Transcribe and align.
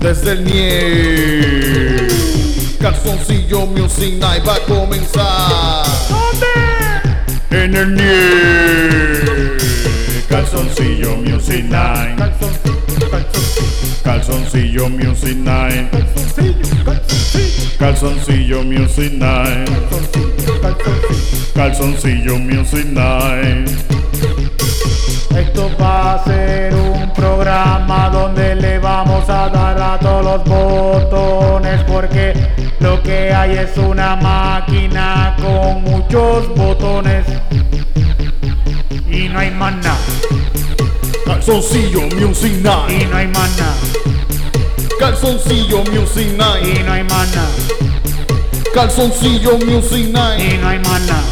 Desde 0.00 0.32
el 0.32 0.44
nie. 0.44 2.08
Calzoncillo 2.80 3.66
Music 3.66 4.14
Night 4.18 4.46
va 4.46 4.54
a 4.54 4.60
comenzar. 4.60 5.84
¿Dónde? 6.08 6.46
En 7.50 7.74
el 7.76 7.94
nie. 7.94 9.56
Calzoncillo 10.26 11.16
Music 11.16 11.64
Night. 11.64 12.18
Calzoncillo 14.02 14.88
Music 14.88 15.36
Night. 15.36 15.90
Calzoncillo 17.78 18.62
Music 18.64 19.12
Night. 19.12 19.70
Calzoncillo 21.54 22.38
Music 22.38 22.86
Night. 22.86 23.68
Esto 25.36 25.70
va 25.78 26.19
un 26.74 27.12
programa 27.12 28.08
donde 28.10 28.54
le 28.54 28.78
vamos 28.78 29.28
a 29.28 29.48
dar 29.48 29.80
a 29.80 29.98
todos 29.98 30.24
los 30.24 30.44
botones 30.44 31.82
porque 31.84 32.32
lo 32.80 33.02
que 33.02 33.32
hay 33.32 33.58
es 33.58 33.76
una 33.76 34.16
máquina 34.16 35.36
con 35.40 35.82
muchos 35.82 36.48
botones 36.54 37.26
y 39.08 39.28
no 39.28 39.38
hay 39.38 39.50
nada, 39.50 39.96
Calzoncillo 41.26 42.02
Music 42.16 42.52
y 42.58 42.62
Night. 42.62 43.10
no 43.10 43.16
hay 43.16 43.26
nada, 43.28 43.74
Calzoncillo 44.98 45.84
Music 45.84 46.28
Night. 46.36 46.78
y 46.78 46.82
no 46.82 46.92
hay 46.92 47.04
nada, 47.04 47.46
Calzoncillo 48.74 49.58
Music 49.58 50.08
y 50.08 50.12
Night. 50.12 50.60
no 50.60 50.68
hay 50.68 50.78
nada. 50.78 51.22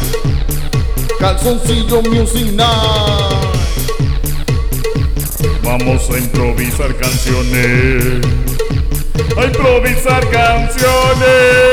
Calzoncillo 1.19 2.01
Music 2.01 2.53
Night. 2.53 3.28
Vamos 5.69 6.09
a 6.09 6.17
improvisar 6.17 6.95
canciones. 6.95 8.25
A 9.37 9.45
improvisar 9.45 10.27
canciones. 10.31 11.69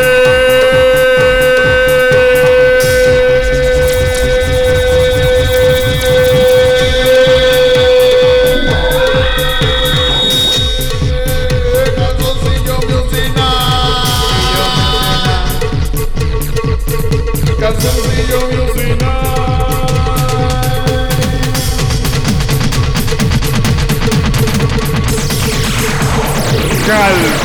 Cal. 26.87 27.37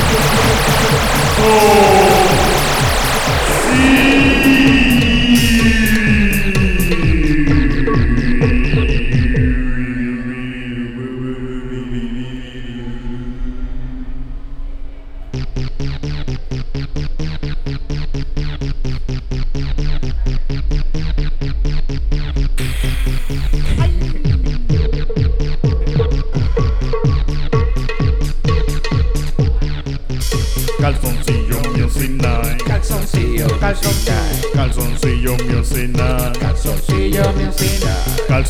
Calzoncillo 16.22 16.51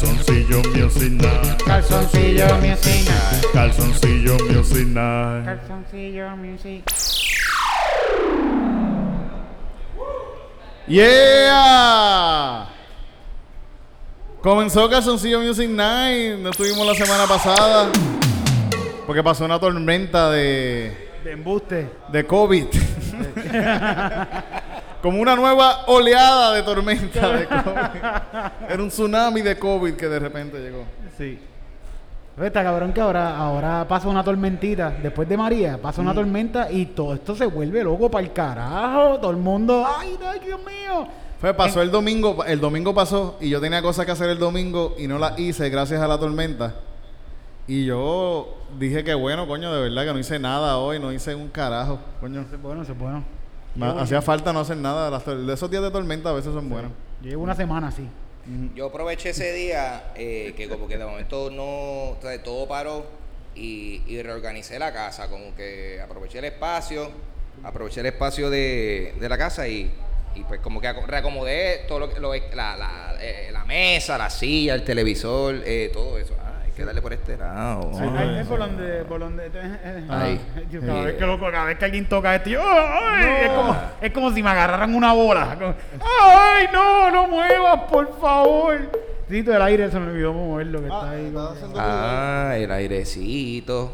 Calzoncillo 0.01 0.63
Music 0.73 1.11
Night. 1.11 1.63
calzoncillo 1.63 2.57
music, 2.57 3.07
Calzoncillo 3.53 4.35
Music 4.49 4.87
Night. 4.87 5.45
calzoncillo 5.45 6.35
music. 6.37 6.83
Yeah. 10.87 12.67
Comenzó 14.41 14.89
Calzoncillo 14.89 15.39
Music 15.41 15.69
Night. 15.69 16.39
No 16.39 16.49
estuvimos 16.49 16.87
la 16.87 16.95
semana 16.95 17.27
pasada. 17.27 17.91
Porque 19.05 19.21
pasó 19.21 19.45
una 19.45 19.59
tormenta 19.59 20.31
de, 20.31 20.97
De 21.23 21.31
embuste. 21.33 21.91
de 22.11 22.25
COVID. 22.25 22.65
Como 25.01 25.19
una 25.19 25.35
nueva 25.35 25.85
oleada 25.87 26.53
de 26.53 26.63
tormenta 26.63 27.29
de 27.29 27.47
COVID. 27.47 28.69
Era 28.69 28.83
un 28.83 28.89
tsunami 28.89 29.41
de 29.41 29.57
COVID 29.57 29.93
que 29.95 30.07
de 30.07 30.19
repente 30.19 30.59
llegó. 30.59 30.85
Sí. 31.17 31.39
Está 32.39 32.63
cabrón 32.63 32.93
que 32.93 33.01
ahora, 33.01 33.37
ahora 33.37 33.87
pasa 33.87 34.07
una 34.07 34.23
tormentita. 34.23 34.91
Después 35.01 35.27
de 35.27 35.37
María, 35.37 35.79
pasa 35.81 36.01
una 36.01 36.13
tormenta 36.13 36.71
y 36.71 36.87
todo 36.87 37.13
esto 37.15 37.35
se 37.35 37.45
vuelve 37.45 37.83
loco 37.83 38.09
para 38.09 38.25
el 38.25 38.31
carajo. 38.31 39.19
Todo 39.19 39.31
el 39.31 39.37
mundo, 39.37 39.85
ay, 39.85 40.17
ay, 40.23 40.39
Dios 40.39 40.59
mío. 40.59 41.07
Fue, 41.39 41.53
pasó 41.53 41.81
el 41.81 41.89
domingo, 41.89 42.43
el 42.45 42.59
domingo 42.59 42.93
pasó 42.93 43.37
y 43.41 43.49
yo 43.49 43.59
tenía 43.59 43.81
cosas 43.81 44.05
que 44.05 44.11
hacer 44.11 44.29
el 44.29 44.37
domingo 44.37 44.95
y 44.99 45.07
no 45.07 45.17
las 45.17 45.37
hice 45.39 45.69
gracias 45.69 45.99
a 46.01 46.07
la 46.07 46.19
tormenta. 46.19 46.75
Y 47.67 47.85
yo 47.85 48.55
dije 48.77 49.03
que 49.03 49.13
bueno, 49.13 49.47
coño, 49.47 49.73
de 49.73 49.81
verdad 49.81 50.05
que 50.05 50.13
no 50.13 50.19
hice 50.19 50.37
nada 50.39 50.77
hoy, 50.77 50.99
no 50.99 51.11
hice 51.11 51.33
un 51.33 51.49
carajo, 51.49 51.99
coño. 52.19 52.41
Eso 52.41 52.55
es 52.55 52.61
bueno, 52.61 52.83
eso 52.83 52.91
es 52.91 52.97
bueno. 52.97 53.40
Me 53.75 53.85
hacía 53.87 54.21
falta 54.21 54.51
no 54.53 54.59
hacer 54.61 54.77
nada. 54.77 55.09
Las 55.09 55.25
de 55.25 55.53
esos 55.53 55.69
días 55.71 55.81
de 55.83 55.91
tormenta 55.91 56.29
a 56.29 56.33
veces 56.33 56.53
son 56.53 56.69
buenos. 56.69 56.91
Yo 57.21 57.29
llevo 57.29 57.43
una 57.43 57.55
semana 57.55 57.87
así. 57.87 58.07
Yo 58.75 58.87
aproveché 58.87 59.29
ese 59.29 59.53
día 59.53 60.11
eh, 60.15 60.53
que 60.57 60.67
como 60.67 60.87
que 60.87 60.97
de 60.97 61.05
momento 61.05 61.49
no, 61.51 61.63
o 61.63 62.17
sea, 62.21 62.41
todo 62.41 62.67
paró 62.67 63.05
y, 63.55 64.01
y 64.07 64.21
reorganicé 64.21 64.79
la 64.79 64.91
casa, 64.91 65.29
como 65.29 65.55
que 65.55 66.01
aproveché 66.03 66.39
el 66.39 66.45
espacio, 66.45 67.11
aproveché 67.63 67.99
el 67.99 68.07
espacio 68.07 68.49
de, 68.49 69.13
de 69.19 69.29
la 69.29 69.37
casa 69.37 69.67
y, 69.67 69.91
y 70.33 70.43
pues 70.45 70.59
como 70.59 70.81
que 70.81 70.87
aco- 70.87 71.05
reacomodé 71.05 71.85
todo 71.87 71.99
lo 71.99 72.09
que 72.13 72.19
lo- 72.19 72.33
la, 72.33 72.75
la, 72.77 73.15
eh, 73.21 73.49
la 73.53 73.63
mesa, 73.65 74.17
la 74.17 74.29
silla, 74.31 74.73
el 74.73 74.83
televisor, 74.83 75.61
eh, 75.63 75.91
todo 75.93 76.17
eso. 76.17 76.33
Ah, 76.81 76.83
que 76.83 76.85
darle 76.85 77.01
por 77.01 77.13
este 77.13 77.37
lado. 77.37 77.91
Sí, 77.93 78.03
ahí 78.17 78.37
es 78.39 78.47
por 78.47 78.59
donde, 78.59 79.03
por 79.05 79.19
donde, 79.19 79.51
Ahí. 80.09 80.41
yo 80.69 80.81
cada 80.81 80.99
Sí. 80.99 81.05
vez 81.05 81.15
que 81.15 81.25
loco, 81.25 81.45
cada 81.51 81.65
vez 81.65 81.77
que 81.77 81.85
alguien 81.85 82.09
toca 82.09 82.35
esto, 82.35 82.49
yo, 82.49 82.61
¡ay! 82.63 83.25
Es, 83.43 83.49
como, 83.51 83.75
es 84.01 84.11
como 84.11 84.31
si 84.31 84.41
me 84.43 84.49
agarraran 84.49 84.93
una 84.95 85.13
bola. 85.13 85.55
como, 85.59 85.73
¡Ay, 86.33 86.65
no, 86.73 87.11
no 87.11 87.27
muevas, 87.27 87.81
por 87.89 88.19
favor! 88.19 88.77
Sí, 89.29 89.43
todo 89.43 89.55
el 89.55 89.61
aire 89.61 89.89
se 89.91 89.99
me 89.99 90.11
olvidó 90.11 90.33
moverlo 90.33 90.79
que 90.79 90.87
está 90.87 91.09
ahí. 91.11 91.31
como 91.31 91.53
que- 91.73 91.79
Ah, 91.79 92.53
el 92.57 92.71
airecito. 92.71 93.91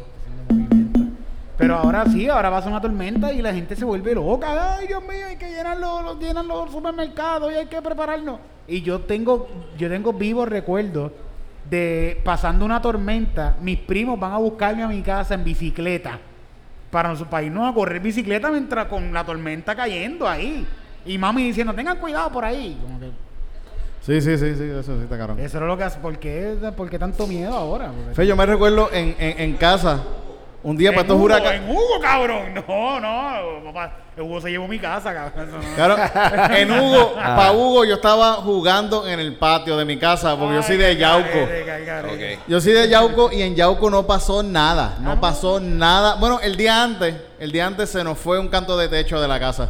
Pero 1.56 1.74
ahora 1.76 2.04
sí, 2.06 2.28
ahora 2.28 2.50
pasa 2.50 2.68
una 2.68 2.80
tormenta 2.80 3.32
y 3.32 3.42
la 3.42 3.52
gente 3.52 3.74
se 3.74 3.84
vuelve 3.84 4.14
loca. 4.14 4.76
Ay, 4.76 4.86
Dios 4.86 5.02
mío, 5.02 5.26
hay 5.28 5.36
que 5.36 5.50
llenar 5.50 5.76
los, 5.78 6.04
los- 6.04 6.18
llenar 6.20 6.44
los 6.44 6.70
supermercados 6.70 7.52
y 7.52 7.56
hay 7.56 7.66
que 7.66 7.82
prepararnos. 7.82 8.38
Y 8.68 8.82
yo 8.82 9.00
tengo, 9.00 9.48
yo 9.76 9.88
tengo 9.88 10.12
vivos 10.12 10.48
recuerdos 10.48 11.10
de 11.68 12.20
pasando 12.24 12.64
una 12.64 12.80
tormenta, 12.80 13.56
mis 13.60 13.78
primos 13.78 14.18
van 14.18 14.32
a 14.32 14.38
buscarme 14.38 14.82
a 14.82 14.88
mi 14.88 15.02
casa 15.02 15.34
en 15.34 15.44
bicicleta 15.44 16.18
para, 16.90 17.14
para 17.14 17.42
irnos 17.42 17.70
a 17.70 17.74
correr 17.74 18.00
bicicleta 18.00 18.50
mientras 18.50 18.86
con 18.86 19.12
la 19.12 19.24
tormenta 19.24 19.74
cayendo 19.74 20.26
ahí. 20.28 20.66
Y 21.04 21.16
mami 21.18 21.44
diciendo, 21.44 21.72
tengan 21.74 21.98
cuidado 21.98 22.30
por 22.30 22.44
ahí. 22.44 22.78
Como 22.82 22.98
que 23.00 23.10
Sí, 24.00 24.22
sí, 24.22 24.38
sí, 24.38 24.54
sí, 24.54 24.62
eso 24.64 24.96
sí 24.96 25.02
está 25.02 25.18
caro. 25.18 25.36
eso 25.38 25.58
era 25.58 25.66
lo 25.66 25.76
que 25.76 25.84
hace. 25.84 25.98
¿Por 26.00 26.18
qué, 26.18 26.56
por 26.76 26.88
qué 26.88 26.98
tanto 26.98 27.26
miedo 27.26 27.54
ahora? 27.54 27.88
Porque- 27.94 28.14
Fe, 28.14 28.26
yo 28.26 28.36
me 28.36 28.46
recuerdo 28.46 28.88
en, 28.92 29.14
en, 29.18 29.40
en 29.40 29.56
casa, 29.56 30.02
un 30.62 30.76
día 30.78 30.90
para 30.92 31.02
en 31.02 31.06
estos 31.06 31.20
huracanes. 31.22 31.60
en 31.62 31.70
Hugo, 31.70 32.00
cabrón. 32.00 32.54
No, 32.66 33.00
no, 33.00 33.64
papá. 33.64 33.92
Hugo 34.22 34.40
se 34.40 34.50
llevó 34.50 34.66
mi 34.68 34.78
casa, 34.78 35.12
cabrón. 35.14 35.48
Eso 35.48 35.58
no. 35.58 35.74
Claro, 35.74 35.96
en 36.56 36.70
Hugo, 36.72 37.14
para 37.14 37.52
Hugo 37.52 37.84
yo 37.84 37.94
estaba 37.94 38.34
jugando 38.34 39.06
en 39.06 39.20
el 39.20 39.36
patio 39.36 39.76
de 39.76 39.84
mi 39.84 39.96
casa, 39.98 40.36
porque 40.36 40.54
yo 40.56 40.62
soy 40.62 40.76
de 40.76 40.86
Ay, 40.86 40.96
Yauco. 40.96 41.38
Ok. 42.12 42.40
Yo 42.48 42.60
soy 42.60 42.72
de 42.72 42.88
Yauco 42.88 43.30
y 43.32 43.42
en 43.42 43.54
Yauco 43.54 43.90
no 43.90 44.06
pasó 44.06 44.42
nada, 44.42 44.96
no 45.00 45.20
pasó 45.20 45.60
nada. 45.60 46.16
Bueno, 46.16 46.40
el 46.42 46.56
día 46.56 46.82
antes, 46.82 47.14
el 47.38 47.52
día 47.52 47.66
antes 47.66 47.90
se 47.90 48.02
nos 48.04 48.18
fue 48.18 48.38
un 48.38 48.48
canto 48.48 48.76
de 48.76 48.88
techo 48.88 49.20
de 49.20 49.28
la 49.28 49.38
casa. 49.38 49.68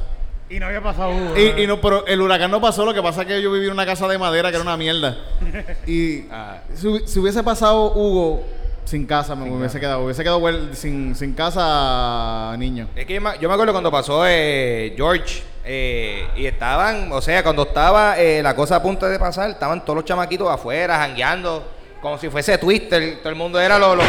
Y 0.50 0.58
no 0.58 0.64
había 0.66 0.82
pasado 0.82 1.10
Hugo. 1.10 1.34
Y, 1.36 1.62
y 1.62 1.66
no, 1.66 1.78
pero 1.78 2.06
el 2.06 2.22
huracán 2.22 2.50
no 2.50 2.58
pasó, 2.60 2.84
lo 2.86 2.94
que 2.94 3.02
pasa 3.02 3.20
es 3.22 3.26
que 3.28 3.42
yo 3.42 3.52
viví 3.52 3.66
en 3.66 3.72
una 3.72 3.84
casa 3.84 4.08
de 4.08 4.16
madera 4.16 4.48
que 4.48 4.56
era 4.56 4.62
una 4.62 4.78
mierda. 4.78 5.14
Y 5.86 6.24
Ah. 6.30 6.58
si, 6.74 6.86
hu- 6.86 7.06
si 7.06 7.18
hubiese 7.18 7.42
pasado 7.42 7.92
Hugo 7.92 8.44
sin 8.88 9.04
casa, 9.06 9.36
me 9.36 9.50
hubiese 9.50 9.78
quedado, 9.78 10.02
hubiese 10.02 10.22
quedado 10.22 10.40
sin, 10.74 11.14
sin 11.14 11.34
casa 11.34 12.54
niño. 12.58 12.88
Es 12.96 13.04
que 13.04 13.14
yo 13.14 13.20
me, 13.20 13.38
yo 13.38 13.46
me 13.46 13.54
acuerdo 13.54 13.72
cuando 13.72 13.90
pasó 13.90 14.26
eh, 14.26 14.94
George 14.96 15.42
eh, 15.64 16.26
y 16.36 16.46
estaban, 16.46 17.12
o 17.12 17.20
sea, 17.20 17.42
cuando 17.42 17.64
estaba 17.64 18.18
eh, 18.18 18.42
la 18.42 18.56
cosa 18.56 18.76
a 18.76 18.82
punto 18.82 19.06
de 19.06 19.18
pasar, 19.18 19.50
estaban 19.50 19.84
todos 19.84 19.96
los 19.96 20.04
chamaquitos 20.06 20.48
afuera, 20.50 20.96
jangueando, 20.96 21.70
como 22.00 22.16
si 22.16 22.30
fuese 22.30 22.56
Twister, 22.56 23.18
todo 23.18 23.28
el 23.28 23.34
mundo 23.34 23.60
era 23.60 23.78
los... 23.78 23.94
los 23.94 24.06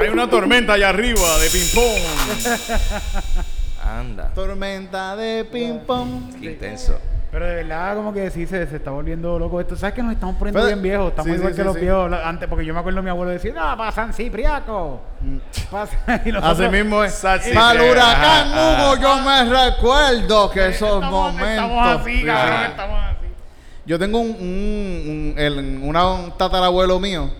Hay 0.00 0.08
una 0.08 0.30
tormenta 0.30 0.74
allá 0.74 0.88
arriba 0.88 1.38
de 1.38 1.50
ping-pong. 1.50 2.00
Anda. 3.84 4.32
tormenta 4.34 5.16
de 5.16 5.44
ping-pong. 5.44 6.40
Qué 6.40 6.52
intenso. 6.52 6.98
Pero 7.30 7.46
de 7.46 7.54
verdad, 7.56 7.94
como 7.94 8.12
que 8.12 8.28
sí, 8.30 8.44
se, 8.44 8.66
se 8.66 8.76
está 8.76 8.90
volviendo 8.90 9.38
loco 9.38 9.60
esto. 9.60 9.76
¿Sabes 9.76 9.94
que 9.94 10.02
nos 10.02 10.12
estamos 10.12 10.34
poniendo 10.36 10.58
Pero- 10.58 10.66
bien 10.68 10.82
viejos? 10.82 11.10
Estamos 11.10 11.26
sí, 11.30 11.36
igual 11.36 11.52
sí, 11.52 11.56
que 11.56 11.62
sí, 11.62 11.66
los 11.66 11.76
viejos. 11.80 12.12
Antes, 12.24 12.48
porque 12.48 12.64
yo 12.64 12.74
me 12.74 12.80
acuerdo 12.80 12.96
de 12.96 13.02
mi 13.04 13.10
abuelo 13.10 13.30
decir, 13.30 13.54
no, 13.54 13.76
para 13.76 13.92
San 13.92 14.12
Cipriaco. 14.12 15.00
Pasa- 15.70 16.22
y 16.24 16.32
nosotros- 16.32 16.60
Así 16.66 16.68
mismo 16.76 17.04
es. 17.04 17.14
Para 17.54 17.72
el 17.84 17.90
huracán 17.92 18.48
Ah, 18.52 18.92
Hugo, 18.94 19.00
yo 19.02 19.18
me 19.22 19.44
recuerdo 19.44 20.50
que 20.50 20.68
esos 20.70 20.88
estamos, 20.94 21.10
momentos. 21.32 21.50
Estamos 21.64 22.00
así, 22.00 22.16
Sí, 22.20 22.24
cabrón, 22.26 22.62
estamos 22.70 23.00
así. 23.04 23.26
Yo 23.86 23.98
tengo 23.98 24.18
un, 24.18 24.30
un, 24.30 24.34
un- 24.40 25.34
el- 25.38 25.80
una- 25.84 26.08
un 26.12 26.36
tatarabuelo 26.36 26.98
mío. 26.98 27.30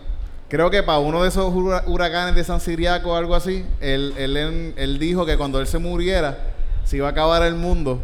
Creo 0.49 0.71
que 0.71 0.83
para 0.85 0.99
uno 0.99 1.23
de 1.23 1.29
esos 1.29 1.53
hura- 1.53 1.83
huracanes 1.87 2.35
de 2.37 2.45
San 2.45 2.61
Siriaco 2.61 3.11
o 3.11 3.17
algo 3.17 3.35
así, 3.35 3.65
él, 3.81 4.15
él, 4.17 4.37
él- 4.37 4.75
él 4.77 4.99
dijo 5.01 5.27
que 5.27 5.37
cuando 5.37 5.61
él 5.61 5.67
se 5.67 5.79
muriera, 5.79 6.39
se 6.85 6.97
iba 6.97 7.09
a 7.09 7.11
acabar 7.11 7.43
el 7.43 7.55
mundo. 7.57 8.01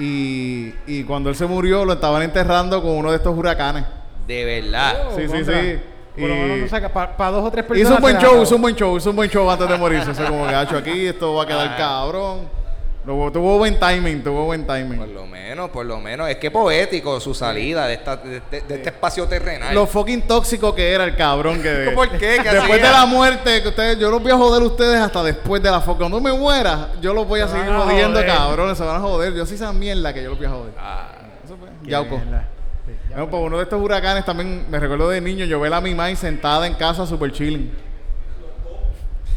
Y, 0.00 0.74
y 0.86 1.04
cuando 1.04 1.28
él 1.28 1.36
se 1.36 1.44
murió, 1.46 1.84
lo 1.84 1.92
estaban 1.92 2.22
enterrando 2.22 2.80
con 2.80 2.92
uno 2.92 3.10
de 3.10 3.16
estos 3.18 3.36
huracanes. 3.36 3.84
De 4.26 4.44
verdad. 4.44 4.94
Sí, 5.14 5.22
sí, 5.28 5.44
sí. 5.44 5.78
Por 6.18 6.28
lo 6.28 6.34
Y- 6.34 6.38
menos 6.38 6.58
no 6.58 6.68
saca 6.68 6.88
para 6.88 7.30
dos 7.30 7.44
o 7.44 7.50
tres 7.50 7.64
personas. 7.64 7.88
Hizo 7.90 7.96
un 7.96 8.00
buen 8.02 8.18
show, 8.18 8.42
hizo 8.42 8.56
un 8.56 8.62
buen 8.62 8.74
show, 8.76 8.96
hizo 8.96 9.10
un 9.10 9.16
buen 9.16 9.30
show 9.30 9.50
antes 9.50 9.68
de 9.68 9.76
morirse. 9.76 10.10
Eso 10.12 10.24
como 10.24 10.44
gacho 10.44 10.76
aquí, 10.78 11.06
esto 11.06 11.34
va 11.34 11.42
a 11.42 11.46
quedar 11.46 11.76
cabrón. 11.76 12.59
Lo- 13.06 13.32
tuvo 13.32 13.56
buen 13.56 13.78
timing, 13.80 14.22
tuvo 14.22 14.44
buen 14.44 14.64
Por 14.66 14.76
timing. 14.76 15.14
lo 15.14 15.26
menos, 15.26 15.70
por 15.70 15.86
lo 15.86 15.98
menos. 16.00 16.28
Es 16.28 16.36
que 16.36 16.50
poético 16.50 17.18
su 17.18 17.32
salida 17.34 17.86
de, 17.86 17.94
esta, 17.94 18.16
de, 18.18 18.42
de- 18.50 18.60
de 18.60 18.74
este 18.74 18.90
espacio 18.90 19.26
terrenal. 19.26 19.74
Lo 19.74 19.86
fucking 19.86 20.22
tóxico 20.22 20.74
que 20.74 20.92
era 20.92 21.04
el 21.04 21.16
cabrón 21.16 21.62
que 21.62 21.90
¿Por 21.94 22.10
qué? 22.10 22.18
¿Qué 22.42 22.50
después 22.50 22.62
hacía? 22.72 22.86
de 22.86 22.92
la 22.92 23.06
muerte 23.06 23.62
que 23.62 23.68
ustedes 23.68 23.98
yo 23.98 24.10
los 24.10 24.22
voy 24.22 24.32
a 24.32 24.36
joder 24.36 24.62
a 24.62 24.66
ustedes 24.66 25.00
hasta 25.00 25.22
después 25.22 25.62
de 25.62 25.70
la 25.70 25.80
foto 25.80 25.98
cuando 26.00 26.20
me 26.20 26.32
muera 26.32 26.90
yo 27.00 27.14
los 27.14 27.26
voy 27.26 27.40
a 27.40 27.48
Se 27.48 27.56
seguir 27.56 27.72
a 27.72 27.80
jodiendo 27.80 28.18
joder. 28.20 28.26
cabrones 28.26 28.76
se 28.78 28.84
van 28.84 28.96
a 28.96 29.00
joder 29.00 29.32
yo 29.34 29.46
sí 29.46 29.54
esa 29.54 29.72
mierda 29.72 30.12
que 30.12 30.22
yo 30.22 30.28
los 30.30 30.38
voy 30.38 30.46
a 30.46 30.50
joder 30.50 30.72
Ah, 30.78 31.08
eso 31.44 31.56
fue 31.56 31.68
Yauco. 31.88 32.16
Sí, 32.16 32.92
ya, 33.08 33.16
Bueno, 33.16 33.30
pues 33.30 33.42
uno 33.44 33.56
de 33.56 33.62
estos 33.64 33.80
huracanes 33.82 34.24
también 34.26 34.66
me 34.70 34.78
recuerdo 34.78 35.08
de 35.08 35.20
niño 35.22 35.46
yo 35.46 35.58
ver 35.58 35.72
a 35.72 35.80
mi 35.80 35.94
mamá 35.94 36.14
sentada 36.16 36.66
en 36.66 36.74
casa 36.74 37.06
super 37.06 37.32
chilling 37.32 37.72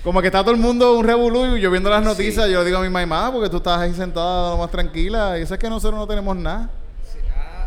como 0.04 0.22
que 0.22 0.28
está 0.28 0.42
todo 0.42 0.52
el 0.52 0.60
mundo 0.60 0.98
un 0.98 1.06
revolú 1.06 1.56
y 1.58 1.62
yo 1.62 1.72
viendo 1.72 1.90
las 1.90 2.04
noticias 2.04 2.46
Sí. 2.48 2.52
yo 2.52 2.60
le 2.60 2.66
digo 2.66 2.78
a 2.78 2.82
mi 2.82 2.90
mamá 2.90 3.32
porque 3.32 3.50
tú 3.50 3.58
estás 3.58 3.80
ahí 3.80 3.94
sentada 3.94 4.52
lo 4.52 4.58
más 4.58 4.70
tranquila 4.72 5.38
y 5.40 5.44
eso 5.44 5.54
es 5.54 5.60
que 5.60 5.70
nosotros 5.70 6.00
no 6.00 6.08
tenemos 6.08 6.36
nada 6.36 6.70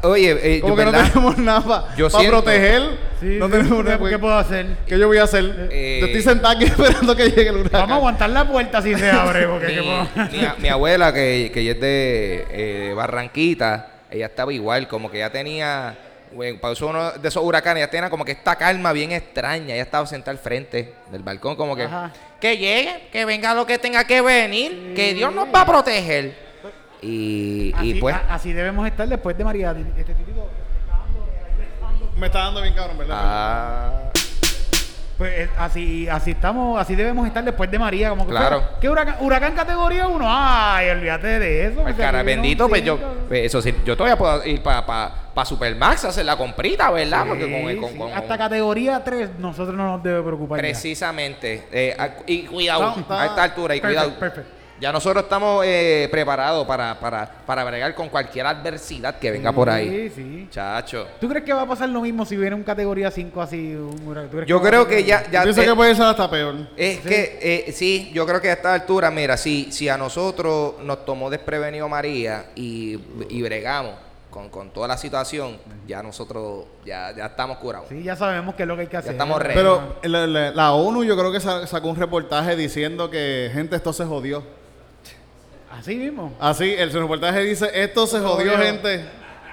Oye, 0.03 0.39
eh, 0.57 0.61
como 0.61 0.75
yo, 0.75 0.79
que 0.79 0.85
no 0.85 0.93
tenemos 0.93 1.39
nada 1.39 1.61
para 1.63 1.95
siento- 1.97 2.29
proteger 2.29 2.83
Sí, 3.19 3.37
no 3.39 3.47
sí, 3.47 3.53
tenemos 3.53 3.79
¿qué, 3.79 3.85
nada 3.85 3.99
pues. 3.99 4.13
¿Qué 4.13 4.19
puedo 4.19 4.37
hacer? 4.39 4.77
¿Qué 4.87 4.99
yo 4.99 5.07
voy 5.07 5.17
a 5.17 5.23
hacer? 5.23 5.69
Eh, 5.73 5.99
yo 6.03 6.07
estoy 6.09 6.21
sentado 6.23 6.55
aquí 6.55 6.65
esperando 6.67 7.17
que 7.17 7.31
llegue 7.31 7.49
el 7.49 7.57
huracán. 7.57 7.81
Vamos 7.81 7.93
a 7.93 7.97
aguantar 7.97 8.29
la 8.31 8.47
puerta 8.47 8.83
si 8.83 8.95
se 8.95 9.11
abre. 9.11 9.49
Porque 9.49 9.69
mi, 9.69 9.75
¿qué 9.75 9.83
puedo- 9.83 10.55
mi 10.59 10.69
abuela, 10.69 11.15
que, 11.15 11.51
que 11.53 11.61
ella 11.61 11.73
es 11.73 11.81
de 11.81 12.47
eh, 12.51 12.93
Barranquita, 12.95 13.89
ella 14.11 14.27
estaba 14.27 14.53
igual, 14.53 14.87
como 14.87 15.11
que 15.11 15.19
ya 15.19 15.31
tenía, 15.31 15.97
bueno, 16.37 16.59
pasó 16.61 16.89
uno 16.89 17.13
de 17.13 17.29
esos 17.29 17.43
huracanes, 17.43 17.83
ella 17.83 17.91
tenía 17.91 18.11
como 18.11 18.25
que 18.25 18.33
esta 18.33 18.55
calma 18.57 18.93
bien 18.93 19.11
extraña, 19.13 19.75
ella 19.75 19.83
estaba 19.83 20.07
sentada 20.07 20.31
al 20.33 20.39
frente 20.39 20.95
del 21.11 21.23
balcón, 21.23 21.57
como 21.57 21.75
que, 21.75 21.85
Ajá. 21.85 22.13
que 22.41 22.57
llegue, 22.59 23.09
que 23.11 23.25
venga 23.25 23.55
lo 23.55 23.67
que 23.67 23.79
tenga 23.79 24.05
que 24.05 24.21
venir, 24.21 24.93
que 24.95 25.15
Dios 25.15 25.35
nos 25.35 25.49
va 25.53 25.63
a 25.63 25.67
proteger. 25.67 26.47
Y, 27.03 27.69
y 27.69 27.73
Así, 27.75 27.95
pues, 28.01 28.15
a- 28.15 28.35
así 28.35 28.53
debemos 28.53 28.87
estar 28.87 29.07
después 29.09 29.37
de 29.37 29.45
María. 29.45 29.75
Este 29.97 30.15
Me 32.19 32.27
está 32.27 32.39
dando 32.41 32.63
bien 32.63 32.75
cabrón, 32.75 32.99
¿verdad? 32.99 33.17
ah, 33.19 34.11
pues 35.19 35.39
es- 35.41 35.51
así, 35.59 36.09
así 36.09 36.33
estamos, 36.33 36.81
así 36.81 36.95
debemos 36.95 37.27
estar 37.27 37.43
después 37.43 37.71
de 37.71 37.79
María. 37.79 38.11
Como 38.11 38.25
que 38.27 38.31
Claro. 38.33 38.61
fue- 38.61 38.81
¿Qué 38.81 38.89
huracán, 38.91 39.17
huracán 39.21 39.55
categoría 39.55 40.09
1? 40.09 40.25
Ay, 40.29 40.91
olvídate 40.91 41.39
de 41.39 41.67
eso. 41.67 41.83
Pues 41.83 41.95
cara 41.97 42.23
bendito, 42.23 42.69
pues 42.69 42.85
yo, 42.85 42.99
pues 43.29 43.45
eso 43.47 43.63
sí, 43.63 43.75
yo 43.85 43.97
todavía 43.97 44.17
puedo 44.17 44.45
ir 44.47 44.63
para 44.63 44.85
pa, 44.85 45.13
pa 45.35 45.45
Supermax 45.45 46.05
a 46.05 46.09
hacer 46.09 46.25
la 46.25 46.37
comprita, 46.37 46.91
¿verdad? 46.91 47.25
Porque 47.29 47.51
con, 47.51 47.71
Sí, 47.71 47.77
con- 47.77 47.91
sí. 47.93 47.99
con- 47.99 48.13
Hasta 48.13 48.39
categoría 48.39 49.03
3 49.05 49.31
nosotros 49.39 49.75
no 49.77 49.87
nos 49.93 50.03
debe 50.03 50.23
preocupar. 50.23 50.59
Precisamente. 50.59 51.67
Eh, 51.73 51.97
y 52.27 52.43
cuidado, 52.45 52.95
está- 52.99 53.23
a 53.23 53.27
esta 53.27 53.43
altura, 53.45 53.75
y 53.77 53.81
Perfecto, 53.81 54.05
cuidado. 54.05 54.21
perfecto. 54.21 54.56
Ya 54.79 54.93
nosotros 54.93 55.25
estamos 55.25 55.65
eh, 55.67 56.07
preparados 56.11 56.67
para, 56.67 57.01
para, 57.01 57.27
para 57.47 57.65
bregar 57.65 57.95
con 57.95 58.11
cualquier 58.11 58.45
adversidad 58.47 59.19
que 59.19 59.31
venga 59.31 59.51
por 59.51 59.71
ahí. 59.71 60.11
Sí, 60.15 60.23
sí. 60.23 60.49
Chacho. 60.51 61.07
¿Tú 61.19 61.29
crees 61.29 61.45
que 61.45 61.53
va 61.55 61.63
a 61.63 61.67
pasar 61.67 61.89
lo 61.89 62.03
mismo 62.03 62.27
si 62.27 62.37
viene 62.37 62.55
un 62.55 62.63
categoría 62.63 63.11
5 63.11 63.41
así? 63.41 63.75
Un 63.75 64.07
huracán? 64.07 64.29
¿Tú 64.31 64.37
crees 64.37 64.49
Yo 64.49 64.61
creo 64.61 64.87
que 64.87 65.03
ya, 65.05 65.23
ya 65.31 65.41
Yo 65.41 65.45
pienso 65.45 65.63
eh, 65.63 65.67
que 65.67 65.75
puede 65.75 65.95
ser 65.95 66.05
hasta 66.05 66.29
peor. 66.31 66.55
es 66.77 67.01
que 67.01 67.39
eh, 67.69 67.73
sí, 67.73 68.11
yo 68.13 68.27
creo 68.27 68.41
que 68.41 68.51
a 68.51 68.53
esta 68.53 68.75
altura, 68.75 69.11
mira, 69.11 69.37
si, 69.39 69.73
si 69.73 69.89
a 69.89 69.97
nosotros 69.97 70.75
nos 70.83 71.05
tomó 71.07 71.31
desprevenido 71.31 71.89
María 71.89 72.47
y, 72.55 72.99
y 73.31 73.41
bregamos 73.43 73.95
con, 74.31 74.51
con 74.51 74.69
toda 74.69 74.89
la 74.89 74.99
situación, 74.99 75.57
ya 75.87 76.03
nosotros 76.03 76.65
ya, 76.85 77.15
ya 77.17 77.25
estamos 77.27 77.57
curados. 77.57 77.89
Sí, 77.89 78.03
ya 78.03 78.15
sabemos 78.15 78.55
qué 78.55 78.65
es 78.65 78.69
lo 78.69 78.75
que 78.75 78.83
hay 78.83 78.87
que 78.89 78.97
hacer. 78.99 79.13
estamos 79.13 79.41
ready. 79.41 79.55
Pero 79.55 79.97
la, 80.03 80.27
la- 80.27 80.51
la 80.51 80.73
ONU 80.73 81.03
yo 81.05 81.17
creo 81.17 81.33
que 81.33 81.41
sa- 81.41 81.67
sacó 81.67 81.89
un 81.89 81.97
reportaje 81.97 82.55
diciendo 82.57 83.09
que, 83.09 83.49
gente, 83.55 83.75
esto 83.77 83.95
se 83.95 84.05
jodió. 84.05 84.43
Así 85.79 85.97
mismo. 85.97 86.33
Así, 86.41 86.73
el 86.77 86.93
reportaje 86.93 87.41
dice, 87.43 87.71
esto 87.75 88.07
se 88.07 88.19
jodió, 88.21 88.53
Jodió. 88.53 88.59
gente. 88.59 89.05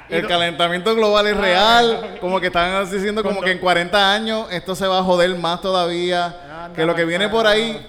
El 0.10 0.28
calentamiento 0.28 0.94
global 0.96 1.26
es 1.28 1.36
Ah, 1.36 1.42
real. 1.42 2.18
Como 2.22 2.40
que 2.40 2.48
están 2.48 2.90
diciendo 2.92 3.24
como 3.24 3.42
que 3.42 3.52
en 3.52 3.58
40 3.60 4.14
años 4.14 4.48
esto 4.52 4.76
se 4.76 4.86
va 4.86 5.00
a 5.00 5.04
joder 5.04 5.34
más 5.38 5.62
todavía. 5.62 6.70
Que 6.76 6.86
lo 6.86 6.94
que 6.96 7.06
viene 7.06 7.30
por 7.30 7.48
ahí 7.48 7.86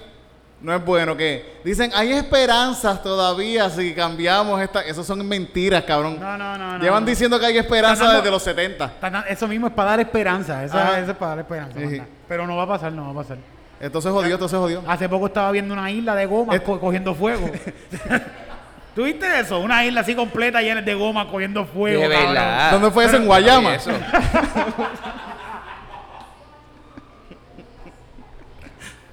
no 0.61 0.73
es 0.73 0.83
bueno. 0.83 1.15
Que 1.15 1.59
dicen, 1.63 1.91
hay 1.93 2.13
esperanzas 2.13 3.03
todavía 3.03 3.69
si 3.69 3.93
cambiamos 3.93 4.59
esta... 4.61 4.81
Eso 4.81 5.03
son 5.03 5.27
mentiras, 5.27 5.83
cabrón. 5.83 6.17
No, 6.19 6.37
no, 6.37 6.57
no. 6.57 6.79
Llevan 6.79 7.03
no. 7.03 7.09
diciendo 7.09 7.39
que 7.39 7.45
hay 7.45 7.57
esperanza 7.57 8.05
dando- 8.05 8.19
desde 8.19 8.31
los 8.31 8.41
70. 8.41 8.85
Están 8.85 9.13
dan- 9.13 9.25
Eso 9.29 9.47
mismo 9.47 9.67
es 9.67 9.73
para 9.73 9.91
dar 9.91 9.99
esperanza. 9.99 10.63
Eso, 10.63 10.77
es 10.77 11.15
para 11.17 11.29
dar 11.31 11.39
esperanza. 11.39 11.79
Sí. 11.79 12.01
Pero 12.27 12.47
no 12.47 12.55
va 12.55 12.63
a 12.63 12.67
pasar, 12.67 12.91
no 12.91 13.05
va 13.13 13.21
a 13.21 13.23
pasar. 13.23 13.37
Esto 13.79 14.01
se 14.01 14.09
jodió, 14.09 14.35
esto 14.35 14.47
se 14.47 14.55
jodió. 14.57 14.83
Hace 14.87 15.07
poco 15.09 15.27
estaba 15.27 15.51
viendo 15.51 15.73
una 15.73 15.91
isla 15.91 16.15
de 16.15 16.25
goma 16.25 16.57
co- 16.59 16.79
cogiendo 16.79 17.13
fuego. 17.13 17.49
¿Tú 18.95 19.03
viste 19.03 19.39
eso? 19.39 19.59
Una 19.59 19.83
isla 19.83 20.01
así 20.01 20.15
completa 20.15 20.61
llena 20.61 20.81
de 20.81 20.93
goma 20.93 21.27
cogiendo 21.29 21.65
fuego. 21.65 22.01
De 22.01 22.07
verdad. 22.07 22.71
¿Dónde 22.71 22.91
fue 22.91 23.05
eso? 23.05 23.17
¿En 23.17 23.25
Guayama? 23.25 23.75
Eso. 23.75 23.91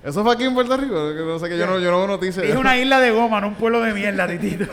Eso 0.05 0.25
fue 0.25 0.35
aquí 0.35 0.43
en 0.45 0.53
Puerto 0.55 0.77
Rico. 0.77 0.95
No 0.97 1.39
sé 1.39 1.49
que 1.49 1.57
yo 1.57 1.65
no, 1.65 1.79
yo 1.79 1.91
no 1.93 1.99
veo 1.99 2.09
noticias. 2.09 2.45
Es 2.45 2.57
una 2.57 2.77
isla 2.77 2.99
de 2.99 3.13
goma, 3.13 3.41
no 3.41 3.47
un 3.49 3.55
pueblo 3.55 3.81
de 3.83 3.93
mierda, 3.95 4.27
titito. 4.27 4.65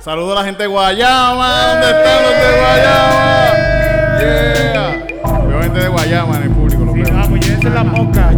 Saludos 0.00 0.32
a 0.36 0.40
la 0.40 0.44
gente 0.46 0.62
de 0.62 0.68
Guayama. 0.68 1.66
¿Dónde 1.68 1.86
están 1.90 2.22
los 2.22 2.32
de 2.32 2.60
Guayama? 2.60 3.52
Yeah. 4.20 4.73
Gente 5.74 5.88
de 5.88 5.92
Guayama 5.92 6.36
en 6.36 6.42
el 6.44 6.50
público. 6.50 6.84
Lo 6.84 6.92
Sí, 6.92 7.00
veo. 7.02 7.12
vamos, 7.14 7.40
llévense 7.40 7.70
la 7.70 7.82
mosca. 7.82 8.30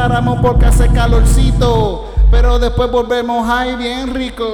Separamos 0.00 0.38
porque 0.40 0.64
hace 0.64 0.88
calorcito, 0.88 2.06
pero 2.30 2.58
después 2.58 2.90
volvemos 2.90 3.46
ahí 3.46 3.76
bien 3.76 4.14
rico. 4.14 4.46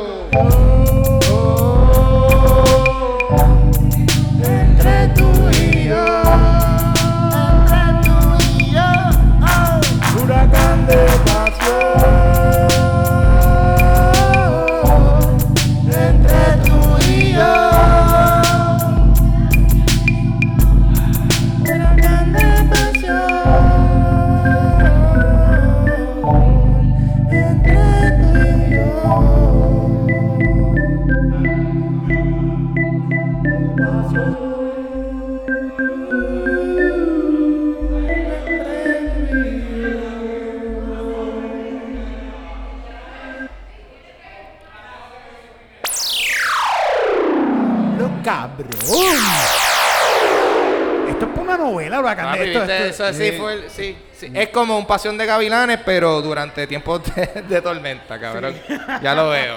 Una 52.12 52.22
novela, 52.22 52.32
huracán. 52.32 52.32
Papi, 52.32 52.48
esto, 52.48 52.58
¿viste? 52.60 52.88
esto- 52.88 53.06
Eso 53.08 53.18
sí 53.18 53.32
fue 53.38 53.52
el- 53.54 53.70
sí, 53.70 53.98
sí. 54.16 54.30
Es 54.34 54.48
como 54.48 54.78
un 54.78 54.86
pasión 54.86 55.16
de 55.18 55.26
gavilanes, 55.26 55.80
pero 55.84 56.20
durante 56.22 56.66
tiempos 56.66 57.02
de, 57.14 57.42
de 57.48 57.62
tormenta, 57.62 58.18
cabrón. 58.20 58.54
Ya 59.02 59.14
lo 59.14 59.28
veo. 59.30 59.56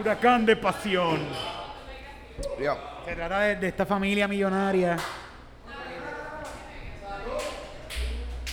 Huracán 0.00 0.44
de 0.46 0.56
pasión. 0.56 1.20
Yo. 2.60 2.76
Se 3.06 3.14
trata 3.14 3.40
de, 3.40 3.56
de 3.56 3.68
esta 3.68 3.86
familia 3.86 4.26
millonaria. 4.26 4.96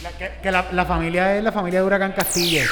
La, 0.03 0.09
que 0.11 0.31
que 0.41 0.51
la, 0.51 0.65
la 0.71 0.85
familia 0.85 1.35
es 1.37 1.43
la 1.43 1.51
familia 1.51 1.79
de 1.79 1.85
Huracán 1.85 2.11
Castillo. 2.13 2.63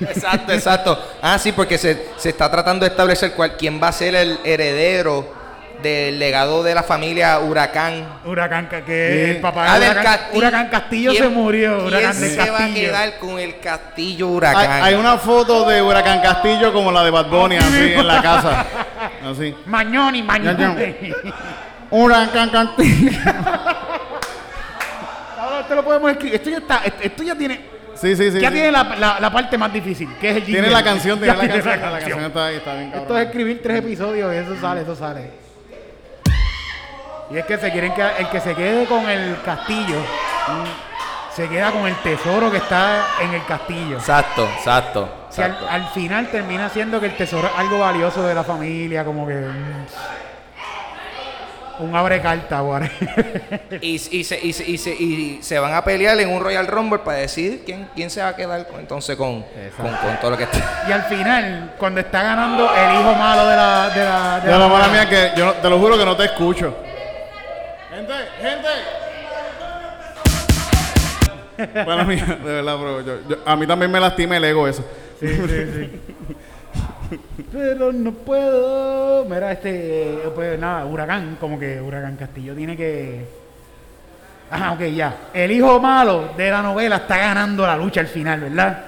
Exacto, 0.00 0.52
exacto. 0.52 1.04
Ah, 1.22 1.38
sí, 1.38 1.52
porque 1.52 1.78
se, 1.78 2.08
se 2.16 2.30
está 2.30 2.50
tratando 2.50 2.84
de 2.84 2.90
establecer 2.90 3.32
cuál, 3.32 3.56
quién 3.56 3.80
va 3.80 3.88
a 3.88 3.92
ser 3.92 4.14
el 4.16 4.40
heredero 4.44 5.34
del 5.82 6.18
legado 6.18 6.62
de 6.62 6.74
la 6.74 6.82
familia 6.82 7.38
Huracán. 7.38 8.20
Huracán, 8.24 8.68
que 8.68 8.82
Sí. 8.86 9.30
el 9.36 9.40
papá 9.40 9.66
Ah, 9.68 9.78
de 9.78 9.84
del 9.86 9.92
Huracán, 9.92 10.12
Castillo. 10.18 10.38
Huracán 10.38 10.68
Castillo 10.68 11.10
¿Quién- 11.12 11.22
se 11.22 11.28
murió. 11.30 11.78
Huracán 11.86 12.00
¿Quién 12.00 12.30
se 12.30 12.36
Castillo. 12.36 12.52
va 12.58 12.64
a 12.64 12.74
quedar 12.74 13.18
con 13.18 13.38
el 13.38 13.58
Castillo 13.60 14.26
Hay, 14.28 14.32
Huracán? 14.34 14.82
hay 14.82 14.94
una 14.94 15.16
foto 15.18 15.68
de 15.68 15.80
Huracán 15.82 16.20
Castillo 16.20 16.72
como 16.72 16.90
la 16.90 17.04
de 17.04 17.10
Bad 17.10 17.26
Bunny, 17.26 17.56
así 17.56 17.92
en 17.94 18.06
la 18.06 18.20
casa. 18.22 18.66
Así. 19.30 19.54
Mañoni, 19.66 20.22
Mañoni. 20.22 20.64
Huracán 21.90 22.50
Castillo. 22.50 23.12
Ahora 25.38 25.60
esto 25.60 25.74
lo 25.74 25.84
podemos 25.84 26.10
escribir. 26.10 26.34
Esto 26.34 26.50
ya 26.50 26.58
está, 26.58 26.76
esto, 26.84 26.98
esto 27.02 27.22
ya 27.22 27.34
tiene, 27.34 27.60
Sí, 27.94 28.14
sí, 28.16 28.30
sí. 28.30 28.40
ya 28.40 28.48
sí. 28.48 28.54
tiene 28.54 28.72
la, 28.72 28.84
la, 28.98 29.20
la 29.20 29.30
parte 29.32 29.56
más 29.58 29.72
difícil, 29.72 30.08
que 30.20 30.30
es 30.30 30.36
el 30.36 30.44
Tiene 30.44 30.70
la 30.70 30.82
canción, 30.82 31.18
tiene 31.18 31.34
Ya 31.36 31.42
la 31.42 31.48
canción. 31.48 31.80
La 31.80 31.98
canción 31.98 32.24
está 32.24 32.46
ahí, 32.46 32.56
está 32.56 32.72
bien 32.74 32.86
Esto 32.88 32.98
cabrón. 33.00 33.18
es 33.18 33.26
escribir 33.26 33.60
tres 33.62 33.78
episodios 33.78 34.34
y 34.34 34.36
eso 34.38 34.60
sale, 34.60 34.80
eso 34.82 34.94
sale. 34.96 35.47
Y 37.30 37.36
es 37.38 37.44
que 37.44 37.58
se 37.58 37.70
quieren 37.70 37.92
que 37.94 38.02
el 38.18 38.28
que 38.30 38.40
se 38.40 38.54
quede 38.54 38.86
con 38.86 39.08
el 39.08 39.40
castillo 39.42 39.96
se 41.34 41.48
queda 41.48 41.70
con 41.70 41.86
el 41.86 41.94
tesoro 41.96 42.50
que 42.50 42.56
está 42.56 43.04
en 43.20 43.32
el 43.34 43.44
castillo. 43.44 43.96
Exacto, 43.98 44.44
exacto. 44.58 45.08
Si 45.30 45.40
al, 45.40 45.50
exacto. 45.52 45.70
al 45.72 45.86
final 45.90 46.26
termina 46.28 46.68
siendo 46.68 46.98
que 46.98 47.06
el 47.06 47.16
tesoro 47.16 47.46
es 47.46 47.54
algo 47.58 47.78
valioso 47.78 48.24
de 48.26 48.34
la 48.34 48.42
familia, 48.42 49.04
como 49.04 49.24
que 49.26 49.46
un 51.78 51.94
abre 51.94 52.20
carta. 52.20 52.60
Y, 53.80 53.94
y 53.94 53.98
se, 54.24 54.38
y, 54.40 54.52
se, 54.52 54.64
y, 54.68 54.78
se, 54.78 54.90
y 54.90 55.38
se 55.42 55.58
van 55.60 55.74
a 55.74 55.84
pelear 55.84 56.18
en 56.18 56.30
un 56.30 56.42
Royal 56.42 56.66
Rumble 56.66 56.98
para 57.00 57.18
decidir 57.18 57.62
quién, 57.64 57.88
quién 57.94 58.10
se 58.10 58.20
va 58.20 58.28
a 58.28 58.34
quedar 58.36 58.66
con, 58.66 58.80
entonces 58.80 59.14
con, 59.16 59.42
con, 59.76 59.88
con 59.94 60.16
todo 60.20 60.30
lo 60.32 60.36
que 60.36 60.44
está. 60.44 60.84
Y 60.88 60.92
al 60.92 61.04
final, 61.04 61.74
cuando 61.78 62.00
está 62.00 62.22
ganando 62.22 62.68
el 62.74 62.94
hijo 63.00 63.14
malo 63.14 63.46
de 63.46 63.56
la 63.56 63.88
de 63.90 64.04
la, 64.04 64.40
De 64.40 64.58
la 64.58 64.66
mala 64.68 64.88
mía 64.88 65.08
que 65.08 65.32
yo 65.36 65.44
no- 65.46 65.52
te 65.52 65.70
lo 65.70 65.78
juro 65.78 65.96
que 65.96 66.04
no 66.04 66.16
te 66.16 66.24
escucho. 66.24 66.74
Gente, 67.98 68.14
gente. 68.40 68.68
Bueno, 71.84 72.04
mía, 72.04 72.24
de 72.44 72.52
verdad, 72.52 72.76
bro. 72.78 73.00
yo- 73.00 73.18
yo- 73.28 73.38
a 73.44 73.56
mí 73.56 73.66
también 73.66 73.90
me 73.90 73.98
lastima 73.98 74.36
el 74.36 74.44
ego 74.44 74.68
eso. 74.68 74.84
Pero 77.52 77.92
no 77.92 78.12
puedo. 78.12 79.24
Mira, 79.24 79.50
este. 79.52 80.20
Pues 80.36 80.56
nada, 80.60 80.84
Huracán, 80.86 81.36
como 81.40 81.58
que 81.58 81.80
Huracán 81.80 82.14
Castillo 82.16 82.54
tiene 82.54 82.76
que. 82.76 83.26
Ah, 84.52 84.72
ok, 84.72 84.82
ya. 84.94 85.14
El 85.34 85.50
hijo 85.50 85.80
malo 85.80 86.30
de 86.36 86.48
la 86.50 86.62
novela 86.62 86.96
está 86.96 87.16
ganando 87.18 87.66
la 87.66 87.76
lucha 87.76 88.00
al 88.00 88.06
final, 88.06 88.38
¿verdad? 88.40 88.84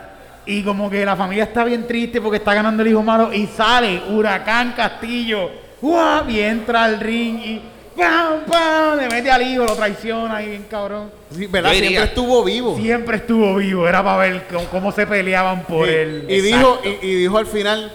Y 0.46 0.62
como 0.62 0.88
que 0.88 1.04
la 1.04 1.16
familia 1.16 1.42
está 1.44 1.64
bien 1.64 1.86
triste 1.88 2.20
porque 2.20 2.36
está 2.36 2.54
ganando 2.54 2.82
el 2.84 2.88
hijo 2.90 3.02
malo 3.02 3.32
y 3.32 3.46
sale 3.48 4.00
Huracán 4.10 4.72
Castillo. 4.76 5.50
¡Guau! 5.82 6.28
Y 6.30 6.38
entra 6.40 6.84
al 6.84 7.00
ring 7.00 7.38
y. 7.40 7.62
¡Pam, 8.00 8.40
pam! 8.50 8.98
Le 8.98 9.08
mete 9.08 9.30
al 9.30 9.42
hijo, 9.42 9.64
lo 9.64 9.74
traiciona 9.76 10.36
ahí 10.36 10.48
bien 10.48 10.66
cabrón. 10.70 11.10
Sí, 11.34 11.46
¿verdad? 11.46 11.70
Yo 11.70 11.74
diría- 11.74 11.88
Siempre 11.90 12.08
estuvo 12.08 12.44
vivo. 12.44 12.76
Siempre 12.76 13.16
estuvo 13.18 13.54
vivo, 13.56 13.86
era 13.88 14.02
para 14.02 14.16
ver 14.18 14.46
cómo, 14.52 14.64
cómo 14.66 14.92
se 14.92 15.06
peleaban 15.06 15.62
por 15.64 15.86
Sí, 15.88 15.94
él. 15.94 16.24
y 16.28 16.40
dijo, 16.40 16.80
y, 16.84 17.06
y 17.06 17.14
dijo 17.16 17.38
al 17.38 17.46
final, 17.46 17.92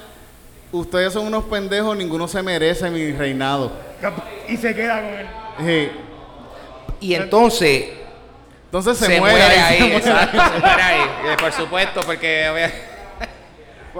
ustedes 0.71 1.11
son 1.13 1.25
unos 1.27 1.45
pendejos, 1.45 1.95
ninguno 1.97 2.27
se 2.27 2.41
merece 2.43 2.89
mi 2.89 3.11
reinado. 3.11 3.71
Y 4.47 4.57
se 4.57 4.75
queda 4.75 5.01
con 5.01 5.13
él. 5.13 5.27
Sí. 5.65 5.91
Y 7.01 7.15
entonces 7.15 7.85
Entonces 8.65 8.97
se, 8.97 9.05
se, 9.05 9.19
muere, 9.19 9.37
muere 9.37 9.59
ahí, 9.59 9.77
se 9.77 9.83
muere. 9.83 9.97
exacto, 9.97 10.37
se 10.53 10.59
muere 10.59 10.81
ahí. 10.81 10.99
Eh, 11.01 11.37
Por 11.39 11.51
supuesto, 11.51 12.01
porque 12.05 12.45
porque 12.49 12.94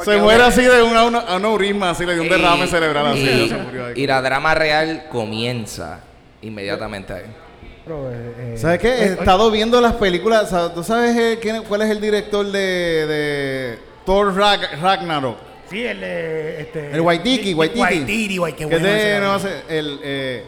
Se 0.03 0.17
muere 0.17 0.43
así 0.43 0.61
de 0.63 0.81
una, 0.83 1.05
una, 1.05 1.19
a 1.19 1.35
un 1.37 1.45
aneurisma, 1.45 1.91
así 1.91 2.05
le 2.05 2.13
dio 2.13 2.23
un 2.23 2.29
derrame 2.29 2.65
Y- 2.65 2.67
cerebral 2.67 3.07
así, 3.07 3.19
y, 3.21 3.47
ya 3.49 3.57
se 3.57 3.63
murió 3.63 3.85
ahí. 3.87 3.93
y 3.95 4.07
la 4.07 4.21
drama 4.21 4.53
real 4.55 5.05
comienza 5.11 5.99
inmediatamente 6.41 7.13
ahí. 7.13 7.23
Pero, 7.85 8.11
eh, 8.11 8.33
eh, 8.39 8.57
¿Sabes 8.57 8.79
qué? 8.79 8.87
He 8.89 9.03
eh, 9.03 9.15
estado 9.19 9.51
viendo 9.51 9.79
las 9.79 9.93
películas. 9.93 10.53
¿Tú 10.73 10.83
sabes 10.83 11.15
eh, 11.15 11.39
quién- 11.41 11.63
cuál 11.63 11.83
es 11.83 11.89
el 11.91 12.01
director 12.01 12.45
de, 12.45 12.59
de 13.07 13.79
Thor 14.05 14.33
Rag- 14.35 14.79
Ragnarok? 14.81 15.37
Sí, 15.69 15.83
el 15.85 15.99
de. 16.01 16.61
Este, 16.61 16.91
El 16.91 17.01
Waititi, 17.01 17.53
Waititi. 17.53 17.79
Waititi, 17.81 18.37
guay, 18.37 18.53
qué 18.53 18.67
que 18.67 18.75
es 18.75 18.83
de, 18.83 19.19
no 19.19 19.39
sé, 19.39 19.49
el, 19.69 19.99
eh, 20.03 20.43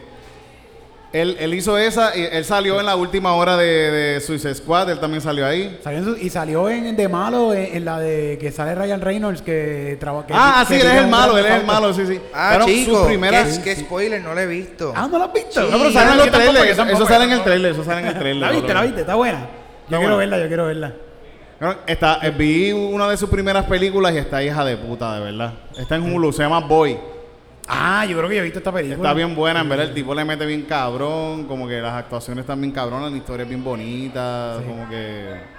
él, 1.12 1.36
él 1.40 1.54
hizo 1.54 1.78
esa 1.78 2.14
y 2.16 2.22
él 2.30 2.44
salió 2.44 2.78
en 2.80 2.86
la 2.86 2.94
última 2.96 3.34
hora 3.34 3.56
de, 3.56 3.64
de 3.90 4.20
Suicide 4.20 4.54
Squad. 4.54 4.90
Él 4.90 5.00
también 5.00 5.20
salió 5.22 5.46
ahí. 5.46 5.78
Salió 5.82 5.98
en 6.00 6.04
su- 6.04 6.16
y 6.16 6.28
salió 6.30 6.68
en 6.68 6.94
de 6.96 7.08
malo 7.08 7.54
en, 7.54 7.76
en 7.76 7.84
la 7.84 7.98
de 7.98 8.36
que 8.40 8.52
sale 8.52 8.74
Ryan 8.74 9.00
Reynolds 9.00 9.40
que 9.42 9.96
trabaja. 9.98 10.26
Ah, 10.32 10.64
sí, 10.68 10.74
él 10.74 10.86
es 10.86 10.94
el 10.94 11.06
malo, 11.08 11.38
él 11.38 11.46
es 11.46 11.52
el 11.54 11.64
malo, 11.66 11.92
sí, 11.94 12.06
sí. 12.06 12.20
Ah, 12.34 12.50
Pero 12.52 12.66
chico, 12.66 13.00
su 13.00 13.06
primera- 13.06 13.44
¿qué, 13.44 13.62
qué 13.62 13.76
spoiler? 13.76 14.20
No 14.22 14.34
lo 14.34 14.40
he 14.40 14.46
visto. 14.46 14.92
Ah, 14.94 15.08
¿no 15.10 15.18
lo 15.18 15.24
has 15.24 15.32
visto? 15.32 15.62
No, 15.62 15.78
pero 15.78 15.92
sale 15.92 16.10
en 16.12 16.18
yo 16.18 16.24
los 16.24 16.30
tampoco, 16.30 16.52
trailers. 16.52 16.64
yo 16.66 16.72
Eso, 16.72 16.76
tampoco, 16.76 17.02
eso 17.04 17.06
sale 17.12 17.24
en 17.24 17.30
el 17.30 17.36
tampoco. 17.38 17.44
trailer. 17.50 17.72
Eso 17.72 17.84
sale 17.84 18.00
en 18.00 18.06
el 18.06 18.18
trailer. 18.18 18.36
¿La 18.42 18.50
viste? 18.52 18.74
¿La 18.74 18.82
viste? 18.82 19.00
Está 19.00 19.14
buena. 19.14 19.38
Yo 19.88 19.98
quiero 19.98 20.00
buena. 20.00 20.16
verla, 20.16 20.38
yo 20.38 20.46
quiero 20.48 20.66
verla. 20.66 20.92
Bueno, 21.60 21.74
Está, 21.86 22.20
eh, 22.22 22.30
vi 22.30 22.70
una 22.70 23.08
de 23.08 23.16
sus 23.16 23.28
primeras 23.30 23.64
películas 23.64 24.14
y 24.14 24.18
está 24.18 24.42
hija 24.44 24.64
de 24.64 24.76
puta, 24.76 25.14
de 25.14 25.20
verdad. 25.24 25.54
Está 25.76 25.96
en 25.96 26.12
Hulu, 26.12 26.32
se 26.32 26.42
llama 26.42 26.60
Boy. 26.60 26.96
Ah, 27.68 28.04
yo 28.06 28.16
creo 28.16 28.28
que 28.28 28.34
yo 28.36 28.40
he 28.40 28.44
visto 28.44 28.58
esta 28.60 28.72
película. 28.72 28.96
Está 29.08 29.14
bien 29.14 29.34
buena, 29.34 29.60
en 29.60 29.68
verdad. 29.68 29.86
El 29.86 29.94
tipo 29.94 30.14
le 30.14 30.24
mete 30.24 30.46
bien 30.46 30.62
cabrón. 30.62 31.44
Como 31.46 31.68
que 31.68 31.80
las 31.80 31.92
actuaciones 31.94 32.42
están 32.42 32.60
bien 32.60 32.72
cabronas, 32.72 33.10
la 33.10 33.16
historia 33.18 33.42
es 33.42 33.48
bien 33.48 33.62
bonita. 33.62 34.56
Sí. 34.60 34.64
Como 34.66 34.88
que. 34.88 35.58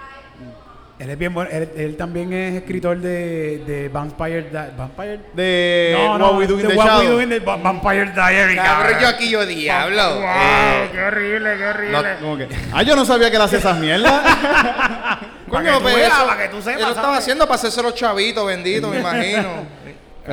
Él 1.00 1.10
es 1.12 1.18
bien 1.18 1.34
bueno. 1.34 1.50
Él, 1.50 1.70
él 1.78 1.96
también 1.96 2.34
es 2.34 2.56
escritor 2.56 2.98
de, 2.98 3.60
de 3.66 3.88
Vampire 3.88 4.42
Di- 4.50 4.76
Vampire. 4.78 5.20
De 5.34 5.94
no, 5.96 6.18
no, 6.18 6.26
What 6.32 6.38
We 6.40 6.48
Do 6.48 6.56
in 6.56 6.62
de 6.64 6.68
the 6.68 6.76
What 6.76 7.00
We. 7.00 7.08
Do 7.08 7.22
in 7.22 7.30
the 7.30 7.40
Va- 7.40 7.56
Vampire 7.56 8.12
Diary. 8.14 8.56
Cabrón, 8.58 8.98
yo 9.00 9.08
aquí 9.08 9.30
yo 9.30 9.46
diablo. 9.46 10.16
Wow, 10.16 10.24
Eh, 10.26 10.90
qué 10.92 11.02
horrible, 11.02 11.58
qué 11.58 11.66
horrible. 11.68 12.16
Como 12.20 12.38
que, 12.38 12.48
ah, 12.74 12.84
yo 12.84 12.96
no 12.98 13.06
sabía 13.06 13.30
que 13.30 13.38
él 13.38 13.42
hacía 13.44 13.60
esas 13.60 13.78
mierdas. 13.80 14.22
Eso- 15.50 16.28
para 16.28 16.38
que 16.44 16.48
tú 16.50 16.58
sepas, 16.62 16.76
Él 16.80 16.82
lo 16.82 16.90
estaba 16.90 17.18
haciendo 17.18 17.46
para 17.46 17.56
hacerse 17.56 17.82
los 17.82 17.96
chavitos, 17.96 18.46
bendito, 18.46 18.88
me 18.90 19.00
imagino. 19.00 19.79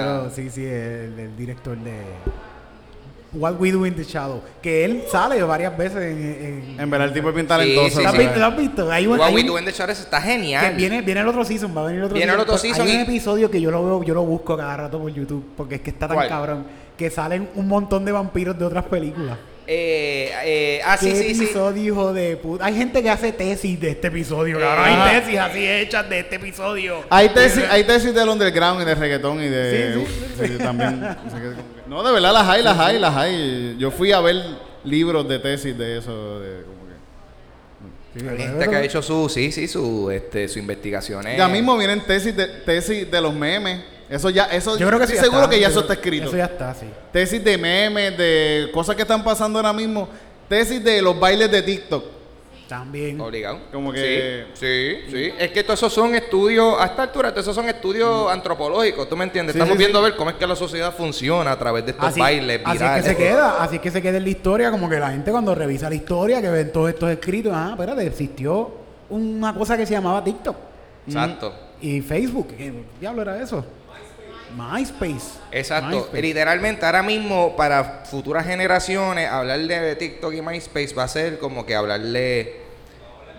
Pero 0.05 0.31
sí, 0.31 0.50
sí, 0.50 0.65
el, 0.65 1.19
el 1.19 1.37
director 1.37 1.76
de 1.79 2.00
What 3.33 3.55
We 3.61 3.71
Do 3.73 3.85
in 3.87 3.95
the 3.95 4.05
Shadow. 4.05 4.41
Que 4.62 4.85
él 4.85 5.03
sale 5.11 5.43
varias 5.43 5.76
veces 5.76 5.99
en. 5.99 6.23
en- 6.75 6.81
en 6.81 6.91
verdad, 6.91 7.09
el 7.09 7.15
tipo 7.15 7.29
es 7.29 7.35
bien 7.35 7.47
Sí, 7.47 7.49
talentoso. 7.49 7.97
sí, 7.99 8.03
¿Lo 8.03 8.09
has 8.09 8.19
visto? 8.19 8.38
¿Lo 8.38 8.47
has 8.47 8.57
visto? 8.57 8.91
Hay 8.93 9.07
un, 9.07 9.19
What 9.19 9.29
hay 9.29 9.35
We 9.35 9.41
un- 9.43 9.47
Do 9.49 9.59
in 9.59 9.65
the 9.67 9.73
Shadows 9.73 9.99
está 10.00 10.23
que 10.23 10.29
genial. 10.29 10.75
viene, 10.76 11.03
viene 11.03 11.21
el 11.21 11.29
otro 11.29 11.45
season, 11.45 11.76
va 11.76 11.83
a 11.83 11.85
venir 11.87 11.99
el 12.00 12.05
otro 12.07 12.17
Viene 12.17 12.33
el 12.33 12.41
otro 12.41 12.57
season 12.57 12.87
Hay 12.87 12.95
un 12.95 13.00
y- 13.00 13.03
episodio 13.03 13.50
que 13.50 13.61
yo 13.61 13.71
lo 13.71 13.85
veo, 13.85 14.03
yo 14.05 14.15
lo 14.15 14.23
busco 14.25 14.57
Eh, 19.68 20.30
eh, 20.44 20.80
ah, 20.85 20.96
sí, 20.96 21.11
¿Qué 21.11 21.16
sí, 21.16 21.35
sí. 21.35 21.44
episodio, 21.44 21.82
hijo 21.82 22.12
de 22.12 22.37
puta? 22.37 22.64
Hay 22.64 22.76
gente 22.76 23.02
que 23.02 23.11
hace 23.11 23.32
tesis 23.32 23.80
de 23.80 23.90
este 23.90 24.08
episodio, 24.08 24.61
cabrón. 24.61 24.85
Ajá. 24.85 25.11
Hay 25.11 25.20
tesis 25.20 25.38
así 25.40 25.66
hechas 25.66 26.08
de 26.08 26.20
este 26.20 26.37
episodio. 26.37 27.04
Hay 27.11 27.30
tesis, 27.30 27.64
hay 27.68 27.82
tesis 27.82 28.14
del 28.14 28.28
underground 28.28 28.82
y 28.82 28.85
de 28.85 28.94
reggaetón 28.94 29.42
y 29.42 29.49
de. 29.49 29.94
Sí, 29.94 30.06
sí, 30.38 30.46
sí, 30.52 30.58
también. 30.58 31.00
No, 31.88 32.02
de 32.04 32.12
verdad 32.12 32.32
las 32.32 32.49
hay, 32.49 32.62
las 32.62 32.78
hay, 32.78 32.99
las 32.99 33.16
hay. 33.16 33.76
Yo 33.78 33.90
fui 33.90 34.12
a 34.12 34.20
ver 34.20 34.37
libros 34.85 35.28
de 35.28 35.38
tesis 35.40 35.76
de 35.76 35.99
eso. 35.99 36.40
De, 36.40 36.62
como 36.62 36.87
que, 36.87 38.20
Sí, 38.20 38.26
Hay 38.29 38.38
gente 38.38 38.68
que 38.68 38.76
ha 38.76 38.83
hecho 38.85 39.02
su, 39.02 39.29
sí, 39.29 39.50
sí, 39.50 39.66
su, 39.66 40.11
este, 40.12 40.46
su 40.46 40.61
investigaciones. 40.61 41.37
Ya 41.37 41.48
mismo 41.48 41.76
vienen 41.76 42.00
tesis 42.02 42.37
de, 42.37 42.46
tesis 42.46 43.11
de 43.11 43.20
los 43.20 43.35
memes. 43.35 43.95
Eso 44.09 44.31
ya, 44.31 44.45
eso 44.45 44.77
Yo 44.79 44.87
creo 44.87 44.99
que 44.99 45.05
estoy 45.05 45.19
sí 45.19 45.25
seguro 45.25 45.42
está. 45.42 45.51
que 45.55 45.61
ya 45.61 45.69
eso 45.69 45.81
está 45.81 45.95
escrito. 45.95 46.29
Eso 46.29 46.37
ya 46.37 46.45
está, 46.45 46.75
sí. 46.75 46.87
Tesis 47.12 47.42
de 47.42 47.59
memes, 47.59 48.16
de 48.16 48.71
cosas 48.73 48.95
que 48.95 49.03
están 49.03 49.25
pasando 49.25 49.59
ahora 49.59 49.73
mismo. 49.73 50.09
Tesis 50.49 50.83
de 50.85 51.03
los 51.03 51.19
bailes 51.19 51.51
de 51.51 51.62
TikTok. 51.62 52.05
También. 52.69 53.21
Obligado. 53.21 53.61
Como 53.73 53.92
que- 53.92 54.47
Sí, 54.55 54.66
sí, 55.07 55.11
sí. 55.11 55.33
Es 55.38 55.53
que 55.53 55.62
todos 55.62 55.79
esos 55.79 55.92
son 55.92 56.14
estudios, 56.16 56.75
a 56.81 56.87
esta 56.87 57.03
altura, 57.05 57.31
todos 57.31 57.45
esos 57.45 57.55
son 57.55 57.69
estudios 57.69 58.29
antropológicos, 58.31 59.09
¿tú 59.09 59.16
me 59.16 59.23
entiendes? 59.25 59.53
Sí, 59.53 59.59
Estamos 59.61 59.75
sí, 59.77 59.79
viendo 59.79 59.99
a 60.01 60.03
ver 60.03 60.16
cómo 60.16 60.31
es 60.31 60.37
que 60.37 60.47
la 60.49 60.57
sociedad 60.57 60.92
funciona 60.92 61.53
a 61.53 61.59
través 61.59 61.85
de 61.85 61.92
estos 61.92 62.05
Así, 62.07 62.19
bailes 62.21 62.61
así 62.64 62.77
es 62.77 62.81
virales. 62.83 63.05
que 63.05 63.11
se 63.11 63.16
queda, 63.16 63.62
así 63.62 63.77
es 63.77 63.83
que 63.83 63.90
se 63.92 64.03
queda 64.03 64.16
en 64.16 64.25
la 64.25 64.31
historia, 64.31 64.71
como 64.73 64.88
que 64.90 64.99
la 64.99 65.11
gente 65.11 65.31
cuando 65.31 65.55
revisa 65.55 65.88
la 65.88 65.95
historia, 65.95 66.42
que 66.42 66.49
ven 66.49 66.73
todos 66.73 66.88
estos 66.90 67.09
escritos, 67.11 67.53
ah, 67.55 67.69
espérate, 67.73 68.05
existió 68.05 68.73
una 69.11 69.55
cosa 69.55 69.77
que 69.77 69.87
se 69.87 69.92
llamaba 69.92 70.25
TikTok 70.25 70.57
Exacto. 71.07 71.55
y 71.81 72.01
Facebook, 72.01 72.49
¿qué 72.57 72.73
diablo 73.01 73.23
era 73.23 73.40
eso? 73.40 73.64
MySpace. 74.56 75.38
Exacto. 75.52 75.96
MySpace. 75.96 76.22
Literalmente, 76.22 76.85
ahora 76.87 77.02
mismo, 77.02 77.56
para 77.56 78.02
futuras 78.04 78.46
generaciones, 78.46 79.28
hablar 79.30 79.59
de 79.61 79.96
TikTok 79.96 80.35
y 80.35 80.42
MySpace 80.42 80.94
va 80.94 81.04
a 81.04 81.09
ser 81.09 81.38
como 81.38 81.64
que 81.64 81.74
hablarle 81.74 82.64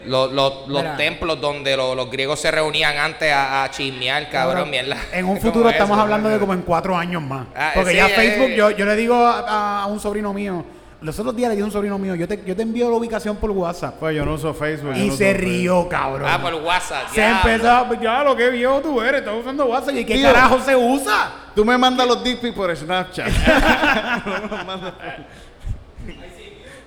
los, 0.06 0.32
los, 0.32 0.68
los 0.68 0.96
templos 0.98 1.42
donde 1.42 1.76
lo- 1.76 1.94
los 1.96 2.10
griegos 2.10 2.40
se 2.40 2.50
reunían 2.52 2.98
antes 2.98 3.32
a, 3.32 3.64
a 3.64 3.72
chismear, 3.72 4.30
cabrón, 4.30 4.70
mierda. 4.70 4.96
En 5.12 5.26
un 5.26 5.32
¿Cómo 5.38 5.42
futuro 5.42 5.70
es 5.70 5.76
estamos 5.76 5.96
eso? 5.98 6.02
hablando 6.04 6.30
de 6.30 6.40
como 6.40 6.54
en 6.54 6.62
cuatro 6.62 6.96
años 6.96 7.22
más. 7.22 7.48
Ah, 7.56 7.72
Porque 7.74 7.92
sí, 7.92 7.98
ya 7.98 8.08
eh, 8.08 8.10
Facebook, 8.10 8.50
eh. 8.52 8.56
yo, 8.56 8.72
yo 8.72 8.86
le 8.86 8.96
digo 8.96 9.16
a, 9.16 9.84
a 9.84 9.86
un 9.88 10.00
sobrino 10.00 10.34
mío, 10.34 10.64
los 11.02 11.20
otros 11.20 11.36
días 11.36 11.50
le 11.50 11.56
dije 11.56 11.64
a 11.64 11.66
un 11.66 11.72
sobrino 11.72 11.98
mío, 12.00 12.16
yo 12.16 12.28
te, 12.28 12.42
yo 12.46 12.56
te 12.56 12.64
envío 12.64 12.90
la 12.90 12.96
ubicación 12.98 13.36
por 13.38 13.52
WhatsApp. 13.52 13.96
Pues 14.00 14.16
yo 14.16 14.26
no 14.26 14.34
uso 14.34 14.54
Facebook. 14.54 14.94
yo 14.96 15.04
Y 15.04 15.08
no 15.10 15.16
se 15.16 15.30
uso 15.32 15.40
rió, 15.40 15.88
cabrón. 15.90 16.28
Ah, 16.32 16.42
por 16.42 16.54
WhatsApp. 16.56 17.08
se 17.10 17.22
diablo. 17.22 17.52
empezó, 17.52 17.72
a- 17.72 18.02
ya 18.02 18.24
lo 18.24 18.36
que 18.36 18.50
vio 18.50 18.80
tú 18.82 19.00
eres, 19.02 19.22
estás 19.22 19.36
usando 19.36 19.66
WhatsApp 19.68 19.96
y 19.96 20.06
qué 20.06 20.16
Tío. 20.16 20.24
carajo 20.32 20.60
se 20.60 20.76
usa. 20.76 21.32
Tú 21.56 21.64
me 21.64 21.78
mandas 21.78 22.08
los 22.08 22.24
dick 22.24 22.40
pics 22.40 22.56
por 22.56 22.76
Snapchat. 22.76 23.28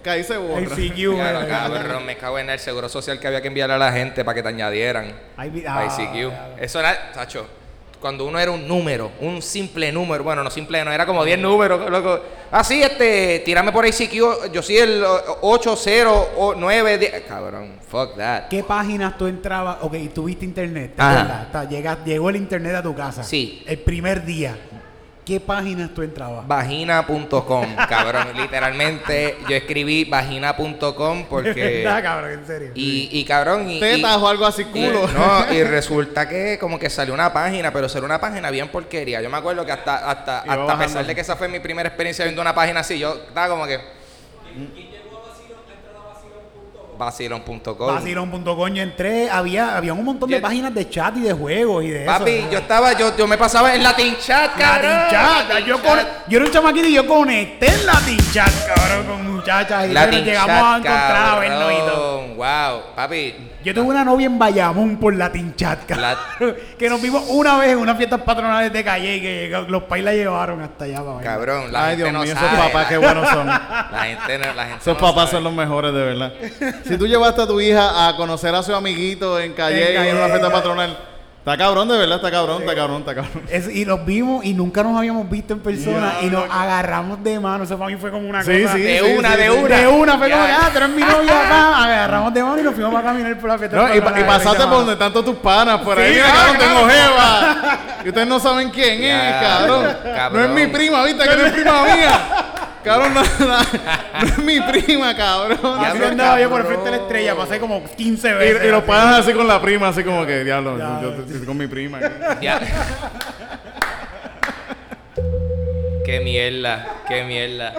que 0.02 0.10
ahí 0.10 0.24
se 0.24 0.36
borra. 0.36 0.62
ICQ, 0.62 1.14
Claro, 1.14 1.46
cabrón, 1.48 2.06
me 2.06 2.16
cago 2.16 2.38
en 2.38 2.48
el 2.50 2.58
seguro 2.58 2.88
social 2.88 3.20
que 3.20 3.26
había 3.26 3.42
que 3.42 3.48
enviar 3.48 3.70
a 3.70 3.76
la 3.78 3.92
gente 3.92 4.24
para 4.24 4.34
que 4.34 4.42
te 4.42 4.48
añadieran. 4.48 5.12
Ah, 5.36 5.46
ICQ. 5.46 6.30
ya. 6.30 6.54
Eso 6.58 6.80
era, 6.80 7.12
tacho, 7.12 7.46
cuando 8.00 8.24
uno 8.26 8.38
era 8.38 8.50
un 8.50 8.66
número, 8.66 9.12
un 9.20 9.42
simple 9.42 9.92
número, 9.92 10.24
bueno, 10.24 10.42
no 10.42 10.50
simple, 10.50 10.82
no, 10.84 10.90
era 10.90 11.04
como 11.04 11.24
10 11.24 11.38
números, 11.38 11.90
loco. 11.90 12.20
Ah, 12.50 12.64
sí, 12.64 12.82
este, 12.82 13.40
tírame 13.44 13.70
por 13.70 13.86
ICQ, 13.86 14.50
yo 14.52 14.62
soy 14.62 14.78
el 14.78 15.04
809, 15.42 16.98
10. 16.98 17.20
Cabrón, 17.28 17.74
fuck 17.86 18.16
that. 18.16 18.48
¿Qué 18.48 18.64
páginas 18.64 19.16
tú 19.18 19.26
entrabas? 19.26 19.78
Ok, 19.82 19.94
tuviste 20.14 20.44
internet, 20.44 20.94
¿te 20.96 21.02
Ajá. 21.02 21.42
acuerdas? 21.48 22.04
Llegó 22.04 22.30
el 22.30 22.36
internet 22.36 22.74
a 22.74 22.82
tu 22.82 22.94
casa. 22.94 23.22
Sí. 23.22 23.62
El 23.66 23.78
primer 23.78 24.24
día. 24.24 24.56
¿Qué 25.24 25.38
páginas 25.38 25.90
tú 25.94 26.02
entrabas? 26.02 26.46
Vagina.com, 26.48 27.76
cabrón, 27.88 28.28
literalmente 28.34 29.36
yo 29.48 29.54
escribí 29.54 30.04
vagina.com 30.04 31.26
porque... 31.28 31.52
¿Verdad, 31.84 32.02
cabrón? 32.02 32.30
En 32.32 32.46
serio. 32.46 32.72
Y, 32.74 33.08
y 33.12 33.24
cabrón, 33.24 33.70
y, 33.70 33.78
Tetas 33.78 34.16
o 34.16 34.28
algo 34.28 34.46
así, 34.46 34.62
Y, 34.62 34.64
culo. 34.64 35.06
no, 35.08 35.52
y 35.52 35.62
resulta 35.64 36.28
que 36.28 36.58
como 36.58 36.78
que 36.78 36.88
salió 36.90 37.14
una 37.14 37.32
página, 37.32 37.72
pero 37.72 37.88
salió 37.88 38.06
una 38.06 38.20
página 38.20 38.50
bien 38.50 38.68
porquería. 38.68 39.20
Yo 39.20 39.30
me 39.30 39.36
acuerdo 39.36 39.64
que 39.64 39.72
hasta, 39.72 40.10
hasta, 40.10 40.38
hasta 40.40 40.72
a 40.72 40.78
pesar 40.78 41.06
de 41.06 41.14
que 41.14 41.20
esa 41.20 41.36
fue 41.36 41.48
mi 41.48 41.60
primera 41.60 41.88
experiencia 41.88 42.24
viendo 42.24 42.40
una 42.42 42.54
página 42.54 42.80
así, 42.80 42.98
yo 42.98 43.14
estaba 43.28 43.48
como 43.48 43.66
que. 43.66 43.78
Vacilón.com. 47.00 47.86
Vacilón.com 47.94 48.68
yo 48.74 48.82
entré, 48.82 49.30
había, 49.30 49.74
había 49.76 49.94
un 49.94 50.04
montón 50.04 50.28
de 50.28 50.36
Yo- 50.36 50.42
páginas 50.42 50.74
de 50.74 50.88
chat 50.88 51.16
y 51.16 51.20
de 51.20 51.32
juegos 51.32 51.82
y 51.84 51.88
de 51.88 52.04
Papi, 52.04 52.30
eso. 52.30 52.50
yo 52.52 52.58
estaba, 52.58 52.92
yo, 52.92 53.16
yo 53.16 53.26
me 53.26 53.38
pasaba 53.38 53.74
en 53.74 53.82
Latin 53.82 54.16
Chat, 54.18 54.54
cabrón. 54.56 54.90
Latin 54.92 55.18
Chat, 55.48 55.64
yo, 55.66 55.80
con- 55.82 55.98
yo 56.28 56.36
era 56.38 56.44
un 56.46 56.52
chamaquito 56.52 56.86
y 56.88 56.92
yo 56.94 57.06
conecté 57.06 57.66
en 57.68 57.86
Latin 57.86 58.18
Chat, 58.32 58.52
cabrón, 58.66 59.06
con 59.06 59.34
muchachas 59.36 59.88
y 59.88 59.92
Latin 59.94 60.18
nos 60.18 60.26
llegamos 60.26 60.56
a 60.62 60.70
encontrar 60.76 61.16
a 61.34 61.38
vernos 61.38 61.72
y 61.72 61.76
todo. 61.78 62.20
Wow, 62.36 62.82
papi. 62.94 63.34
Yo 63.62 63.74
tuve 63.74 63.88
una 63.88 64.04
novia 64.04 64.26
en 64.26 64.38
Bayamón 64.38 64.96
por 64.96 65.14
Latin 65.14 65.54
Chat, 65.54 65.84
cabrón, 65.86 66.56
que 66.78 66.88
nos 66.88 67.00
vimos 67.02 67.24
una 67.28 67.58
vez 67.58 67.72
en 67.72 67.78
unas 67.78 67.96
fiestas 67.98 68.22
patronales 68.22 68.72
de 68.72 68.82
Calle 68.82 69.20
que 69.20 69.64
los 69.68 69.82
pais 69.82 70.02
la 70.02 70.12
llevaron 70.14 70.62
hasta 70.62 70.84
allá 70.86 71.02
para. 71.04 71.20
Cabrón, 71.20 71.70
la 71.70 71.84
Ay, 71.84 71.90
gente 71.96 72.02
Dios 72.04 72.12
no 72.14 72.22
mío, 72.22 72.32
esos 72.32 72.48
papás 72.48 72.82
la- 72.84 72.88
qué 72.88 72.96
buenos 72.96 73.28
son. 73.28 73.46
La 73.90 74.04
gente 74.06 74.38
no, 74.38 74.54
la 74.54 74.62
gente 74.64 74.78
Esos 74.80 74.94
no 74.94 75.00
papás 75.00 75.24
sabe. 75.24 75.30
son 75.32 75.44
los 75.44 75.52
mejores, 75.52 75.92
de 75.92 76.00
verdad. 76.02 76.32
Si 76.84 76.96
tú 76.96 77.06
llevaste 77.06 77.42
a 77.42 77.46
tu 77.46 77.60
hija 77.60 78.08
a 78.08 78.16
conocer 78.16 78.54
a 78.54 78.62
su 78.62 78.74
amiguito 78.74 79.38
en 79.38 79.52
Calle 79.52 79.96
En 79.96 80.04
y 80.04 80.08
en 80.08 80.16
una 80.16 80.26
Calle, 80.28 80.38
fiesta 80.38 80.52
patronal, 80.52 80.98
Está 81.40 81.56
cabrón, 81.56 81.88
de 81.88 81.96
verdad, 81.96 82.16
está 82.16 82.30
cabrón, 82.30 82.60
está 82.60 82.74
cabrón, 82.74 82.98
está 83.00 83.14
cabrón. 83.14 83.42
Es- 83.50 83.74
y 83.74 83.86
los 83.86 84.04
vimos 84.04 84.44
y 84.44 84.52
nunca 84.52 84.82
nos 84.82 84.94
habíamos 84.98 85.28
visto 85.30 85.54
en 85.54 85.60
persona 85.60 86.16
y 86.20 86.26
nos 86.26 86.44
agarramos 86.50 87.24
de 87.24 87.40
mano. 87.40 87.64
Eso 87.64 87.78
para 87.78 87.90
mí 87.90 87.96
fue 87.96 88.10
como 88.10 88.28
una 88.28 88.42
Sí, 88.44 88.60
cosa. 88.62 88.74
sí, 88.74 88.82
De 88.82 88.98
sí, 88.98 89.14
una, 89.18 89.32
sí, 89.32 89.36
de 89.38 89.50
una. 89.50 89.76
De 89.78 89.86
una, 89.88 90.18
fue 90.18 90.30
como, 90.30 90.46
Ya. 90.46 90.58
ah, 90.60 90.68
tú 90.70 90.76
eres 90.76 90.90
mi 90.90 91.00
novia 91.02 91.46
acá. 91.46 91.82
Agarramos 91.84 92.34
de 92.34 92.42
mano 92.44 92.60
y 92.60 92.62
nos 92.62 92.74
fuimos 92.74 92.92
para 92.92 93.06
caminar 93.06 93.38
por 93.38 93.48
la 93.48 93.56
fiesta. 93.58 93.76
No, 93.76 93.94
y, 93.94 93.96
y 93.98 94.24
pasaste 94.24 94.62
por 94.64 94.70
donde 94.70 94.92
están 94.92 95.12
todos 95.14 95.24
tus 95.24 95.36
panas, 95.36 95.80
por 95.80 95.98
ahí, 95.98 96.08
Sí, 96.12 96.20
mira, 96.20 96.26
cabrón, 96.30 96.58
tengo 96.58 96.88
jeva. 96.88 97.78
Y 98.04 98.08
ustedes 98.08 98.28
no 98.28 98.40
saben 98.40 98.70
quién 98.70 99.02
es, 99.04 99.34
cabrón. 99.42 99.96
No 100.32 100.44
es 100.44 100.50
mi 100.50 100.66
prima, 100.68 101.04
¿viste? 101.04 101.22
Que 101.26 101.36
no 101.36 101.46
es 101.46 101.52
prima 101.54 101.82
mía. 101.84 102.39
Cabrón, 102.84 103.12
no, 103.14 103.22
no, 103.22 103.46
no 103.46 104.26
es 104.26 104.38
mi 104.38 104.58
prima, 104.60 105.14
cabrón. 105.14 105.58
Ya, 105.62 105.88
Así 105.88 105.98
pero 105.98 106.10
andaba 106.10 106.40
yo 106.40 106.48
por 106.48 106.60
el 106.62 106.66
frente 106.66 106.84
de 106.86 106.90
la 106.92 106.96
estrella, 107.02 107.34
pasé 107.36 107.60
como 107.60 107.84
15 107.84 108.28
Y, 108.28 108.32
veces. 108.32 108.64
y 108.64 108.68
los 108.70 108.84
panas 108.84 109.18
así 109.20 109.34
con 109.34 109.46
la 109.46 109.60
prima, 109.60 109.88
así 109.88 110.02
como 110.02 110.24
que, 110.24 110.42
diablo, 110.44 110.78
Ya, 110.78 110.98
yo, 111.02 111.10
estoy 111.10 111.44
con 111.46 111.58
mi 111.58 111.66
prima. 111.66 112.00
Ya. 112.40 112.58
qué 116.04 116.20
mierda, 116.20 116.86
qué 117.08 117.24
mierda. 117.24 117.74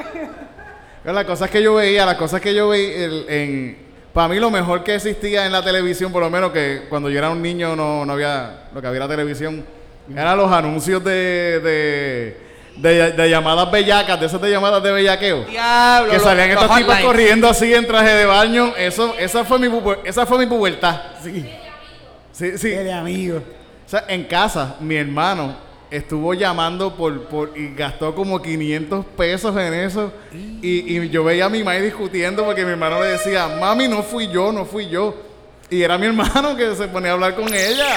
Pero 1.03 1.15
Las 1.15 1.25
cosas 1.25 1.49
que 1.49 1.61
yo 1.63 1.75
veía, 1.75 2.05
las 2.05 2.15
cosas 2.15 2.41
que 2.41 2.53
yo 2.53 2.69
veía 2.69 3.05
el- 3.05 3.25
en... 3.27 3.77
Para 4.13 4.27
mí 4.27 4.39
lo 4.39 4.51
mejor 4.51 4.83
que 4.83 4.95
existía 4.95 5.45
en 5.45 5.53
la 5.53 5.63
televisión, 5.63 6.11
por 6.11 6.21
lo 6.21 6.29
menos 6.29 6.51
que 6.51 6.83
cuando 6.89 7.09
yo 7.09 7.17
era 7.17 7.29
un 7.29 7.41
niño 7.41 7.75
no, 7.75 8.05
no 8.05 8.13
había... 8.13 8.63
Lo 8.73 8.81
que 8.81 8.87
había 8.87 9.01
en 9.01 9.07
la 9.09 9.15
televisión, 9.15 9.65
eran 10.15 10.37
los 10.37 10.51
anuncios 10.51 11.03
de... 11.03 11.59
de 11.61 12.50
de, 12.81 13.11
de 13.11 13.29
llamadas 13.29 13.69
bellacas, 13.71 14.19
de 14.19 14.25
esas 14.25 14.41
de 14.41 14.49
llamadas 14.51 14.81
de 14.83 14.91
bellaqueo. 14.91 15.45
Diablo. 15.45 16.09
que 16.09 16.17
los- 16.17 16.23
salían 16.23 16.49
los 16.53 16.61
estos 16.63 16.77
tipos 16.77 16.93
hotlines. 16.95 17.05
corriendo 17.05 17.47
así 17.49 17.73
en 17.73 17.85
traje 17.87 18.09
de 18.13 18.25
baño. 18.25 18.73
Eso, 18.77 19.15
esa 19.19 19.43
fue 19.45 19.59
mi 19.59 19.69
esa 20.03 20.25
fue 20.25 20.39
mi 20.39 20.45
pubertad. 20.47 20.99
Sí, 21.23 21.45
Sí, 22.31 22.57
sí. 22.57 22.69
de 22.69 22.91
amigo. 22.91 23.37
O 23.85 23.89
sea, 23.89 24.05
en 24.07 24.23
casa, 24.23 24.77
mi 24.79 24.95
hermano 24.95 25.55
estuvo 25.91 26.33
llamando 26.33 26.95
por, 26.95 27.23
por 27.25 27.51
y 27.57 27.75
gastó 27.75 28.15
como 28.15 28.41
500 28.41 29.05
pesos 29.17 29.55
en 29.57 29.73
eso. 29.73 30.11
Y, 30.61 30.97
y 30.97 31.09
yo 31.09 31.23
veía 31.25 31.45
a 31.45 31.49
mi 31.49 31.63
madre 31.63 31.81
discutiendo 31.81 32.45
porque 32.45 32.63
mi 32.63 32.71
hermano 32.71 33.01
le 33.01 33.07
decía, 33.07 33.47
mami, 33.59 33.87
no 33.89 34.01
fui 34.01 34.27
yo, 34.29 34.51
no 34.53 34.63
fui 34.65 34.87
yo. 34.87 35.13
Y 35.71 35.81
era 35.83 35.97
mi 35.97 36.05
hermano 36.05 36.53
que 36.55 36.75
se 36.75 36.87
ponía 36.89 37.11
a 37.11 37.13
hablar 37.13 37.33
con 37.33 37.47
ella. 37.51 37.87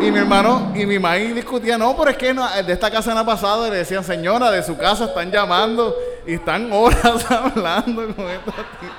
Y 0.00 0.10
mi 0.10 0.18
hermano 0.18 0.72
y 0.74 0.84
mi 0.84 0.98
madre 0.98 1.32
discutían, 1.32 1.78
no, 1.80 1.96
pero 1.96 2.10
es 2.10 2.18
que 2.18 2.34
no, 2.34 2.46
de 2.62 2.70
esta 2.72 2.90
casa 2.90 3.14
no 3.14 3.20
ha 3.20 3.24
pasado. 3.26 3.66
Y 3.66 3.70
le 3.70 3.78
decían, 3.78 4.04
señora, 4.04 4.50
de 4.50 4.62
su 4.62 4.76
casa 4.76 5.06
están 5.06 5.30
llamando 5.32 5.96
y 6.26 6.34
están 6.34 6.70
horas 6.70 7.24
hablando 7.30 8.02
con 8.14 8.28
esta 8.28 8.52
tía. 8.52 8.90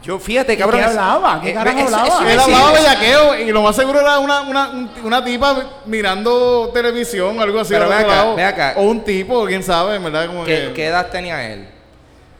Yo, 0.00 0.20
fíjate, 0.20 0.54
¿Y 0.54 0.56
cabrón. 0.56 0.78
qué 0.80 0.86
hablaba? 0.86 1.40
¿Qué 1.40 1.50
eh, 1.50 1.54
carajo 1.54 1.78
eso- 1.80 1.86
hablaba? 1.96 2.06
eso 2.06 2.18
a 2.20 2.32
Él 2.32 2.38
hablaba 2.38 2.70
bellaqueo 2.72 3.38
y 3.40 3.50
lo 3.50 3.62
más 3.62 3.74
seguro 3.74 3.98
era 4.00 4.20
una, 4.20 4.42
una, 4.42 4.68
un- 4.68 4.90
una 5.02 5.24
tipa 5.24 5.56
mirando 5.86 6.70
televisión, 6.72 7.40
algo 7.40 7.58
así. 7.58 7.72
Pero 7.74 7.88
ve 7.88 7.94
acá, 7.96 8.24
ve 8.36 8.44
acá. 8.44 8.74
O 8.76 8.82
un 8.82 9.02
tipo, 9.02 9.44
quién 9.46 9.64
sabe, 9.64 9.98
verdad. 9.98 10.28
Como 10.28 10.44
¿Qué, 10.44 10.68
que 10.68 10.72
qué 10.74 10.86
edad 10.86 11.08
tenía 11.10 11.50
él? 11.52 11.66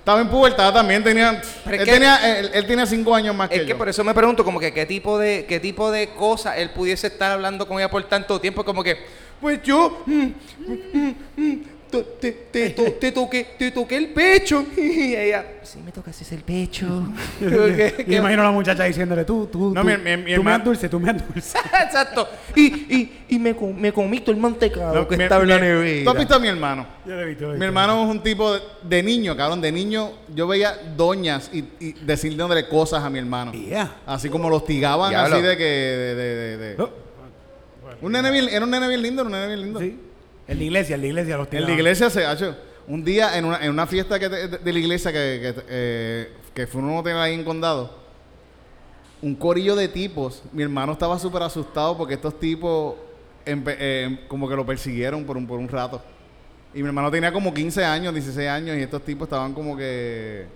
Estaba 0.07 0.21
en 0.21 0.29
pubertad 0.29 0.73
también, 0.73 1.03
tenía. 1.03 1.33
Es 1.33 1.67
Él, 1.67 1.79
que- 1.85 1.85
tenía 1.85 2.39
él, 2.39 2.49
él 2.55 2.65
tenía 2.65 2.87
cinco 2.87 3.13
años 3.13 3.35
más 3.35 3.51
Es 3.51 3.59
que, 3.59 3.65
que 3.65 3.71
yo. 3.71 3.77
por 3.77 3.89
eso 3.89 4.05
me 4.05 4.15
pregunto 4.15 4.45
como 4.45 4.61
que 4.61 4.73
qué 4.73 4.87
tipo 4.87 5.19
de 5.19 5.47
qué 5.49 5.59
tipo 5.59 5.91
de 5.91 6.11
cosas 6.11 6.59
él 6.59 6.71
pudiese 6.71 7.09
estar 7.09 7.33
hablando 7.33 7.67
con 7.67 7.79
ella 7.79 7.91
por 7.91 8.05
tanto 8.05 8.41
tiempo 8.41 8.65
como 8.65 8.85
que 8.85 8.97
pues 9.41 9.61
yo 9.65 10.05
mm, 10.07 10.13
mm, 10.69 11.15
mm, 11.37 11.63
te, 11.91 12.33
te, 12.51 12.71
to- 12.71 12.93
te 12.93 13.13
toqué 13.13 13.47
te 13.59 13.71
toqué 13.71 13.97
el 13.97 14.09
pecho 14.09 14.65
y 14.77 15.15
ella 15.15 15.45
sí 15.63 15.79
me 15.85 15.93
tocaste 15.93 16.35
el 16.35 16.43
pecho 16.43 16.87
¿Qué- 17.39 17.95
Y 17.99 18.05
qué- 18.05 18.17
imagino 18.17 18.43
a 18.43 18.47
la 18.47 18.51
muchacha 18.51 18.85
diciéndole, 18.85 19.25
tú, 19.25 19.47
tú, 19.51 19.73
No, 19.75 19.81
tú, 19.83 19.87
mi- 19.87 19.97
mi- 19.97 20.17
mi 20.17 20.35
tú 20.35 20.43
me 20.43 20.51
das 20.51 20.65
dulce, 20.65 20.89
tú 20.89 20.99
me 21.01 21.13
das 21.13 21.23
dulce. 21.33 21.59
exacto 21.59 22.29
y, 22.55 22.65
y, 22.65 23.25
y 23.29 23.39
me, 23.39 23.55
com- 23.55 23.75
me 23.77 23.93
comí 23.93 24.21
todo 24.21 24.33
el 24.33 24.39
mantecado 24.41 24.95
No, 24.95 25.09
que 25.09 25.17
mi- 25.17 25.23
estaba 25.25 25.43
en 25.43 25.49
la 25.49 25.59
nevera 25.59 26.05
¿Tú 26.05 26.11
has 26.11 26.19
visto 26.19 26.35
a 26.35 26.39
mi 26.39 26.49
hermano? 26.49 26.87
Yo 27.07 27.15
lo 27.15 27.21
he 27.23 27.25
visto, 27.27 27.43
lo 27.45 27.49
he 27.51 27.53
Mi 27.53 27.59
visto. 27.59 27.67
hermano 27.67 28.05
es 28.05 28.11
un 28.11 28.23
tipo 28.23 28.53
de, 28.55 28.61
de 28.83 29.03
niño, 29.03 29.37
cabrón, 29.37 29.61
de 29.61 29.71
niño. 29.73 30.11
Yo 30.35 30.47
veía 30.47 30.77
doñas 30.97 31.51
y, 31.53 31.65
y 31.81 31.93
decirle 32.05 32.45
cosas 32.69 33.03
a 33.05 33.11
mi 33.11 33.19
hermano. 33.19 33.53
Yeah. 33.53 33.97
Así 34.07 34.29
como 34.29 34.49
los 34.51 34.65
tigaban, 34.65 35.11
Diablo. 35.11 35.37
así 35.37 35.45
de 35.47 35.57
que. 35.57 35.65
De, 35.65 36.15
de- 36.15 36.35
de- 36.35 36.57
de- 36.77 36.83
Oh, 36.83 36.91
Un 38.03 38.13
nene 38.13 38.31
bien, 38.31 38.49
era 38.51 38.65
un 38.65 38.71
nene 38.71 38.89
bien 38.89 39.01
lindo, 39.03 39.23
era 39.23 39.27
un 39.27 39.33
nene 39.33 39.47
bien 39.47 39.61
lindo. 39.63 39.81
sí. 39.81 39.99
En 40.49 40.59
la 40.59 40.65
iglesia, 40.65 40.95
en 40.95 41.01
la 41.01 41.07
iglesia 41.09 41.37
los 41.37 41.47
En 41.49 41.53
la 41.55 41.59
tiraban. 41.67 41.79
iglesia 41.79 42.11
se 42.11 42.25
ha 42.25 42.33
hecho. 42.33 42.57
Un 42.89 43.05
día 43.05 43.37
en 43.37 43.45
una, 43.47 43.65
en 43.65 43.71
una 43.71 43.87
fiesta 43.87 44.19
que 44.19 44.29
de, 44.29 44.49
de 44.49 44.73
la 44.73 44.79
iglesia 44.79 45.13
que, 45.13 45.19
que, 45.19 45.55
eh, 45.69 46.31
que 46.55 46.67
fue 46.69 46.81
un 46.83 46.97
hotel 46.97 47.17
ahí 47.17 47.35
en 47.35 47.43
Condado, 47.45 47.91
un 49.23 49.35
corillo 49.35 49.75
de 49.75 49.89
tipos. 49.89 50.43
Mi 50.53 50.63
hermano 50.63 50.93
estaba 50.93 51.19
súper 51.19 51.43
asustado 51.43 51.97
porque 51.97 52.15
estos 52.15 52.39
tipos 52.39 52.95
empe- 53.45 53.77
eh, 53.79 54.21
como 54.29 54.49
que 54.49 54.55
lo 54.55 54.65
persiguieron 54.65 55.25
por 55.25 55.37
un, 55.37 55.47
por 55.47 55.59
un 55.59 55.69
rato. 55.69 56.01
Y 56.75 56.81
mi 56.83 56.87
hermano 56.89 57.11
tenía 57.11 57.33
como 57.33 57.53
15 57.53 57.85
años, 57.85 58.13
16 58.13 58.49
años 58.49 58.77
y 58.77 58.83
estos 58.83 59.03
tipos 59.03 59.27
estaban 59.27 59.53
como 59.55 59.77
que... 59.77 60.47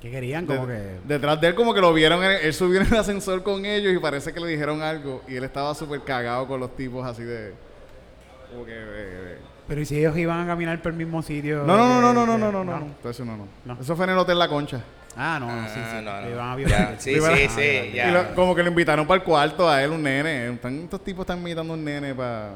¿Qué 0.00 0.10
querían? 0.10 0.46
de- 0.46 0.54
Como 0.56 0.66
que... 0.68 0.80
Detrás 1.06 1.38
de 1.40 1.48
él 1.48 1.54
como 1.54 1.74
que 1.74 1.80
lo 1.82 1.92
vieron, 1.92 2.22
en 2.24 2.30
el- 2.30 2.40
él 2.42 2.54
subió 2.54 2.80
en 2.80 2.86
el 2.86 2.94
ascensor 2.96 3.42
con 3.42 3.66
ellos 3.66 3.92
y 3.92 3.98
parece 3.98 4.32
que 4.32 4.40
le 4.40 4.46
dijeron 4.48 4.80
algo 4.80 5.22
y 5.28 5.34
él 5.36 5.44
estaba 5.44 5.74
súper 5.74 6.00
cagado 6.02 6.46
con 6.46 6.58
los 6.60 6.74
tipos 6.74 7.04
así 7.06 7.22
de... 7.22 7.52
Como 8.50 8.64
que... 8.64 8.72
eh, 8.72 8.76
eh, 8.78 9.38
Pero 9.68 9.80
¿y 9.80 9.86
si 9.86 9.98
ellos 9.98 10.16
iban 10.16 10.40
a 10.40 10.46
caminar 10.46 10.80
por 10.82 10.92
el 10.92 10.98
mismo 10.98 11.22
sitio? 11.22 11.64
no, 11.64 11.76
no, 11.76 12.00
no, 12.00 12.08
que- 12.08 12.14
no, 12.14 12.26
no, 12.26 12.26
no, 12.26 12.38
no, 12.38 12.52
no, 12.52 12.64
no, 12.64 12.86
no. 13.02 13.10
Eso 13.10 13.24
no, 13.24 13.36
no. 13.36 13.46
No. 13.64 13.80
Eso 13.80 13.94
fue 13.96 14.04
en 14.06 14.10
el 14.12 14.18
Hotel 14.18 14.38
La 14.38 14.48
Concha. 14.48 14.80
Ah, 15.16 15.38
no, 15.40 15.48
Ah, 15.50 15.66
sí, 15.68 15.80
sí. 15.80 16.04
no, 16.04 16.20
no. 16.20 16.28
Iban 16.30 16.48
a 16.48 16.50
Ya, 16.50 16.56
violar. 16.56 16.94
sí, 16.98 17.10
Iban 17.10 17.32
a- 17.32 17.36
sí, 17.36 17.42
Ah, 17.48 17.50
sí, 17.56 17.92
ya. 17.94 18.08
Y 18.08 18.12
lo- 18.12 18.34
como 18.34 18.54
que 18.54 18.62
lo 18.62 18.68
invitaron 18.68 19.06
para 19.06 19.20
el 19.20 19.24
cuarto 19.24 19.68
a 19.68 19.82
él, 19.82 19.90
un 19.90 20.02
nene. 20.02 20.50
Están- 20.52 20.80
estos 20.84 21.02
tipos 21.02 21.22
están 21.24 21.38
invitando 21.38 21.72
a 21.72 21.76
un 21.76 21.84
nene 21.84 22.14
para 22.14 22.50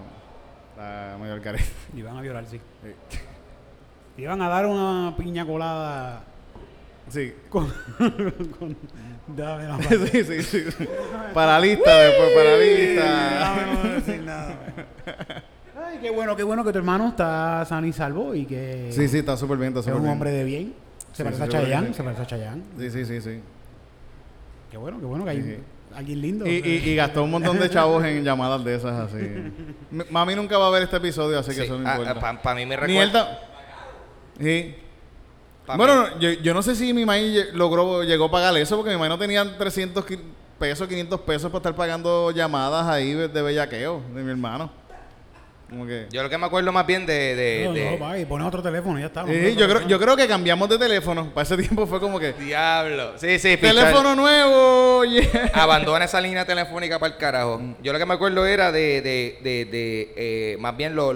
la 0.76 1.16
mayor 1.18 1.40
careta. 1.40 1.64
Le 1.92 2.00
iban 2.00 2.16
a 2.16 2.20
violar, 2.20 2.44
sí. 2.46 2.60
Le 4.16 4.22
iban 4.22 4.40
a 4.42 4.48
dar 4.48 4.66
una 4.66 5.14
piña 5.16 5.44
colada 5.44 6.22
Sí. 7.10 7.34
con... 7.50 7.68
con 8.58 8.76
dame 9.26 9.64
la 9.64 9.78
sí, 9.82 10.24
sí, 10.24 10.42
sí. 10.42 10.64
Paralista 11.34 11.98
después, 11.98 12.30
paralista. 12.30 13.04
Dame 13.40 13.62
no 13.74 13.82
decir 13.94 14.22
nada. 14.22 14.54
Ay, 15.86 15.98
qué 16.00 16.10
bueno, 16.10 16.34
qué 16.36 16.42
bueno 16.42 16.64
que 16.64 16.72
tu 16.72 16.78
hermano 16.78 17.08
está 17.08 17.64
sano 17.66 17.86
y 17.86 17.92
salvo 17.92 18.34
y 18.34 18.44
que 18.46 18.88
Sí, 18.90 19.08
sí, 19.08 19.18
está 19.18 19.36
súper 19.36 19.56
bien, 19.58 19.68
está 19.76 19.80
es 19.90 19.94
un 19.96 20.02
bien. 20.02 20.12
hombre 20.12 20.30
de 20.30 20.44
bien. 20.44 20.74
Se 21.12 21.18
Sí, 21.18 21.22
parece 21.24 21.42
sí, 21.42 21.48
a 21.48 21.60
Chayanne, 21.60 21.88
sí. 21.88 21.94
se 21.94 22.02
parece 22.02 22.22
a 22.22 22.26
Chayanne. 22.26 22.62
Sí, 22.78 22.90
sí, 22.90 23.04
sí, 23.04 23.20
sí. 23.20 23.40
Qué 24.70 24.76
bueno, 24.76 24.98
qué 24.98 25.06
bueno 25.06 25.24
que 25.24 25.30
hay 25.30 25.42
Sí, 25.42 25.50
sí. 25.50 25.58
alguien 25.94 26.20
lindo. 26.20 26.46
Y, 26.46 26.50
y, 26.64 26.90
y 26.90 26.96
gastó 26.96 27.22
un 27.24 27.30
montón 27.30 27.58
de 27.58 27.70
chavos 27.70 28.04
en 28.04 28.24
llamadas 28.24 28.64
de 28.64 28.74
esas 28.74 28.92
así. 28.98 29.18
M- 29.92 30.04
Mami 30.10 30.34
nunca 30.34 30.58
va 30.58 30.66
a 30.68 30.70
ver 30.70 30.82
este 30.82 30.96
episodio, 30.96 31.38
así 31.38 31.54
que 31.54 31.64
eso 31.64 31.78
no 31.78 31.88
ah, 31.88 31.92
importa. 31.98 32.28
ah, 32.30 32.42
Para 32.42 32.56
mí 32.56 32.66
me 32.66 32.76
Ni 32.86 32.96
él 32.98 33.10
recuerda. 33.10 33.30
ta- 33.30 33.40
Sí. 34.42 34.74
pa' 35.66 35.76
bueno, 35.76 36.02
mí- 36.02 36.08
no, 36.14 36.20
yo, 36.20 36.30
yo 36.42 36.54
no 36.54 36.62
sé 36.62 36.74
si 36.74 36.92
mi 36.92 37.04
maíz 37.06 37.36
lle- 37.36 37.52
logró, 37.52 38.02
llegó 38.02 38.24
a 38.24 38.30
pagar 38.32 38.56
eso, 38.56 38.76
porque 38.76 38.90
mi 38.90 38.96
maíz 38.98 39.10
no 39.10 39.18
tenía 39.18 39.56
300 39.56 40.04
qui- 40.04 40.18
pesos, 40.58 40.88
500 40.88 41.20
pesos 41.20 41.50
para 41.52 41.58
estar 41.58 41.74
pagando 41.76 42.30
llamadas 42.32 42.86
ahí 42.88 43.12
de 43.12 43.28
de 43.28 43.42
bellaqueo 43.42 44.02
de 44.14 44.22
mi 44.24 44.30
hermano. 44.30 44.70
Yo 46.10 46.22
lo 46.22 46.30
que 46.30 46.38
me 46.38 46.46
acuerdo 46.46 46.72
más 46.72 46.86
bien 46.86 47.06
de. 47.06 47.34
de, 47.34 47.98
no, 48.28 48.46
otro 48.46 48.62
teléfono 48.62 48.98
ya 48.98 49.06
está. 49.06 49.24
Yo, 49.26 49.68
creo, 49.68 49.86
yo 49.86 49.98
creo 49.98 50.16
que 50.16 50.28
cambiamos 50.28 50.68
de 50.68 50.78
teléfono. 50.78 51.30
Para 51.32 51.42
ese 51.42 51.56
tiempo 51.56 51.86
fue 51.86 52.00
como 52.00 52.20
que. 52.20 52.32
Diablo. 52.34 53.14
Sí, 53.16 53.38
sí, 53.38 53.56
Teléfono 53.56 54.14
nuevo. 54.14 55.04
Yeah. 55.04 55.50
Abandona 55.54 56.04
esa 56.04 56.20
línea 56.20 56.44
telefónica 56.44 56.98
para 56.98 57.14
el 57.14 57.18
carajo. 57.18 57.60
Yo 57.82 57.92
lo 57.92 57.98
que 57.98 58.06
me 58.06 58.14
acuerdo 58.14 58.46
era 58.46 58.70
de. 58.70 59.00
de, 59.00 59.38
de, 59.42 59.64
de 59.64 60.12
eh, 60.16 60.56
más 60.58 60.76
bien 60.76 60.94
los 60.94 61.14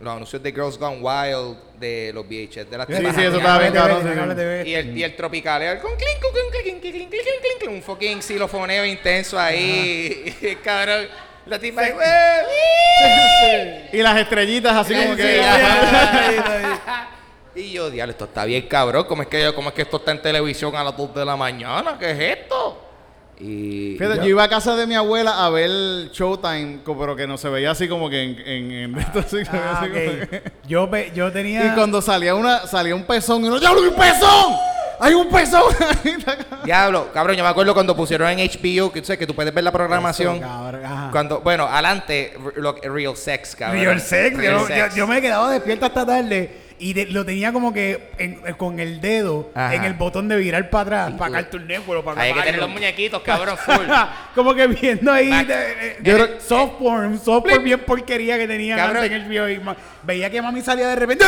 los 0.00 0.14
anuncios 0.14 0.42
de 0.42 0.50
Girls 0.50 0.78
Gone 0.78 0.98
Wild, 1.00 1.58
de 1.78 2.10
los 2.14 2.26
VHS, 2.26 2.70
de 2.70 2.78
las 2.78 2.86
sí, 2.86 2.94
sí, 2.96 3.22
eso 3.22 3.36
estaba 3.36 3.58
bien, 3.58 3.72
cabrón. 3.72 4.66
Y 4.66 4.74
el, 4.74 4.96
y 4.96 5.02
el 5.02 5.14
tropical, 5.14 5.78
con 5.80 5.92
clink, 5.96 6.20
con 6.22 6.32
clink, 6.32 6.80
clink, 6.80 7.10
clink, 7.10 7.10
clink, 7.10 7.70
un 7.70 7.82
fucking 7.82 8.22
xilofoneo 8.22 8.84
intenso 8.84 9.38
ahí, 9.38 10.58
cabrón. 10.64 11.06
La 11.46 11.58
tipa 11.58 11.82
ahí, 11.82 11.92
"Wey". 11.92 13.88
Y 13.98 14.02
las 14.02 14.16
estrellitas 14.18 14.76
así 14.76 14.94
como 14.94 15.10
Sí, 15.14 15.16
que... 15.16 15.34
sí, 15.34 15.40
ajá. 15.40 17.06
Y 17.54 17.72
yo, 17.72 17.90
diablo, 17.90 18.12
esto 18.12 18.26
está 18.26 18.44
bien 18.44 18.62
cabrón. 18.68 19.04
¿Cómo 19.08 19.22
es 19.22 19.28
que, 19.28 19.52
cómo 19.54 19.70
es 19.70 19.74
que 19.74 19.82
esto 19.82 19.96
está 19.96 20.12
en 20.12 20.22
televisión 20.22 20.74
a 20.76 20.84
las 20.84 20.96
2 20.96 21.12
de 21.14 21.24
la 21.24 21.36
mañana? 21.36 21.96
¿Qué 21.98 22.10
es 22.12 22.38
esto? 22.38 22.86
Y. 23.40 23.96
Fíjate, 23.98 24.18
yo- 24.18 24.22
yo 24.22 24.28
iba 24.28 24.44
a 24.44 24.48
casa 24.48 24.76
de 24.76 24.86
mi 24.86 24.94
abuela 24.94 25.44
a 25.44 25.50
ver 25.50 25.68
Showtime, 26.12 26.78
pero 26.86 27.16
que 27.16 27.26
no 27.26 27.36
se 27.36 27.48
veía 27.48 27.72
así 27.72 27.88
como 27.88 28.08
que 28.08 28.22
en... 28.22 28.38
en, 28.46 28.70
en 28.72 28.98
esto 28.98 29.18
así, 29.18 29.44
se 29.44 29.50
veía 29.50 29.70
Ah, 29.72 29.80
así 29.80 29.88
como 29.90 30.00
ok. 30.22 30.28
que- 30.30 30.42
Yo, 30.68 30.86
ve- 30.88 31.10
yo 31.14 31.32
tenía... 31.32 31.66
Y 31.66 31.70
cuando 31.74 32.00
salía 32.00 32.34
una 32.36 32.66
salía 32.68 32.94
un 32.94 33.04
pezón 33.04 33.44
y 33.44 33.48
uno, 33.48 33.58
¡Diablo, 33.58 33.80
hay 33.82 33.88
un 33.88 33.94
pezón! 33.96 34.54
¡Hay 35.00 35.14
un 35.14 35.28
pezón! 35.30 35.74
Diablo, 36.64 37.08
cabrón, 37.12 37.36
yo 37.36 37.42
me 37.42 37.48
acuerdo 37.50 37.72
cuando 37.74 37.96
pusieron 37.96 38.28
en 38.28 38.38
HBO, 38.38 38.92
que 38.92 39.00
tú 39.00 39.06
sabes 39.06 39.18
que 39.18 39.26
tú 39.26 39.34
puedes 39.34 39.52
ver 39.52 39.64
la 39.64 39.72
programación. 39.72 40.36
Eso, 40.36 40.46
cabrón, 40.46 40.84
ajá. 40.84 41.08
Cuando, 41.10 41.40
bueno, 41.40 41.64
adelante, 41.66 42.34
lo- 42.56 42.74
Real 42.82 43.16
Sex, 43.16 43.56
cabrón. 43.56 43.80
Real 43.82 44.00
sex. 44.00 44.36
Real 44.36 44.58
yo, 44.60 44.66
sex. 44.66 44.90
yo- 44.94 44.96
yo 44.98 45.06
me 45.06 45.18
he 45.18 45.22
quedado 45.22 45.48
despierto 45.48 45.86
hasta 45.86 46.04
tarde 46.04 46.59
y 46.80 46.92
de- 46.94 47.06
lo 47.06 47.24
tenía 47.24 47.52
como 47.52 47.72
que 47.72 48.10
en- 48.18 48.40
eh, 48.46 48.54
con 48.56 48.80
el 48.80 49.00
dedo 49.00 49.50
Ajá. 49.54 49.74
en 49.74 49.84
el 49.84 49.94
botón 49.94 50.28
de 50.28 50.36
virar 50.36 50.68
para 50.70 50.82
atrás, 50.82 51.08
Sí, 51.12 51.18
para 51.18 51.32
Cartoon 51.32 51.66
Network 51.68 52.00
o 52.00 52.04
para 52.04 52.20
Hay 52.22 52.32
que 52.32 52.40
tener 52.42 52.60
los 52.60 52.70
muñequitos, 52.70 53.22
cabrón, 53.22 53.56
full. 53.58 53.84
como 54.34 54.54
que 54.54 54.66
viendo 54.66 55.12
ahí 55.12 55.30
Back. 55.30 55.46
de- 55.46 55.54
de- 55.56 55.96
Yo 56.02 56.16
de- 56.18 56.24
creo- 56.26 56.40
soft 56.40 56.72
porn, 56.78 57.18
soft 57.18 57.44
porn 57.48 57.62
bien 57.62 57.80
porquería 57.80 58.36
que 58.38 58.48
tenían 58.48 58.78
Cabrón. 58.78 58.96
antes 59.04 59.12
en 59.12 59.22
el 59.22 59.28
video. 59.28 59.48
Y 59.48 59.58
ma- 59.60 59.76
veía 60.02 60.30
que 60.30 60.40
mami 60.42 60.60
salía 60.62 60.88
de 60.88 60.96
repente. 60.96 61.24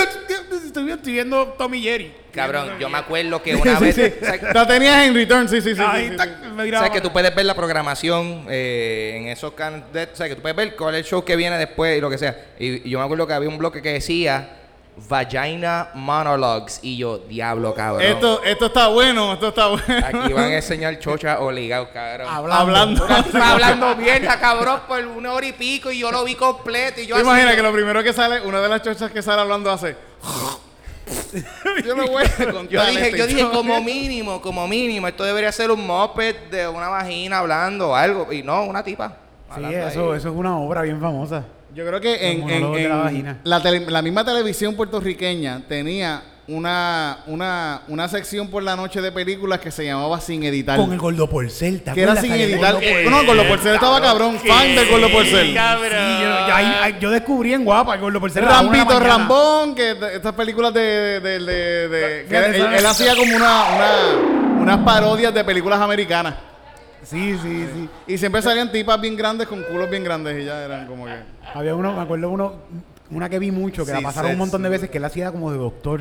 Estoy, 0.64 0.90
estoy 0.90 1.12
viendo 1.12 1.48
Tommy 1.58 1.82
Jerry. 1.82 2.12
Cabrón, 2.32 2.78
yo 2.80 2.88
me 2.88 2.96
acuerdo 2.96 3.42
que 3.42 3.54
una 3.54 3.76
Sí, 3.78 3.84
vez... 3.84 3.94
sí. 3.94 4.12
¿sabes- 4.24 4.54
La 4.54 4.66
tenías 4.66 5.06
en 5.06 5.14
return, 5.14 5.46
sí, 5.50 5.60
sí, 5.60 5.74
sí. 5.74 5.82
Ahí 5.86 6.04
sí, 6.06 6.10
sí, 6.12 6.16
tac, 6.16 6.30
sí. 6.42 6.48
me 6.48 6.66
grababa. 6.66 6.86
¿Sabes 6.86 6.92
que 7.02 7.06
tú 7.06 7.12
puedes 7.12 7.34
ver 7.34 7.44
la 7.44 7.54
programación 7.54 8.46
eh, 8.48 9.18
en 9.18 9.28
esos 9.28 9.52
canales? 9.52 9.84
O 10.12 10.16
sea, 10.16 10.28
que 10.28 10.34
tú 10.36 10.40
puedes 10.40 10.56
ver 10.56 10.74
cuál 10.74 10.94
es 10.94 11.00
el 11.00 11.04
show 11.06 11.22
que 11.26 11.36
viene 11.36 11.58
después 11.58 11.98
y 11.98 12.00
lo 12.00 12.08
que 12.08 12.16
sea. 12.16 12.34
Y, 12.58 12.88
y 12.88 12.90
yo 12.90 12.98
me 12.98 13.04
acuerdo 13.04 13.26
que 13.26 13.34
había 13.34 13.50
un 13.50 13.58
bloque 13.58 13.82
que 13.82 13.92
decía 13.92 14.48
Vagina 15.08 15.88
Monologues. 15.94 16.80
Y 16.82 16.96
yo, 16.98 17.18
diablo, 17.18 17.74
cabrón. 17.74 18.02
Esto, 18.02 18.42
esto 18.44 18.66
está 18.66 18.88
bueno, 18.88 19.32
esto 19.32 19.48
está 19.48 19.66
bueno. 19.68 19.84
Aquí 20.06 20.32
van 20.32 20.44
a 20.44 20.54
enseñar 20.56 20.98
chocha 20.98 21.40
obligados, 21.40 21.88
cabrón. 21.92 22.28
Hablando. 22.30 23.06
Está 23.08 23.52
hablando 23.52 23.96
mierda, 23.96 24.38
cabrón, 24.38 24.80
por 24.86 25.04
una 25.06 25.32
hora 25.32 25.46
y 25.46 25.52
pico 25.52 25.90
y 25.90 25.98
yo 25.98 26.10
lo 26.12 26.24
vi 26.24 26.34
completo 26.34 27.00
y 27.00 27.06
yo 27.06 27.14
¿Te 27.16 27.20
así, 27.22 27.28
imaginas 27.30 27.52
yo- 27.52 27.56
que 27.56 27.62
lo 27.62 27.72
primero 27.72 28.02
que 28.02 28.12
sale, 28.12 28.40
una 28.42 28.60
de 28.60 28.68
las 28.68 28.82
chochas 28.82 29.10
que 29.10 29.22
sale 29.22 29.40
hablando 29.42 29.70
hace... 29.70 29.96
yo 31.84 31.94
lo 31.96 32.06
voy 32.06 32.24
a 32.24 32.44
contar. 32.52 32.68
Yo 32.68 32.84
dije, 32.86 33.04
esta 33.06 33.16
yo 33.16 33.26
dije 33.26 33.48
como 33.50 33.80
mínimo, 33.80 34.40
como 34.40 34.68
mínimo, 34.68 35.08
esto 35.08 35.24
debería 35.24 35.50
ser 35.52 35.70
un 35.70 35.86
moped 35.86 36.36
de 36.50 36.68
una 36.68 36.88
vagina 36.88 37.38
hablando 37.38 37.90
o 37.90 37.94
algo. 37.94 38.32
Y 38.32 38.42
no, 38.42 38.64
una 38.64 38.82
tipa. 38.84 39.08
Sí, 39.08 39.14
hablando 39.54 39.78
eso, 39.88 40.12
ahí. 40.12 40.18
eso 40.18 40.28
es 40.28 40.34
una 40.34 40.56
obra 40.58 40.82
bien 40.82 41.00
famosa. 41.00 41.44
Yo 41.74 41.86
creo 41.86 42.00
que 42.00 42.30
en, 42.32 42.48
en- 42.50 42.72
la 42.72 42.78
en 42.78 43.02
vagina. 43.02 43.38
la, 43.44 43.60
tele- 43.62 43.86
la 43.90 44.02
misma 44.02 44.24
televisión 44.24 44.74
puertorriqueña 44.74 45.62
tenía 45.68 46.22
una, 46.48 47.18
una, 47.28 47.82
una 47.88 48.08
sección 48.08 48.48
por 48.48 48.62
la 48.62 48.74
noche 48.76 49.00
de 49.00 49.12
películas 49.12 49.60
que 49.60 49.70
se 49.70 49.84
llamaba 49.86 50.20
Sin 50.20 50.42
Editar. 50.42 50.76
Con 50.76 50.92
el 50.92 50.98
Gordo 50.98 51.30
Porcel, 51.30 51.80
¿te 51.82 51.92
que 51.92 52.02
era 52.02 52.16
sin 52.16 52.32
el 52.32 52.40
editar. 52.42 52.74
Gordo 52.74 52.86
Porcel. 52.88 53.10
No, 53.10 53.24
con 53.26 53.36
los 53.36 53.46
Porcel 53.46 53.74
estaba 53.74 54.00
cabrón. 54.02 54.38
Fan 54.38 54.74
del 54.74 54.88
Gordo 54.90 55.10
Porcel. 55.10 55.46
Sí, 55.46 55.54
yo, 57.00 57.10
descubrí 57.10 57.54
en 57.54 57.64
Guapa 57.64 57.94
el 57.94 58.00
Gordo 58.00 58.20
Porcel. 58.20 58.44
Rampito. 58.44 58.98
Rambón, 59.00 59.74
que 59.74 59.96
estas 60.14 60.34
películas 60.34 60.74
de... 60.74 61.20
de, 61.20 61.20
de- 61.20 61.38
de- 61.40 61.88
de- 61.88 62.24
que 62.28 62.78
él 62.78 62.86
hacía 62.86 63.14
como 63.16 63.34
una, 63.36 63.62
una, 63.74 64.60
unas 64.62 64.78
parodias 64.78 65.32
de 65.32 65.44
películas 65.44 65.80
americanas. 65.80 66.34
Sí, 67.02 67.36
sí, 67.42 67.66
sí. 67.74 67.88
Y 68.06 68.18
siempre 68.18 68.40
salían 68.42 68.70
tipas 68.70 69.00
bien 69.00 69.16
grandes 69.16 69.48
con 69.48 69.62
culos 69.64 69.90
bien 69.90 70.04
grandes 70.04 70.40
y 70.40 70.44
ya 70.44 70.64
eran 70.64 70.86
como 70.86 71.06
que... 71.06 71.12
Había 71.54 71.74
uno, 71.74 71.92
me 71.94 72.00
acuerdo 72.02 72.30
uno, 72.30 72.54
una 73.10 73.28
que 73.28 73.38
vi 73.38 73.50
mucho, 73.50 73.84
que 73.84 73.92
la 73.92 74.00
pasaron 74.00 74.32
un 74.32 74.38
montón 74.38 74.62
de 74.62 74.68
veces, 74.68 74.88
que 74.88 74.98
él 74.98 75.04
hacía 75.04 75.32
como 75.32 75.50
de 75.50 75.58
doctor. 75.58 76.00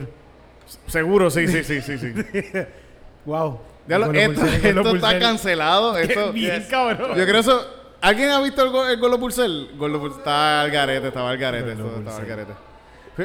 Seguro, 0.87 1.29
sí, 1.31 1.47
sí, 1.47 1.63
sí, 1.63 1.81
sí, 1.81 1.97
sí. 1.97 2.13
Wow. 3.25 3.59
Ya 3.87 3.97
lo- 3.99 4.11
esto 4.13 4.95
está 4.95 5.19
cancelado. 5.19 5.97
Esto, 5.97 6.31
Bien, 6.31 6.65
cabrón. 6.69 7.17
Yo 7.17 7.25
creo 7.25 7.39
eso. 7.39 7.65
¿Alguien 7.99 8.29
ha 8.29 8.39
visto 8.41 8.63
el, 8.63 8.69
go- 8.71 8.87
el 8.87 8.99
Gordo 8.99 9.19
Pulsel? 9.19 9.71
Gordo 9.77 9.99
Pulsel 9.99 10.19
está 10.19 10.61
al 10.61 10.71
garete, 10.71 11.07
estaba 11.09 11.29
al 11.31 11.37
garete, 11.37 11.71
esto 11.73 11.95
estaba 11.99 12.17
al 12.17 12.25
garete. 12.25 12.53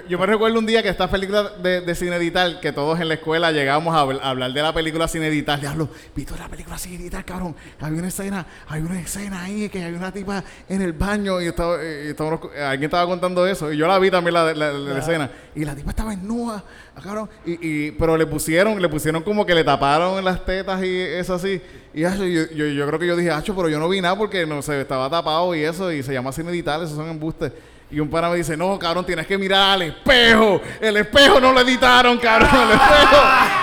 Yo 0.08 0.18
me 0.18 0.26
recuerdo 0.26 0.58
un 0.58 0.66
día 0.66 0.82
que 0.82 0.88
esta 0.88 1.08
película 1.10 1.44
de, 1.62 1.80
de 1.80 1.94
sin 1.94 2.12
editar, 2.12 2.60
que 2.60 2.72
todos 2.72 2.98
en 3.00 3.08
la 3.08 3.14
escuela 3.14 3.52
llegábamos 3.52 3.94
a, 3.94 4.04
habl- 4.04 4.20
a 4.20 4.30
hablar 4.30 4.52
de 4.52 4.62
la 4.62 4.72
película 4.72 5.06
sin 5.08 5.22
editar. 5.22 5.60
Diablo, 5.60 5.88
¿viste 6.14 6.34
la 6.38 6.48
película 6.48 6.76
sin 6.76 6.94
editar, 6.94 7.24
cabrón? 7.24 7.54
Había 7.80 7.98
una 7.98 8.08
escena, 8.08 8.44
hay 8.68 8.82
una 8.82 9.00
escena 9.00 9.42
ahí 9.44 9.68
que 9.68 9.82
hay 9.84 9.92
una 9.92 10.12
tipa 10.12 10.42
en 10.68 10.82
el 10.82 10.92
baño 10.92 11.40
y, 11.40 11.46
estaba, 11.46 11.76
y 11.82 12.08
estábamos- 12.08 12.40
eh, 12.54 12.62
alguien 12.62 12.84
estaba 12.88 13.06
contando 13.06 13.46
eso. 13.46 13.72
Y 13.72 13.76
yo 13.76 13.86
la 13.86 13.98
vi 13.98 14.10
también 14.10 14.34
la, 14.34 14.52
la- 14.52 14.72
la- 14.72 14.78
la 14.94 14.98
escena. 14.98 15.30
Y 15.54 15.64
la 15.64 15.74
tipa 15.74 15.90
estaba 15.90 16.10
desnuda, 16.10 16.64
cabrón. 17.02 17.28
Y, 17.44 17.58
y, 17.86 17.90
pero 17.92 18.16
le 18.16 18.26
pusieron, 18.26 18.80
le 18.82 18.88
pusieron 18.88 19.22
como 19.22 19.46
que 19.46 19.54
le 19.54 19.62
taparon 19.64 20.24
las 20.24 20.44
tetas 20.44 20.82
y 20.82 20.98
eso 21.00 21.34
así. 21.34 21.60
Y 21.94 22.04
acho, 22.04 22.24
yo, 22.24 22.42
yo, 22.54 22.66
yo 22.66 22.86
creo 22.86 22.98
que 22.98 23.06
yo 23.06 23.16
dije, 23.16 23.30
Acho, 23.30 23.54
pero 23.56 23.68
yo 23.68 23.78
no 23.78 23.88
vi 23.88 24.00
nada 24.00 24.16
porque 24.16 24.44
no 24.46 24.60
sé, 24.62 24.80
estaba 24.80 25.08
tapado 25.08 25.54
y 25.54 25.62
eso. 25.62 25.90
Y 25.92 26.02
se 26.02 26.12
llama 26.12 26.32
sin 26.32 26.48
editar, 26.48 26.82
esos 26.82 26.96
son 26.96 27.08
embustes. 27.08 27.52
Y 27.90 28.00
un 28.00 28.08
pana 28.10 28.28
me 28.30 28.36
dice, 28.36 28.56
no, 28.56 28.76
cabrón, 28.78 29.04
tienes 29.06 29.26
que 29.26 29.38
mirar 29.38 29.72
al 29.74 29.82
espejo. 29.82 30.60
El 30.80 30.96
espejo 30.96 31.40
no 31.40 31.52
lo 31.52 31.60
editaron, 31.60 32.18
cabrón. 32.18 32.50
El 32.52 32.70
espejo, 32.72 33.16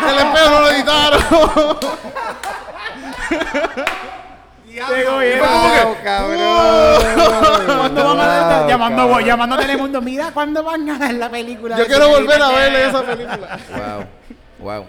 el 0.10 0.18
espejo 0.18 0.50
no 0.50 0.60
lo 0.62 0.70
editaron. 0.70 1.24
Wow, 4.74 5.96
cabrón. 6.04 6.40
¿Cuándo 7.78 8.04
van 8.16 8.20
a 8.20 8.26
dar- 8.28 8.60
Wow, 8.62 8.70
llamando, 8.70 9.20
llamando 9.20 9.56
a 9.56 9.60
Telemundo? 9.60 10.02
Mira, 10.02 10.32
¿cuándo 10.32 10.64
van 10.64 10.90
a 10.90 10.98
dar 10.98 11.14
la 11.14 11.30
película? 11.30 11.78
Yo 11.78 11.86
quiero 11.86 12.10
volver 12.10 12.42
a 12.42 12.50
ver 12.50 12.74
esa 12.76 13.04
película. 13.04 13.60
Wow, 13.70 14.06
wow. 14.60 14.86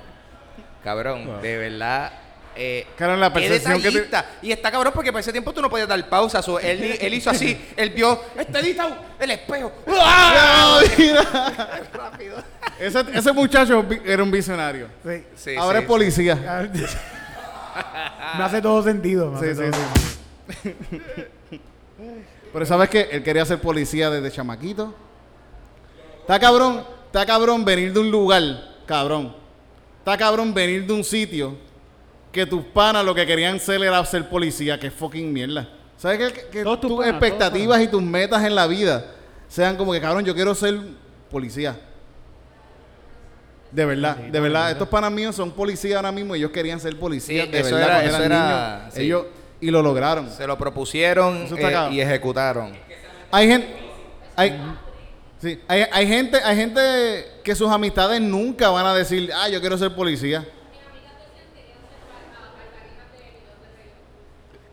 Cabrón, 0.83 1.43
de 1.43 1.59
verdad. 1.59 2.13
Eh, 2.57 2.87
Cabrón, 2.97 3.21
la 3.21 3.33
qué 3.33 3.41
percepción 3.41 3.83
que 3.83 3.91
te-. 3.91 4.17
Y 4.43 4.53
está 4.53 4.71
cabrón 4.71 4.93
porque 4.95 5.11
para 5.11 5.21
ese 5.21 5.33
tiempo 5.33 5.53
tú 5.53 5.61
no 5.61 5.69
podías 5.69 5.89
dar 5.89 6.09
pausa. 6.09 6.41
so, 6.43 6.59
él, 6.61 6.97
él 7.01 7.15
hizo 7.15 7.31
así, 7.31 7.59
él 7.77 7.91
vio, 7.91 8.21
está 8.39 8.61
editado, 8.61 8.97
el 9.19 9.31
espejo. 9.31 9.73
Ah, 9.97 10.81
mira. 10.99 11.25
Ese, 12.79 13.05
ese 13.15 13.33
muchacho 13.33 13.85
era 14.05 14.23
un 14.23 14.31
visionario. 14.33 14.89
Sí. 15.07 15.23
Sí, 15.37 15.57
Ahora 15.57 15.79
sí, 15.79 15.83
es 15.85 15.89
policía. 15.89 16.69
me 18.37 18.43
hace 18.45 18.61
todo 18.61 18.83
sentido. 18.83 19.31
me 19.31 19.39
Sí, 19.39 19.47
hace 19.51 19.65
sí, 19.67 19.71
todo 19.71 20.75
sí. 21.51 21.61
Pero 22.53 22.67
sabes 22.67 22.89
que 22.89 23.03
él 23.13 23.23
quería 23.23 23.45
ser 23.45 23.61
policía 23.61 24.11
desde 24.11 24.35
chamaquito. 24.35 24.93
Está 26.21 26.41
cabrón, 26.41 26.85
está 27.07 27.25
cabrón 27.25 27.65
venir 27.65 27.93
de 27.93 28.01
un 28.01 28.11
lugar, 28.11 28.43
cabrón. 28.87 29.37
Está 30.01 30.19
cabrón 30.19 30.53
venir 30.53 30.85
de 30.87 30.93
un 30.93 31.05
sitio 31.05 31.57
que 32.35 32.45
tus 32.47 32.65
panas 32.65 33.05
lo 33.05 33.15
que 33.15 33.25
querían 33.25 33.61
ser 33.61 33.81
era 33.83 34.05
ser 34.05 34.29
policía, 34.29 34.79
que 34.79 34.91
fucking 34.91 35.33
mierda. 35.33 35.69
¿Sabes 35.97 36.33
que, 36.33 36.47
que 36.51 36.63
Todos 36.65 36.81
tus 36.81 37.07
expectativas 37.07 37.81
y 37.81 37.87
tus 37.87 38.03
metas 38.03 38.43
en 38.45 38.55
la 38.57 38.67
vida 38.67 39.13
sean 39.49 39.77
como 39.77 39.93
que, 39.93 40.01
cabrón, 40.01 40.25
yo 40.25 40.35
quiero 40.35 40.53
ser 40.55 40.79
policía? 41.31 41.77
De 43.71 43.85
verdad, 43.85 44.17
Sí, 44.25 44.31
de 44.31 44.41
verdad. 44.41 44.71
Estos 44.73 44.89
panas 44.89 45.11
míos 45.13 45.35
son 45.35 45.53
policías 45.53 45.97
ahora 45.97 46.13
mismo 46.13 46.35
y 46.35 46.39
ellos 46.41 46.51
querían 46.51 46.79
ser 46.81 46.97
policías. 46.99 47.47
Sí, 47.47 47.53
de 47.53 47.61
eso 47.61 47.75
verdad, 47.75 47.89
era- 47.89 47.95
cuando 48.01 48.17
eso 48.17 48.25
eran 48.25 48.43
era- 48.43 48.77
niños. 48.79 48.95
sí. 48.95 49.01
Ellos, 49.03 49.27
y 49.61 49.71
lo 49.71 49.83
lograron. 49.83 50.31
Se 50.31 50.47
lo 50.47 50.59
propusieron 50.59 51.47
eh, 51.57 51.89
y 51.93 52.01
ejecutaron. 52.01 52.73
Hay 53.31 53.49
gente, 53.49 53.69
hay, 54.37 54.61
sí, 55.41 55.61
hay, 55.67 55.85
hay 55.91 56.07
gente, 56.07 56.37
hay 56.45 56.57
gente 56.57 57.27
que 57.43 57.55
sus 57.55 57.71
amistades 57.71 58.21
nunca 58.21 58.69
van 58.71 58.87
a 58.87 58.95
decir, 58.95 59.31
ah, 59.35 59.49
yo 59.49 59.61
quiero 59.61 59.79
ser 59.79 59.95
policía. 59.95 60.47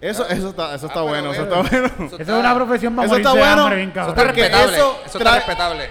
Eso, 0.01 0.27
eso 0.27 0.49
está, 0.49 0.73
eso 0.75 0.87
está 0.87 0.99
Ah, 0.99 1.03
bueno, 1.03 1.31
eso 1.31 1.43
está 1.43 1.61
bueno. 1.61 1.87
Eso 2.07 2.15
es 2.17 2.27
una 2.29 2.55
profesión 2.55 2.95
para 2.95 3.05
Eso 3.05 3.17
está 3.17 3.33
de 3.33 3.39
bueno. 3.39 3.61
hambre, 3.61 3.75
bien 3.77 3.89
Eso 3.89 3.95
cabrón. 3.95 4.15
está 4.17 4.23
Porque 4.25 4.41
respetable. 4.41 4.75
eso 4.77 5.01
Eso, 5.05 5.17
está 5.19 5.29
trae- 5.29 5.35
respetable. 5.35 5.89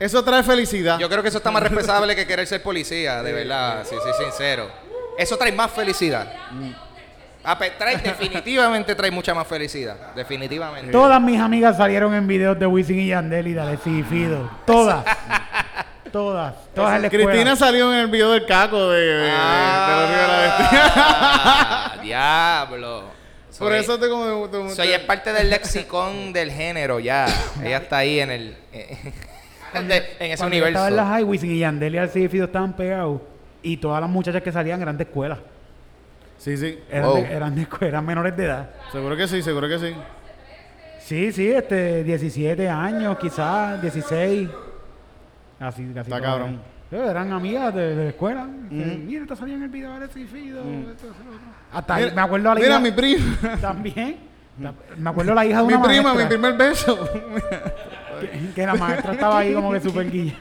Eso 0.00 0.24
trae 0.24 0.42
felicidad. 0.42 0.98
Yo 0.98 1.08
creo 1.08 1.22
que 1.22 1.28
eso 1.28 1.38
está 1.38 1.50
más 1.50 1.62
respetable 1.62 2.16
que 2.16 2.26
querer 2.26 2.46
ser 2.46 2.62
policía, 2.62 3.22
de 3.22 3.32
verdad, 3.32 3.84
si 3.84 3.94
soy 3.96 4.12
sincero. 4.24 4.68
Eso 5.16 5.36
trae 5.36 5.52
más 5.52 5.70
felicidad. 5.70 6.26
Ah, 7.44 7.56
pe- 7.58 7.70
trae, 7.78 7.96
definitivamente 7.98 8.94
trae 8.94 9.10
mucha 9.10 9.32
más 9.32 9.46
felicidad. 9.46 9.96
Definitivamente. 10.14 10.90
Todas 10.90 11.20
mis 11.20 11.38
amigas 11.40 11.76
salieron 11.76 12.12
en 12.14 12.26
videos 12.26 12.58
de 12.58 12.66
Wisin 12.66 12.98
y 12.98 13.08
Yandel 13.08 13.46
y 13.46 13.52
de 13.52 13.60
Alexis 13.60 14.00
y 14.00 14.02
Fido. 14.02 14.50
Todas. 14.66 15.04
todas. 16.12 16.54
Todas 16.74 16.96
en 16.96 17.02
la 17.02 17.06
escuela. 17.08 17.26
Cristina 17.30 17.56
salió 17.56 17.92
en 17.92 18.00
el 18.00 18.06
video 18.08 18.32
del 18.32 18.44
caco 18.44 18.88
de, 18.90 19.00
de, 19.00 19.12
de- 19.14 19.22
de 19.22 19.30
los 19.30 20.08
Rivera 20.10 20.40
Destino. 20.58 20.80
Ah, 20.96 21.92
diablo. 22.02 23.19
Por 23.60 23.68
Soy- 23.72 23.78
eso 23.78 23.98
te 24.00 24.08
como... 24.08 24.48
te- 24.48 24.74
Soy 24.74 24.88
es 24.88 24.98
parte 25.00 25.32
del 25.32 25.50
lexicón 25.50 26.32
del 26.32 26.50
género 26.50 26.98
ya. 26.98 27.26
Ella 27.62 27.76
está 27.78 27.98
ahí 27.98 28.18
en 28.18 28.30
el 28.32 28.56
eh, 28.72 28.98
en 29.74 29.92
ese 29.92 30.36
Cuando 30.38 30.40
yo 30.40 30.46
universo. 30.46 30.68
estaba 30.68 30.88
en 30.88 30.96
la 30.96 31.06
high, 31.06 31.22
Wisin 31.22 31.50
y 31.52 31.58
Yandel 31.60 31.94
y 32.16 32.28
Fido 32.28 32.46
estaban 32.46 32.72
pegados. 32.74 33.20
Y 33.62 33.76
todas 33.76 34.00
las 34.00 34.10
muchachas 34.10 34.42
que 34.42 34.50
salían 34.50 34.82
eran 34.82 34.96
de 34.96 35.04
escuela. 35.04 35.38
Sí, 36.38 36.56
sí. 36.56 36.78
Eran, 36.90 37.04
Wow. 37.10 37.16
de, 37.16 37.32
eran 37.32 37.54
de 37.54 37.62
escuela, 37.62 37.88
eran 37.88 38.06
menores 38.06 38.36
de 38.36 38.44
edad. 38.46 38.70
Seguro 38.90 39.16
que 39.16 39.28
sí, 39.28 39.42
seguro 39.42 39.68
que 39.68 39.78
sí. 39.78 39.94
Sí, 41.00 41.30
sí, 41.32 41.50
este, 41.52 42.02
17 42.02 42.68
años, 42.68 43.18
quizás, 43.18 43.80
16. 43.82 44.48
Así, 45.60 45.84
casi. 45.94 46.10
Está 46.10 46.20
cabrón. 46.22 46.60
Eh, 46.92 47.06
Eran 47.10 47.32
amigas 47.32 47.74
de, 47.74 47.94
de 47.94 48.04
la 48.04 48.10
escuela. 48.10 48.46
Que, 48.68 48.74
Mira, 48.74 49.22
está 49.22 49.36
saliendo 49.36 49.64
en 49.64 49.70
el 49.70 49.76
video 49.76 49.90
de 49.90 49.96
Alexis 49.96 50.22
y 50.24 50.26
Fido. 50.26 50.60
esto. 50.90 51.06
Hasta 51.72 51.94
ahí, 51.94 52.10
me 52.14 52.20
acuerdo 52.20 52.50
a 52.50 52.54
la 52.54 52.60
Mira, 52.60 52.72
hija. 52.72 52.80
mi 52.80 52.90
prima. 52.90 53.38
También. 53.60 54.16
Me 54.98 55.10
acuerdo 55.10 55.34
la 55.34 55.46
hija 55.46 55.60
de 55.62 55.66
Mi 55.68 55.74
una 55.74 55.82
prima, 55.84 56.10
mi 56.12 56.16
maestra. 56.18 56.28
primer 56.28 56.54
beso. 56.58 57.08
que, 58.20 58.52
que 58.54 58.66
la 58.66 58.74
maestra 58.74 59.12
estaba 59.12 59.38
ahí 59.38 59.54
como 59.54 59.72
que 59.72 59.80
súper 59.88 60.10
guilla. 60.10 60.34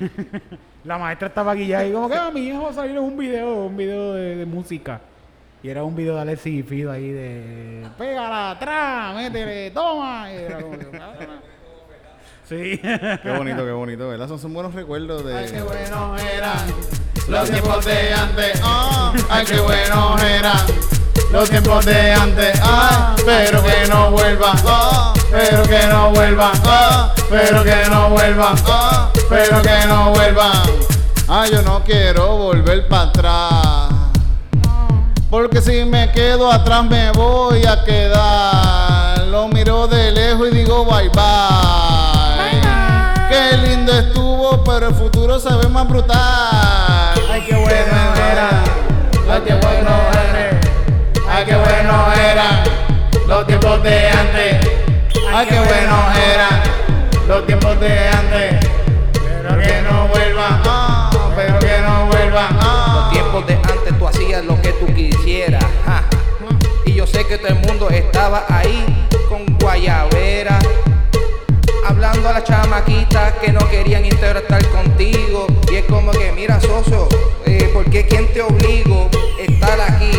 la 0.83 0.97
maestra 0.97 1.27
estaba 1.27 1.53
guillada 1.53 1.85
y 1.87 1.93
como 1.93 2.09
que 2.09 2.15
ah, 2.15 2.31
mi 2.33 2.47
hijo 2.47 2.63
va 2.63 2.69
a 2.69 2.73
salir 2.73 2.91
en 2.97 3.03
un 3.03 3.15
video, 3.17 3.65
un 3.67 3.77
video 3.77 4.13
de, 4.15 4.35
de 4.37 4.45
música. 4.45 4.99
Y 5.61 5.69
era 5.69 5.83
un 5.83 5.95
video 5.95 6.15
de 6.15 6.21
Alexis 6.21 6.53
y 6.59 6.63
Fido 6.63 6.91
ahí 6.91 7.11
de 7.11 7.85
pégala 7.97 8.51
atrás, 8.51 9.15
métele, 9.15 9.71
toma. 9.71 10.31
Y 10.31 10.35
era 10.37 10.61
como 10.61 10.77
que, 10.79 10.87
"Ah". 10.97 11.13
Sí. 12.49 12.79
Qué 12.81 13.31
bonito, 13.37 13.63
qué 13.63 13.71
bonito, 13.71 14.09
¿verdad? 14.09 14.27
Son, 14.27 14.39
son 14.39 14.51
buenos 14.55 14.73
recuerdos 14.73 15.23
de... 15.23 15.37
Ay, 15.37 15.51
qué 15.51 15.61
buenos 15.61 16.19
eran 16.19 16.73
Los 17.27 17.47
tiempos 17.47 17.85
de 17.85 18.11
antes, 18.11 18.59
ah, 18.63 19.13
ay, 19.29 19.45
qué 19.45 19.59
buenos 19.59 20.23
eran. 20.23 20.65
Los 21.31 21.47
tiempos 21.47 21.85
de 21.85 22.11
antes, 22.11 22.59
ah, 22.63 23.15
pero 23.23 23.61
que 23.61 23.87
no 23.87 24.09
vuelvan, 24.09 24.57
ah, 24.65 25.13
pero 25.29 25.61
que 25.61 25.85
no 25.85 26.09
vuelvan, 26.09 26.51
ah, 26.65 27.13
pero 27.29 27.63
que 27.63 27.87
no 27.87 28.09
vuelvan, 28.09 28.55
ah, 28.65 29.11
pero 29.29 29.61
que 29.61 29.85
no 29.87 30.09
vuelvan. 30.09 30.63
Ah, 31.27 31.45
yo 31.51 31.61
no 31.61 31.83
quiero 31.83 32.35
volver 32.35 32.87
para 32.87 33.03
atrás. 33.03 33.89
Porque 35.29 35.61
si 35.61 35.85
me 35.85 36.11
quedo 36.11 36.51
atrás 36.51 36.83
me 36.85 37.11
voy 37.11 37.63
a 37.63 37.83
quedar. 37.83 39.27
Lo 39.27 39.47
miro 39.49 39.87
de 39.87 40.11
lejos 40.11 40.47
y 40.51 40.55
digo 40.55 40.83
bye 40.85 41.09
bye. 41.09 41.98
Qué 43.49 43.57
lindo 43.57 43.91
estuvo, 43.91 44.63
pero 44.63 44.89
el 44.89 44.93
futuro 44.93 45.39
se 45.39 45.49
ve 45.51 45.67
más 45.69 45.87
brutal. 45.87 46.17
Ay, 47.31 47.41
qué 47.47 47.55
bueno 47.55 48.15
era. 48.31 48.63
Ay, 49.27 49.41
qué 49.43 49.53
bueno 49.55 49.89
era. 50.29 50.59
Ay, 51.31 51.45
qué 51.45 51.55
bueno 51.55 52.13
era. 52.13 52.63
Los 53.27 53.47
tiempos 53.47 53.81
de 53.81 54.07
antes. 54.09 54.69
Ay, 55.33 55.47
qué 55.47 55.59
bueno 55.61 55.97
era. 56.31 56.63
Los 57.27 57.47
tiempos 57.47 57.79
de 57.79 58.09
antes. 58.09 58.67
Pero 59.13 59.59
que 59.61 59.81
no 59.81 60.07
vuelvan. 60.09 60.61
ah, 60.65 61.09
pero 61.35 61.57
que 61.59 61.79
no 61.81 62.05
vuelvan. 62.05 62.55
ah. 62.61 63.01
Los 63.01 63.11
tiempos 63.13 63.47
de 63.47 63.55
antes 63.55 63.97
tú 63.97 64.07
hacías 64.07 64.45
lo 64.45 64.61
que 64.61 64.73
tú 64.73 64.85
quisieras. 64.93 65.63
ja. 65.87 66.03
Y 66.85 66.93
yo 66.93 67.07
sé 67.07 67.25
que 67.25 67.39
todo 67.39 67.47
el 67.47 67.55
mundo 67.67 67.89
estaba 67.89 68.45
ahí 68.47 69.07
con 69.27 69.43
guayabera. 69.57 70.59
Hablando 72.01 72.29
a 72.29 72.31
las 72.31 72.45
chamaquitas 72.45 73.33
que 73.41 73.51
no 73.51 73.59
querían 73.69 74.05
interactuar 74.05 74.65
contigo. 74.69 75.47
Y 75.69 75.75
es 75.75 75.83
como 75.83 76.11
que, 76.11 76.31
mira, 76.31 76.57
socio, 76.61 77.09
eh, 77.45 77.69
¿por 77.73 77.83
qué 77.89 78.07
quién 78.07 78.31
te 78.31 78.41
obligo 78.41 79.09
a 79.37 79.41
estar 79.41 79.81
aquí? 79.81 80.11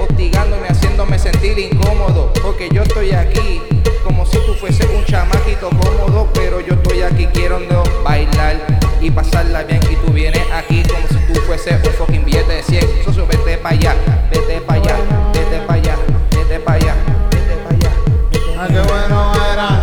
Hostigándome, 0.00 0.66
haciéndome 0.66 1.20
sentir 1.20 1.56
incómodo. 1.60 2.32
Porque 2.42 2.68
yo 2.70 2.82
estoy 2.82 3.12
aquí 3.12 3.62
como 4.02 4.26
si 4.26 4.36
tú 4.38 4.54
fueses 4.54 4.84
un 4.92 5.04
chamaquito 5.04 5.70
cómodo. 5.70 6.28
Pero 6.34 6.58
yo 6.58 6.74
estoy 6.74 7.02
aquí, 7.02 7.26
quiero 7.26 7.60
no 7.60 7.84
bailar 8.02 8.56
y 9.00 9.08
pasarla 9.08 9.62
bien. 9.62 9.80
Y 9.92 9.94
tú 10.04 10.12
vienes 10.12 10.42
aquí 10.52 10.82
como 10.82 11.06
si 11.06 11.32
tú 11.32 11.38
fueses 11.42 11.86
un 11.86 11.92
fucking 11.92 12.24
billete 12.24 12.52
de 12.52 12.62
100. 12.64 13.04
Socio, 13.04 13.28
vete 13.28 13.58
para 13.58 13.76
allá, 13.76 13.94
vete 14.28 14.60
para 14.62 14.82
allá, 14.82 14.96
vete 15.32 15.58
para 15.68 15.74
allá, 15.74 15.96
vete 16.32 16.58
para 16.58 16.78
allá, 16.78 16.96
vete. 17.30 18.58
Ay, 18.58 18.68
qué 18.72 18.80
bueno 18.80 19.32
era 19.52 19.82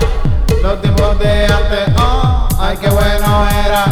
los 0.62 0.82
de 1.20 1.46
antes. 1.46 1.94
ah, 1.98 2.48
ay, 2.60 2.78
qué 2.78 2.90
bueno 2.90 3.48
era 3.66 3.86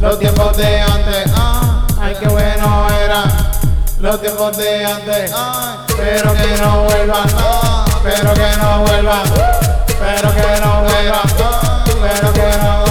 los 0.00 0.18
tiempos 0.18 0.56
de 0.56 0.80
antes. 0.80 1.32
ah, 1.36 1.86
ay, 2.00 2.16
qué 2.18 2.28
bueno 2.28 2.86
era 3.04 3.24
los 4.00 4.20
tiempos 4.20 4.56
de 4.56 4.84
antes. 4.84 5.32
ah, 5.34 5.84
pero 5.96 6.34
que 6.34 6.56
no 6.60 6.82
vuelvan. 6.84 7.28
ah, 7.36 7.84
pero 8.02 8.34
que 8.34 8.56
no 8.56 8.80
vuelvan. 8.80 9.22
Pero 10.00 10.34
que 10.34 10.60
no 10.60 10.82
vuelvan. 10.82 11.20
ah, 11.42 11.84
pero 11.86 12.32
que 12.32 12.40
no 12.40 12.78
vuelvan. 12.78 12.87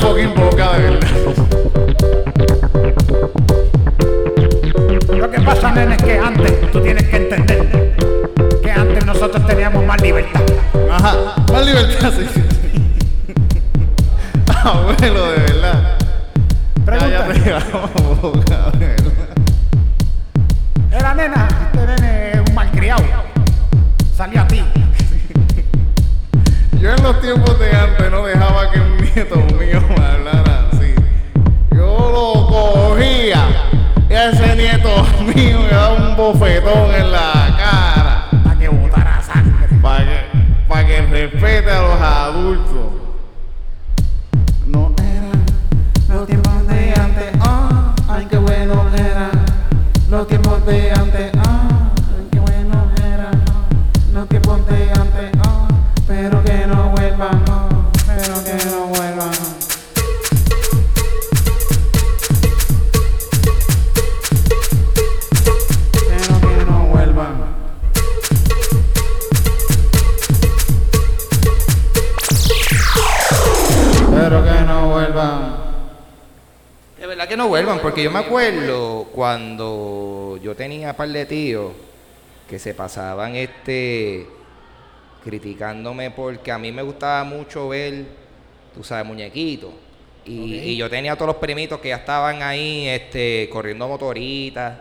Fucking 0.00 0.34
verdad. 0.34 1.00
Lo 5.16 5.30
que 5.30 5.40
pasa, 5.40 5.72
nene, 5.72 5.94
es 5.94 6.02
que 6.02 6.18
antes 6.18 6.70
tú 6.72 6.80
tienes 6.80 7.04
que 7.04 7.16
entender 7.16 7.96
que 8.62 8.70
antes 8.70 9.06
nosotros 9.06 9.46
teníamos 9.46 9.84
más 9.84 10.00
libertad. 10.00 10.42
Ajá, 10.90 11.34
más 11.52 11.66
libertad, 11.66 12.12
sí. 12.12 12.26
Abuelo, 14.64 15.30
de 15.32 15.38
verdad. 15.38 15.98
Pregunta. 16.84 17.26
Cállate 17.28 17.50
la 17.50 17.60
boca, 18.20 18.70
de 18.78 18.86
verdad. 18.86 19.12
Era 20.90 21.14
nena, 21.14 21.48
este 21.72 21.86
nene 21.86 22.30
es 22.32 22.40
un 22.48 22.54
malcriado. 22.54 23.04
Salió 24.16 24.40
a 24.40 24.46
ti. 24.46 24.62
Yo 26.84 26.90
en 26.90 27.02
los 27.02 27.18
tiempos 27.18 27.58
de 27.58 27.74
antes 27.74 28.10
no 28.10 28.26
dejaba 28.26 28.70
que 28.70 28.78
un 28.78 28.98
nieto 28.98 29.36
mío 29.36 29.82
me 29.88 30.04
hablara 30.04 30.68
así. 30.70 30.94
Yo 31.70 32.10
lo 32.12 32.46
cogía 32.46 33.46
y 34.10 34.12
a 34.12 34.28
ese 34.28 34.54
nieto 34.54 34.90
mío 35.34 35.60
me 35.62 35.68
daba 35.68 35.94
un 35.94 36.14
bofetón 36.14 36.94
en 36.94 37.10
la 37.10 37.56
cara 37.56 38.28
Para 38.44 38.58
que 38.58 38.68
botara 38.68 39.22
sangre. 39.22 39.66
para 39.80 40.04
que, 40.04 40.26
pa' 40.68 40.84
que 40.84 41.00
respete 41.06 41.70
a 41.70 41.80
los 41.80 42.00
adultos. 42.02 42.92
No 44.66 44.92
eran 44.98 45.42
los 46.06 46.26
tiempos 46.26 46.68
de 46.68 46.94
antes, 47.00 47.32
ah, 47.40 47.94
ay 48.10 48.26
qué 48.28 48.36
bueno 48.36 48.90
eran 48.94 49.30
los 50.10 50.28
tiempos 50.28 50.66
de 50.66 50.90
antes, 50.90 51.32
ah, 51.48 51.63
porque 77.94 78.02
yo 78.02 78.10
me 78.10 78.18
acuerdo 78.18 79.06
cuando 79.14 80.36
yo 80.42 80.56
tenía 80.56 80.90
un 80.90 80.96
par 80.96 81.08
de 81.08 81.26
tíos 81.26 81.72
que 82.50 82.58
se 82.58 82.74
pasaban 82.74 83.36
este 83.36 84.26
criticándome 85.22 86.10
porque 86.10 86.50
a 86.50 86.58
mí 86.58 86.72
me 86.72 86.82
gustaba 86.82 87.22
mucho 87.22 87.68
ver, 87.68 88.04
tú 88.74 88.82
sabes, 88.82 89.06
muñequitos. 89.06 89.70
Y, 90.24 90.54
y 90.56 90.76
yo 90.76 90.90
tenía 90.90 91.14
todos 91.14 91.28
los 91.28 91.36
primitos 91.36 91.78
que 91.78 91.90
ya 91.90 91.96
estaban 91.96 92.42
ahí 92.42 92.88
este, 92.88 93.48
corriendo 93.52 93.86
motoritas 93.86 94.76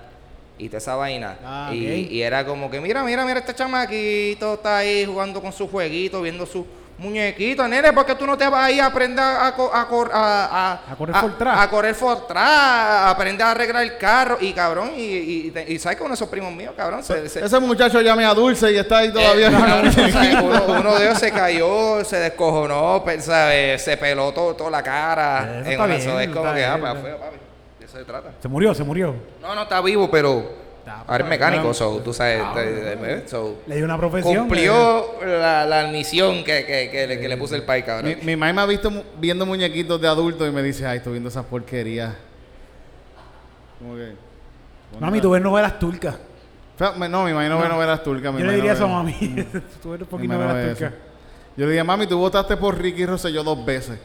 y 0.58 0.68
toda 0.68 0.80
esa 0.80 0.96
vaina. 0.96 1.38
Ah, 1.44 1.70
y, 1.72 2.08
y 2.10 2.22
era 2.24 2.44
como 2.44 2.72
que, 2.72 2.82
mira, 2.82 3.04
mira, 3.04 3.24
mira, 3.26 3.42
este 3.42 3.54
chamaquito 3.54 4.56
está 4.56 4.78
ahí 4.78 5.06
jugando 5.06 5.40
con 5.40 5.54
su 5.54 5.68
jueguito, 5.68 6.20
viendo 6.24 6.48
su 6.48 6.66
muñequito. 6.98 7.68
Nene, 7.68 7.92
¿por 7.94 8.06
qué 8.06 8.16
tú 8.16 8.26
no 8.26 8.38
te 8.38 8.48
vas 8.48 8.66
ahí 8.66 8.80
a 8.80 8.86
aprender 8.88 9.24
a, 9.24 9.54
co- 9.56 9.72
a, 9.74 9.88
cor- 9.88 10.12
a, 10.14 10.74
A 10.92 10.96
correr 10.96 11.16
Fortran? 11.16 11.60
a 11.60 11.70
correr 11.70 11.96
Fortran, 11.96 12.44
a 12.46 13.10
aprender 13.10 13.46
a 13.46 13.52
arreglar 13.52 13.84
el 13.84 13.98
carro. 13.98 14.38
Y 14.40 14.54
cabrón, 14.54 14.92
y, 14.96 15.02
y, 15.02 15.54
y, 15.68 15.74
y 15.74 15.80
sabes 15.80 15.98
que 15.98 16.04
uno 16.04 16.12
de 16.12 16.16
esos 16.16 16.30
primos 16.30 16.52
míos, 16.54 16.74
cabrón, 16.78 17.04
se, 17.04 17.28
se- 17.30 17.44
Ese 17.46 17.60
muchacho 17.60 18.00
llame 18.02 18.26
a 18.26 18.34
Dulce 18.34 18.72
y 18.72 18.78
está 18.78 19.00
ahí 19.00 19.12
todavía. 19.12 19.48
eh, 19.50 19.52
cabrón, 19.52 19.92
tú 19.96 20.10
sabes, 20.12 20.36
uno, 20.42 20.64
uno 20.80 20.96
de 20.96 21.06
ellos 21.06 21.20
se 21.20 21.32
cayó, 21.32 22.04
se 22.06 22.18
descojonó, 22.18 23.04
¿sabes? 23.20 23.82
se 23.84 23.98
peló 23.98 24.32
todo, 24.32 24.56
toda 24.56 24.70
la 24.72 24.84
cara. 24.84 25.60
Eso 25.62 25.66
en 25.66 25.72
está 25.72 25.86
bien, 25.88 26.00
eso 26.00 26.20
es 26.20 26.28
como 26.30 26.46
está 26.46 26.56
que, 26.56 26.66
ah, 26.66 26.78
pues, 26.80 27.04
feo, 27.04 27.18
papi. 27.20 27.36
De 27.80 27.86
eso 27.86 27.98
se 27.98 28.06
trata. 28.06 28.30
Se 28.42 28.48
murió, 28.48 28.74
se 28.74 28.84
murió. 28.84 29.16
No, 29.42 29.54
no 29.56 29.64
está 29.64 29.82
vivo, 29.82 30.10
pero 30.10 30.63
ahora 30.86 31.24
es 31.24 31.30
mecánico, 31.30 31.62
bueno. 31.64 31.74
so, 31.74 31.98
tú 32.00 32.14
sabes. 32.14 32.42
de- 32.56 33.24
so, 33.28 33.62
Le 33.68 33.76
dio 33.78 33.86
una 33.86 33.98
profesión. 33.98 34.36
cumplió 34.38 35.06
la, 35.26 35.66
la 35.66 35.88
misión 35.88 36.44
que, 36.44 36.66
que, 36.66 36.90
que, 36.92 37.08
le, 37.08 37.20
que 37.20 37.28
le 37.30 37.38
puse 37.38 37.56
el 37.56 37.64
país, 37.64 37.84
cabrón. 37.86 38.10
Mi, 38.20 38.26
mi 38.26 38.36
mamá 38.36 38.54
me 38.54 38.62
ha 38.62 38.66
visto 38.66 38.92
viendo 39.20 39.46
muñequitos 39.46 40.00
de 40.02 40.08
adultos 40.08 40.48
y 40.48 40.52
me 40.52 40.62
dice, 40.64 40.86
ay, 40.86 40.98
estoy 40.98 41.14
viendo 41.14 41.30
esas 41.30 41.46
porquerías. 41.46 42.14
Como 43.80 43.96
que... 43.96 44.14
Mami, 45.00 45.22
tú 45.22 45.32
ves 45.32 45.42
novelas 45.42 45.80
turcas. 45.80 46.16
No, 46.80 46.94
mi 47.24 47.34
mamá 47.34 47.48
no 47.48 47.60
ve 47.60 47.70
novelas 47.70 48.04
turcas. 48.04 48.34
mi 48.34 48.40
Yo 48.42 48.46
le 48.48 48.54
diría 48.56 48.72
no 48.72 48.76
eso 48.78 48.86
a 48.86 48.90
mami. 48.90 49.14
tú 49.82 49.92
ves 49.92 50.00
un 50.00 50.00
mi 50.00 50.06
poquito 50.06 50.34
no 50.34 50.40
novelas 50.48 50.78
turcas. 50.78 50.94
Yo 51.56 51.66
le 51.66 51.72
dije, 51.72 51.84
mami, 51.84 52.08
tú 52.08 52.18
votaste 52.18 52.58
por 52.58 52.78
Ricky 52.80 53.06
Rosselló 53.06 53.44
dos 53.44 53.64
veces. 53.66 54.00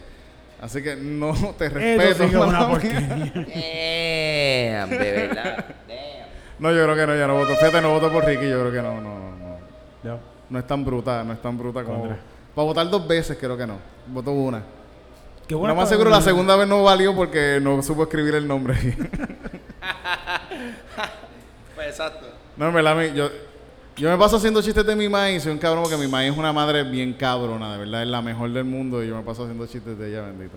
Así 0.61 0.83
que 0.83 0.97
no 0.97 1.33
te 1.57 1.69
respeto. 1.69 2.03
Eso 2.03 2.25
sí 2.25 2.31
que 2.31 2.37
es 2.37 2.43
una 2.45 2.69
porquería. 2.69 3.01
Damn, 3.01 4.91
de 4.99 5.13
verdad. 5.13 5.65
No, 6.59 6.73
yo 6.73 6.83
creo 6.85 6.97
que 6.97 7.07
no, 7.07 7.17
ya 7.17 7.27
no 7.27 7.35
voto. 7.35 7.55
Fíjate, 7.55 7.81
no 7.81 7.91
voto 7.91 8.11
por 8.11 8.25
Ricky, 8.25 8.49
yo 8.49 8.61
creo 8.61 8.73
que 8.73 8.83
no, 8.83 9.01
no, 9.01 9.19
no. 9.19 9.37
no. 9.37 9.59
Ya. 10.03 10.19
No 10.51 10.59
es 10.59 10.67
tan 10.67 10.85
bruta, 10.85 11.23
no 11.25 11.33
es 11.33 11.41
tan 11.43 11.57
bruta 11.59 11.85
como... 11.85 12.01
Contra. 12.01 12.19
Para 12.55 12.67
votar 12.67 12.89
dos 12.91 13.07
veces 13.07 13.37
creo 13.39 13.57
que 13.57 13.67
no. 13.67 13.77
Voto 14.09 14.33
una. 14.33 14.63
Qué 15.47 15.55
bueno 15.55 15.75
Lo 15.75 15.81
más 15.81 15.89
seguro 15.89 16.11
la 16.11 16.21
segunda 16.21 16.57
vez 16.57 16.67
no 16.69 16.83
valió 16.83 17.15
porque 17.15 17.59
no 17.63 17.81
supo 17.83 18.03
escribir 18.03 18.35
el 18.35 18.47
nombre. 18.49 18.75
Pues 21.75 21.89
exacto. 21.89 22.27
no, 22.57 22.69
en 22.69 22.75
verdad, 22.75 23.01
yo, 23.15 23.31
yo 23.97 24.11
me 24.11 24.19
paso 24.19 24.37
haciendo 24.37 24.61
chistes 24.63 24.85
de 24.85 24.97
mi 24.97 25.09
maíz 25.09 25.37
y 25.37 25.41
soy 25.41 25.53
un 25.53 25.59
cabrón 25.59 25.85
porque 25.85 25.97
mi 25.97 26.09
maíz 26.09 26.33
es 26.33 26.37
una 26.39 26.53
madre 26.53 26.83
bien 26.83 27.13
cabrona, 27.15 27.73
de 27.73 27.79
verdad, 27.79 28.03
es 28.03 28.09
la 28.09 28.21
mejor 28.21 28.51
del 28.53 28.65
mundo 28.65 29.03
y 29.03 29.09
yo 29.09 29.17
me 29.17 29.23
paso 29.23 29.45
haciendo 29.45 29.65
chistes 29.67 29.97
de 29.97 30.09
ella, 30.11 30.23
bendito. 30.23 30.57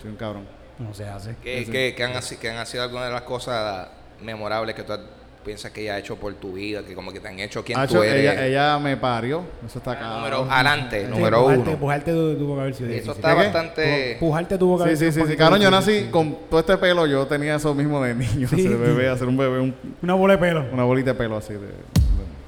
Soy 0.00 0.10
un 0.10 0.16
cabrón. 0.16 0.46
No 0.78 0.94
se 0.94 1.06
hace. 1.06 1.36
¿Qué, 1.42 1.66
qué- 1.70 1.94
qué 1.94 2.04
han, 2.04 2.16
así- 2.16 2.36
qué 2.38 2.50
han 2.50 2.64
sido 2.66 2.84
algunas 2.84 3.08
de 3.08 3.12
las 3.12 3.22
cosas 3.22 3.88
memorables 4.22 4.74
que 4.74 4.82
tú 4.84 4.92
has- 4.94 5.00
piensas 5.44 5.70
que 5.72 5.82
ella 5.82 5.94
ha 5.94 5.98
hecho 5.98 6.16
por 6.16 6.34
tu 6.34 6.52
vida? 6.52 6.82
Que 6.84 6.94
como 6.94 7.12
que 7.12 7.20
te 7.20 7.28
han 7.28 7.38
hecho 7.38 7.64
quien 7.64 7.78
Hacho, 7.78 7.96
tú 7.98 8.02
eres. 8.02 8.20
ella, 8.32 8.46
ella 8.46 8.78
me 8.78 8.96
parió, 8.96 9.42
eso 9.66 9.78
está 9.78 9.98
cabrón. 9.98 10.16
número 10.18 10.46
adelante, 10.52 11.04
Sí, 11.04 11.10
número 11.10 11.40
pujarte, 11.42 11.70
uno. 11.70 11.78
Pujarte 11.78 12.12
tu- 12.12 12.36
tuvo 12.36 12.54
que 12.56 12.60
haber 12.60 12.74
sido 12.74 12.90
Eso 12.90 13.12
está 13.12 13.34
bastante... 13.34 14.16
Pujarte 14.20 14.58
tuvo 14.58 14.76
que 14.76 14.82
haber 14.84 14.96
Sí, 14.96 15.04
sí, 15.06 15.12
sido 15.12 15.12
sí, 15.12 15.16
sí. 15.16 15.22
poquito 15.36 15.38
Cabrón, 15.38 15.60
yo 15.60 15.70
nací 15.70 16.00
sí. 16.00 16.08
con 16.10 16.36
todo 16.50 16.60
este 16.60 16.76
pelo, 16.78 17.06
yo 17.06 17.26
tenía 17.26 17.54
eso 17.56 17.74
mismo 17.74 18.02
de 18.02 18.14
niño, 18.16 18.48
Sí, 18.48 18.62
ser 18.62 18.72
sí. 18.72 18.74
bebé, 18.76 19.08
hacer 19.08 19.28
un 19.28 19.36
bebé, 19.36 19.60
un- 19.60 19.74
Una 20.02 20.14
bola 20.14 20.34
de 20.34 20.38
pelo. 20.38 20.66
una 20.72 20.84
bolita 20.84 21.10
de 21.12 21.18
pelo 21.18 21.36
así. 21.36 21.54
De, 21.54 21.60
de- 21.60 21.74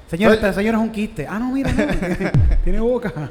Señor, 0.09 0.33
este 0.33 0.51
señor 0.53 0.75
es 0.75 0.81
un 0.81 0.91
quiste. 0.91 1.25
Ah, 1.25 1.39
no, 1.39 1.51
mira, 1.53 1.71
no. 1.71 1.85
Tiene 2.63 2.79
boca. 2.81 3.11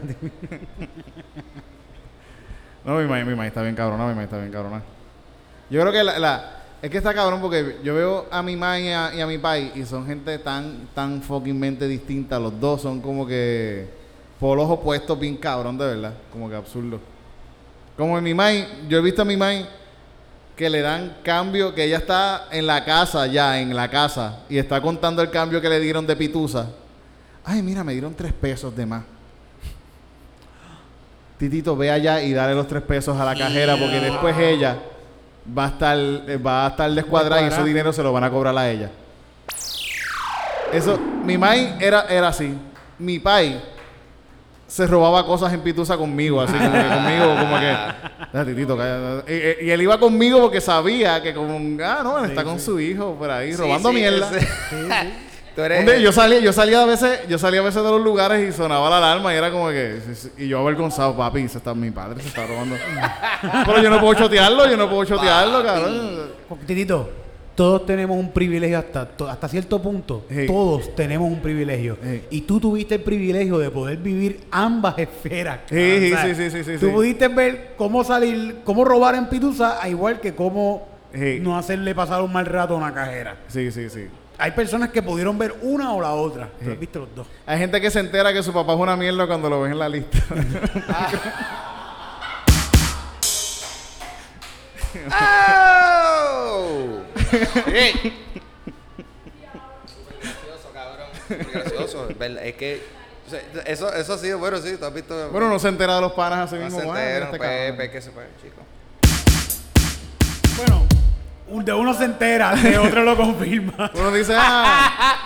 No, 2.84 2.96
mi 2.98 3.06
maíz, 3.06 3.26
mi 3.26 3.34
maíz 3.34 3.48
está 3.48 3.62
bien 3.62 3.74
cabrona, 3.74 4.06
mi 4.08 4.14
maíz 4.14 4.24
está 4.24 4.38
bien 4.38 4.50
cabrona. 4.50 4.80
Yo 5.68 5.80
creo 5.82 5.92
que 5.92 6.02
la, 6.02 6.18
la- 6.18 6.59
es 6.82 6.90
que 6.90 6.96
está 6.96 7.12
cabrón 7.12 7.40
porque 7.40 7.76
yo 7.84 7.94
veo 7.94 8.26
a 8.30 8.42
mi 8.42 8.56
maíz 8.56 8.86
y 8.86 8.88
a, 8.88 9.14
y 9.14 9.20
a 9.20 9.26
mi 9.26 9.36
pai 9.36 9.72
y 9.74 9.84
son 9.84 10.06
gente 10.06 10.38
tan, 10.38 10.88
tan 10.94 11.20
fuckingmente 11.22 11.86
distinta. 11.86 12.38
Los 12.38 12.58
dos 12.58 12.80
son 12.80 13.00
como 13.00 13.26
que 13.26 13.86
polos 14.38 14.68
opuestos 14.70 15.18
bien 15.18 15.36
cabrón, 15.36 15.76
de 15.76 15.86
verdad. 15.86 16.14
Como 16.32 16.48
que 16.48 16.56
absurdo. 16.56 16.98
Como 17.98 18.16
en 18.16 18.24
mi 18.24 18.32
maíz, 18.32 18.66
yo 18.88 18.96
he 18.96 19.02
visto 19.02 19.20
a 19.20 19.26
mi 19.26 19.36
maíz 19.36 19.66
que 20.56 20.70
le 20.70 20.80
dan 20.80 21.18
cambio, 21.22 21.74
que 21.74 21.84
ella 21.84 21.98
está 21.98 22.48
en 22.50 22.66
la 22.66 22.84
casa 22.84 23.26
ya, 23.26 23.60
en 23.60 23.74
la 23.76 23.90
casa, 23.90 24.40
y 24.48 24.58
está 24.58 24.80
contando 24.80 25.20
el 25.22 25.30
cambio 25.30 25.60
que 25.60 25.68
le 25.68 25.80
dieron 25.80 26.06
de 26.06 26.16
pitusa. 26.16 26.70
Ay, 27.44 27.62
mira, 27.62 27.84
me 27.84 27.92
dieron 27.92 28.14
tres 28.14 28.32
pesos 28.32 28.74
de 28.74 28.86
más. 28.86 29.02
Titito, 31.38 31.76
ve 31.76 31.90
allá 31.90 32.22
y 32.22 32.32
dale 32.32 32.54
los 32.54 32.68
tres 32.68 32.82
pesos 32.82 33.18
a 33.18 33.24
la 33.24 33.34
cajera 33.34 33.76
porque 33.78 34.00
después 34.00 34.36
ella 34.36 34.76
va 35.56 35.64
a 35.64 35.68
estar, 35.68 35.96
eh, 35.98 36.36
va 36.44 36.66
a 36.66 36.68
estar 36.70 36.90
descuadrada 36.90 37.42
y 37.42 37.46
ese 37.46 37.62
dinero 37.64 37.92
se 37.92 38.02
lo 38.02 38.12
van 38.12 38.24
a 38.24 38.30
cobrar 38.30 38.56
a 38.56 38.68
ella. 38.70 38.90
Eso, 40.72 40.98
mi 41.24 41.36
mai 41.36 41.76
era, 41.80 42.02
era 42.08 42.28
así. 42.28 42.54
Mi 42.98 43.18
pai 43.18 43.60
se 44.66 44.86
robaba 44.86 45.26
cosas 45.26 45.52
en 45.52 45.60
pitusa 45.62 45.96
conmigo, 45.96 46.40
así 46.40 46.52
como 46.56 46.70
que 46.72 46.88
conmigo, 46.88 47.26
como 47.40 47.58
que, 47.58 47.70
"Ah, 48.32 48.44
Titito, 48.46 48.76
cállate". 48.76 49.58
Y, 49.60 49.66
y- 49.66 49.70
él 49.72 49.82
iba 49.82 49.98
conmigo 49.98 50.40
porque 50.40 50.60
sabía 50.60 51.20
que 51.20 51.34
como, 51.34 51.58
ah, 51.84 52.00
no, 52.04 52.22
él 52.24 52.30
está 52.30 52.44
con 52.44 52.60
su 52.60 52.78
hijo 52.78 53.16
por 53.18 53.30
ahí 53.30 53.54
robando 53.56 53.88
sí, 53.88 53.94
mierda. 53.96 54.30
ese- 55.60 55.68
Tú 55.68 55.74
eres... 55.74 55.80
Un 55.80 55.86
día 55.86 55.98
yo 55.98 56.12
salía, 56.12 56.38
yo 56.40 56.52
salía 56.52 56.82
a 56.82 56.86
veces, 56.86 57.20
yo 57.28 57.38
salía 57.38 57.60
a 57.60 57.64
veces 57.64 57.82
de 57.82 57.90
los 57.90 58.00
lugares 58.02 58.48
y 58.48 58.52
sonaba 58.56 58.88
la 58.90 58.98
alarma 58.98 59.32
y 59.32 59.36
era 59.36 59.50
como 59.50 59.68
que 59.68 59.98
y 60.38 60.48
yo 60.48 60.58
avergonzado, 60.60 61.16
papi, 61.16 61.48
se 61.48 61.58
está, 61.58 61.74
mi 61.74 61.90
padre 61.90 62.20
se 62.22 62.28
está 62.28 62.46
robando. 62.46 62.76
Pero 63.66 63.82
yo 63.82 63.90
no 63.90 64.00
puedo 64.00 64.14
chotearlo, 64.14 64.68
yo 64.68 64.76
no 64.76 64.88
puedo 64.88 65.04
chotearlo, 65.04 65.62
cabrón. 65.64 66.18
Titito, 66.66 67.10
todos 67.54 67.84
tenemos 67.84 68.16
un 68.16 68.30
privilegio 68.32 68.78
hasta, 68.78 69.08
hasta 69.28 69.48
cierto 69.48 69.80
punto. 69.82 70.24
Sí. 70.30 70.46
Todos 70.46 70.94
tenemos 70.96 71.30
un 71.30 71.40
privilegio. 71.40 71.98
Sí. 72.02 72.22
Y 72.30 72.40
tú 72.42 72.58
tuviste 72.58 72.94
el 72.96 73.02
privilegio 73.02 73.58
de 73.58 73.70
poder 73.70 73.98
vivir 73.98 74.40
ambas 74.50 74.98
esferas. 74.98 75.60
Sí, 75.68 76.10
sí, 76.24 76.34
sí, 76.34 76.50
sí, 76.50 76.64
sí, 76.64 76.72
Tú 76.78 76.86
sí. 76.86 76.92
pudiste 76.92 77.28
ver 77.28 77.74
cómo 77.76 78.02
salir, 78.02 78.60
cómo 78.64 78.84
robar 78.84 79.14
en 79.14 79.26
Pitusa, 79.28 79.78
igual 79.88 80.20
que 80.20 80.34
cómo 80.34 80.88
Sí. 81.12 81.38
no 81.42 81.58
hacerle 81.58 81.92
pasar 81.92 82.22
un 82.22 82.32
mal 82.32 82.46
rato 82.46 82.74
a 82.74 82.76
una 82.76 82.94
cajera. 82.94 83.36
Sí, 83.48 83.72
sí, 83.72 83.90
sí. 83.90 84.06
Hay 84.40 84.52
personas 84.52 84.88
que 84.90 85.02
pudieron 85.02 85.36
ver 85.38 85.54
una 85.62 85.92
o 85.92 86.00
la 86.00 86.12
otra. 86.12 86.48
Tú 86.64 86.70
has 86.70 86.78
visto 86.78 86.98
los 87.00 87.14
dos. 87.14 87.26
Hay 87.46 87.58
gente 87.58 87.80
que 87.80 87.90
se 87.90 88.00
entera 88.00 88.32
que 88.32 88.42
su 88.42 88.52
papá 88.52 88.72
es 88.72 88.78
una 88.78 88.96
mierda 88.96 89.26
cuando 89.26 89.50
lo 89.50 89.60
ven 89.60 89.72
en 89.72 89.78
la 89.78 89.88
lista. 89.88 90.18
¡Oh! 95.92 97.02
Sí. 97.30 98.12
gracioso, 100.18 100.70
cabrón. 100.74 101.06
Gracioso. 101.52 102.08
Es 102.42 102.54
que 102.56 102.82
o 103.26 103.30
sea, 103.30 103.40
eso, 103.66 103.92
eso 103.94 104.12
ha 104.14 104.18
sido 104.18 104.38
bueno, 104.38 104.58
sí. 104.58 104.76
Tú 104.78 104.84
has 104.84 104.94
visto. 104.94 105.30
bueno, 105.30 105.48
no 105.48 105.58
se 105.58 105.68
entera 105.68 105.94
de 105.96 106.00
los 106.00 106.12
panas 106.12 106.46
así 106.52 106.56
no 106.56 106.64
mismo. 106.64 106.80
se 106.80 106.86
"Ah, 106.88 106.90
mira 106.92 107.02
enteran, 107.04 107.22
este 107.28 107.38
pues, 107.38 107.48
cabrón". 107.50 107.76
pues, 107.76 107.90
que 107.90 108.02
se 108.02 108.10
puede, 108.10 108.28
chico. 108.42 108.62
Bueno, 110.56 110.86
de 111.50 111.72
uno 111.72 111.94
se 111.94 112.04
entera, 112.04 112.54
de 112.54 112.78
otro 112.78 113.02
lo 113.04 113.16
confirma. 113.16 113.90
Uno 113.94 114.12
dice, 114.12 114.34
ah, 114.36 115.16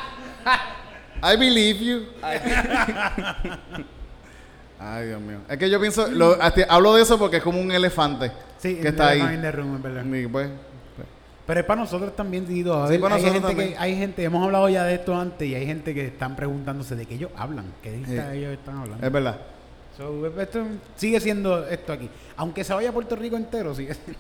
I 1.23 1.37
believe 1.37 1.85
you. 1.85 2.03
Ay, 4.79 5.07
Dios 5.09 5.21
mío. 5.21 5.39
Es 5.49 5.57
que 5.59 5.71
yo 5.71 5.81
pienso, 5.81 6.09
lo- 6.09 6.41
hasta- 6.43 6.65
hablo 6.69 6.95
de 6.95 7.03
eso 7.03 7.19
porque 7.19 7.39
es 7.39 7.43
como 7.43 7.61
un 7.61 7.71
elefante 7.71 8.31
Sí, 8.59 8.77
que 8.77 8.89
está 8.89 9.09
ahí. 9.09 9.21
room. 9.51 9.77
Y 10.15 10.27
pues, 10.27 10.49
pues, 10.97 11.09
Pero 11.47 11.61
es 11.61 11.67
para 11.67 11.81
nosotros 11.83 12.15
también, 12.17 12.45
Tito. 12.47 12.83
A 12.83 12.87
Sí, 12.87 12.93
ver, 12.93 13.01
para 13.01 13.15
hay, 13.17 13.23
gente 13.23 13.39
que, 13.41 13.47
también. 13.47 13.75
hay 13.79 13.97
gente, 13.97 14.25
hemos 14.25 14.45
hablado 14.45 14.69
ya 14.69 14.85
de 14.85 14.95
esto 14.95 15.15
antes 15.19 15.47
y 15.49 15.55
hay 15.55 15.67
gente 15.67 15.95
que 15.95 16.07
están 16.07 16.35
preguntándose 16.37 16.97
de 16.97 17.07
qué 17.07 17.15
ellos 17.15 17.31
hablan, 17.37 17.67
qué 17.83 17.93
de 17.93 18.05
Sí. 18.07 18.13
ellos 18.39 18.53
están 18.53 18.79
hablando. 18.79 19.07
es 19.07 19.13
verdad. 19.13 19.39
So, 19.97 20.27
esto 20.41 20.65
sigue 20.97 21.21
siendo 21.21 21.67
esto 21.69 21.93
aquí. 21.93 22.11
Aunque 22.37 22.65
se 22.65 22.75
vaya 22.75 22.89
a 22.91 22.93
Puerto 22.93 23.15
Rico 23.15 23.37
entero, 23.37 23.75
sigue 23.75 23.95
siendo- 23.95 24.19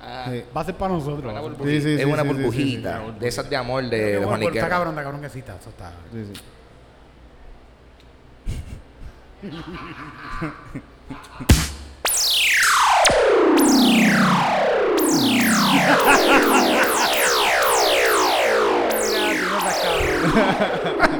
Ah, 0.00 0.26
Sí. 0.30 0.44
va 0.56 0.60
a 0.60 0.64
ser 0.64 0.74
para 0.76 0.94
nosotros. 0.94 1.34
Sí, 1.64 1.80
sí, 1.80 1.94
es 1.94 2.00
sí, 2.00 2.04
una 2.04 2.22
sí, 2.22 2.28
sí, 2.28 2.34
sí, 2.34 2.42
burbujita. 2.42 3.00
De 3.18 3.28
esas 3.28 3.50
de 3.50 3.56
amor 3.56 3.84
de, 3.88 4.12
bueno, 4.18 4.28
Juan 4.28 4.40
pero 4.40 4.52
está 4.54 4.68
cabrón, 4.68 4.90
está 4.94 5.02
cabrón 5.02 5.20
que 5.20 5.26
está. 5.26 5.56
Eso 5.56 5.70
está. 5.70 5.92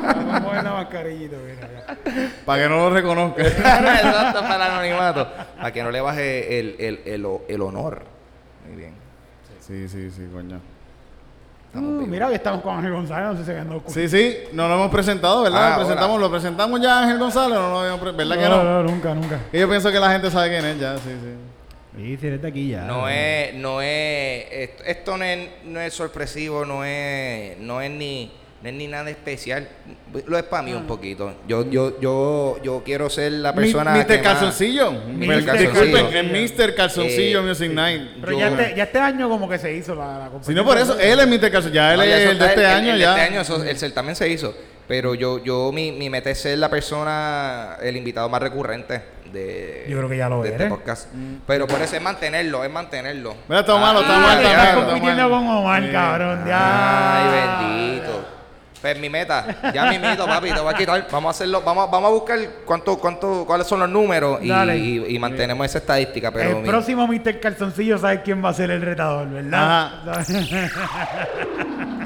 Vamos 0.05 0.57
a 0.57 0.63
la 0.63 0.73
mascarillita. 0.73 1.37
Para 2.45 2.63
que 2.63 2.69
no 2.69 2.77
lo 2.77 2.91
reconozca. 2.91 3.43
Exacto, 3.47 4.41
para 4.41 4.57
el 4.57 4.63
anonimato. 4.73 5.29
Para 5.57 5.73
que 5.73 5.83
no 5.83 5.91
le 5.91 6.01
baje 6.01 6.59
el, 6.61 6.77
el, 6.79 7.01
el, 7.05 7.27
el 7.49 7.63
honor. 7.63 8.18
Muy 8.69 8.77
bien. 8.77 8.93
Sí, 9.61 9.89
sí, 9.89 10.11
sí, 10.11 10.23
coño. 10.33 10.61
Estamos 11.67 11.89
Uh, 11.91 11.93
vivos. 11.95 12.09
mira, 12.09 12.29
hoy 12.29 12.35
estamos 12.35 12.63
con 12.63 12.77
Ángel 12.77 12.93
González, 12.93 13.27
no 13.27 13.33
sé 13.35 13.39
si 13.41 13.45
se 13.47 13.55
ganó. 13.55 13.83
Sí, 13.87 14.09
sí, 14.09 14.37
no 14.53 14.69
lo 14.69 14.75
hemos 14.75 14.91
presentado, 14.91 15.43
¿verdad? 15.43 15.67
Ah, 15.67 15.71
lo, 15.79 15.85
presentamos, 15.85 16.21
lo 16.21 16.31
presentamos 16.31 16.81
ya 16.81 16.99
a 16.99 17.03
Ángel 17.03 17.19
González, 17.19 17.59
no 17.59 17.71
lo 17.71 17.79
habíamos 17.81 18.01
pre- 18.01 18.13
¿verdad 18.13 18.37
que 18.37 18.49
no, 18.49 18.65
no? 18.65 18.83
no, 18.83 18.83
nunca, 18.85 19.15
nunca. 19.15 19.39
Y 19.53 19.59
yo 19.59 19.69
pienso 19.69 19.93
que 19.93 20.01
la 20.01 20.11
gente 20.13 20.31
sabe 20.31 20.49
quién 20.49 20.65
es 20.65 20.81
ya, 20.81 20.97
sí, 20.97 21.11
sí. 21.11 21.35
Sí, 21.97 22.17
si 22.17 22.27
eres 22.29 22.41
de 22.41 22.49
aquí 22.49 22.69
ya. 22.69 22.83
No 22.85 23.09
es, 23.09 23.55
no 23.55 23.83
es, 23.83 24.47
esto, 24.51 24.85
esto 24.85 25.17
no 25.19 25.25
es, 25.25 25.49
no 25.65 25.81
es 25.81 25.93
sorpresivo, 25.93 26.65
no 26.65 26.85
es, 26.85 27.59
no 27.59 27.81
es 27.83 27.91
ni, 27.91 28.33
no 28.63 28.69
es 28.69 28.75
ni 28.75 28.87
nada 28.89 29.09
especial. 29.11 29.69
Lo 30.27 30.37
es 30.37 30.43
para 30.45 30.63
mí 30.65 30.73
un 30.73 30.87
poquito. 30.87 31.33
Yo, 31.47 31.69
yo, 31.71 32.01
yo, 32.01 32.59
yo 32.63 32.83
quiero 32.85 33.09
ser 33.09 33.33
la 33.33 33.55
persona 33.55 33.93
Mr. 33.93 34.07
que 34.07 34.21
Calzoncillo. 34.21 34.91
Mr. 34.93 35.45
Calzoncillo. 35.45 35.85
Disculpen, 35.85 36.35
es 36.37 36.53
Mr. 36.59 36.75
Calzoncillo 36.75 37.39
Eh, 37.41 37.43
Music 37.43 37.71
Night. 37.73 38.03
Pero 38.21 38.33
Yo- 38.33 38.39
ya, 38.39 38.49
este, 38.49 38.75
ya 38.77 38.83
este 38.85 38.99
año 38.99 39.29
como 39.29 39.49
que 39.49 39.59
se 39.59 39.73
hizo 39.75 39.95
la, 39.95 40.19
la 40.19 40.31
Si 40.43 40.55
no 40.55 40.65
por 40.65 40.77
eso, 40.79 40.99
él 40.99 41.21
es 41.21 41.27
Mr. 41.29 41.51
Calzoncillo. 41.53 41.75
Ya 41.75 41.93
él 41.95 41.99
No, 42.01 42.05
ya 42.05 42.17
es 42.19 42.31
el 42.31 42.39
de 42.39 42.47
este 42.47 42.61
el- 42.61 42.67
año 42.67 42.93
el 42.93 42.99
de 42.99 43.05
ya. 43.05 43.11
este 43.11 43.21
año, 43.23 43.41
eso- 43.43 43.63
el 43.63 43.79
certamen 43.79 44.17
se 44.17 44.29
hizo. 44.29 44.55
Pero 44.89 45.15
yo, 45.15 45.45
yo 45.45 45.71
mi, 45.71 45.93
mi 45.93 46.09
meta 46.09 46.31
es 46.31 46.41
ser 46.41 46.57
la 46.59 46.71
persona, 46.71 47.77
el 47.83 47.95
invitado 47.99 48.27
más 48.31 48.41
recurrente 48.41 49.03
de, 49.31 49.85
Yo 49.87 49.99
creo 49.99 50.09
que 50.09 50.17
ya 50.17 50.31
lo 50.31 50.43
de 50.43 50.49
este 50.49 50.65
podcast. 50.67 51.09
Pero 51.47 51.67
por 51.67 51.81
eso 51.83 51.95
es 51.95 52.01
mantenerlo, 52.03 52.65
es 52.65 52.71
mantenerlo. 52.71 53.35
Mira, 53.49 53.61
está 53.61 53.77
malo, 53.77 54.01
está 54.01 54.17
Ah, 54.17 54.21
mal, 54.21 54.43
ya, 54.43 54.49
está 54.49 54.49
mal. 54.49 54.67
Estás 54.67 54.79
está 54.79 54.87
compitiendo 54.87 55.29
con 55.31 55.47
Omar, 55.47 55.83
Sí. 55.85 55.89
cabrón. 55.93 56.45
Ya. 56.47 57.19
Ay, 57.19 57.61
bendito. 58.01 58.29
Pues 58.81 58.97
mi 58.99 59.11
meta, 59.11 59.73
ya 59.75 59.87
mi 59.91 59.99
mito, 59.99 60.25
papi, 60.25 60.53
te 60.53 60.61
voy 60.61 60.73
a 60.73 60.77
quitar. 60.77 61.07
Vamos 61.11 61.29
a 61.29 61.31
hacerlo, 61.31 61.63
vamos, 61.63 61.91
vamos 61.91 62.11
a 62.11 62.13
buscar 62.15 62.39
cuánto, 62.65 62.97
cuánto, 62.99 63.45
cuáles 63.45 63.67
son 63.67 63.81
los 63.81 63.89
números 63.89 64.39
y, 64.41 64.49
Dale. 64.49 64.77
y- 64.79 65.05
y 65.17 65.19
mantenemos 65.19 65.67
esa 65.67 65.79
estadística. 65.79 66.31
Pero 66.31 66.51
el 66.51 66.57
mi- 66.63 66.69
próximo 66.69 67.07
Mr. 67.09 67.41
Calzoncillo 67.41 67.99
sabe 67.99 68.23
quién 68.23 68.43
va 68.45 68.51
a 68.51 68.55
ser 68.55 68.71
el 68.71 68.81
retador, 68.83 69.29
¿verdad? 69.31 69.91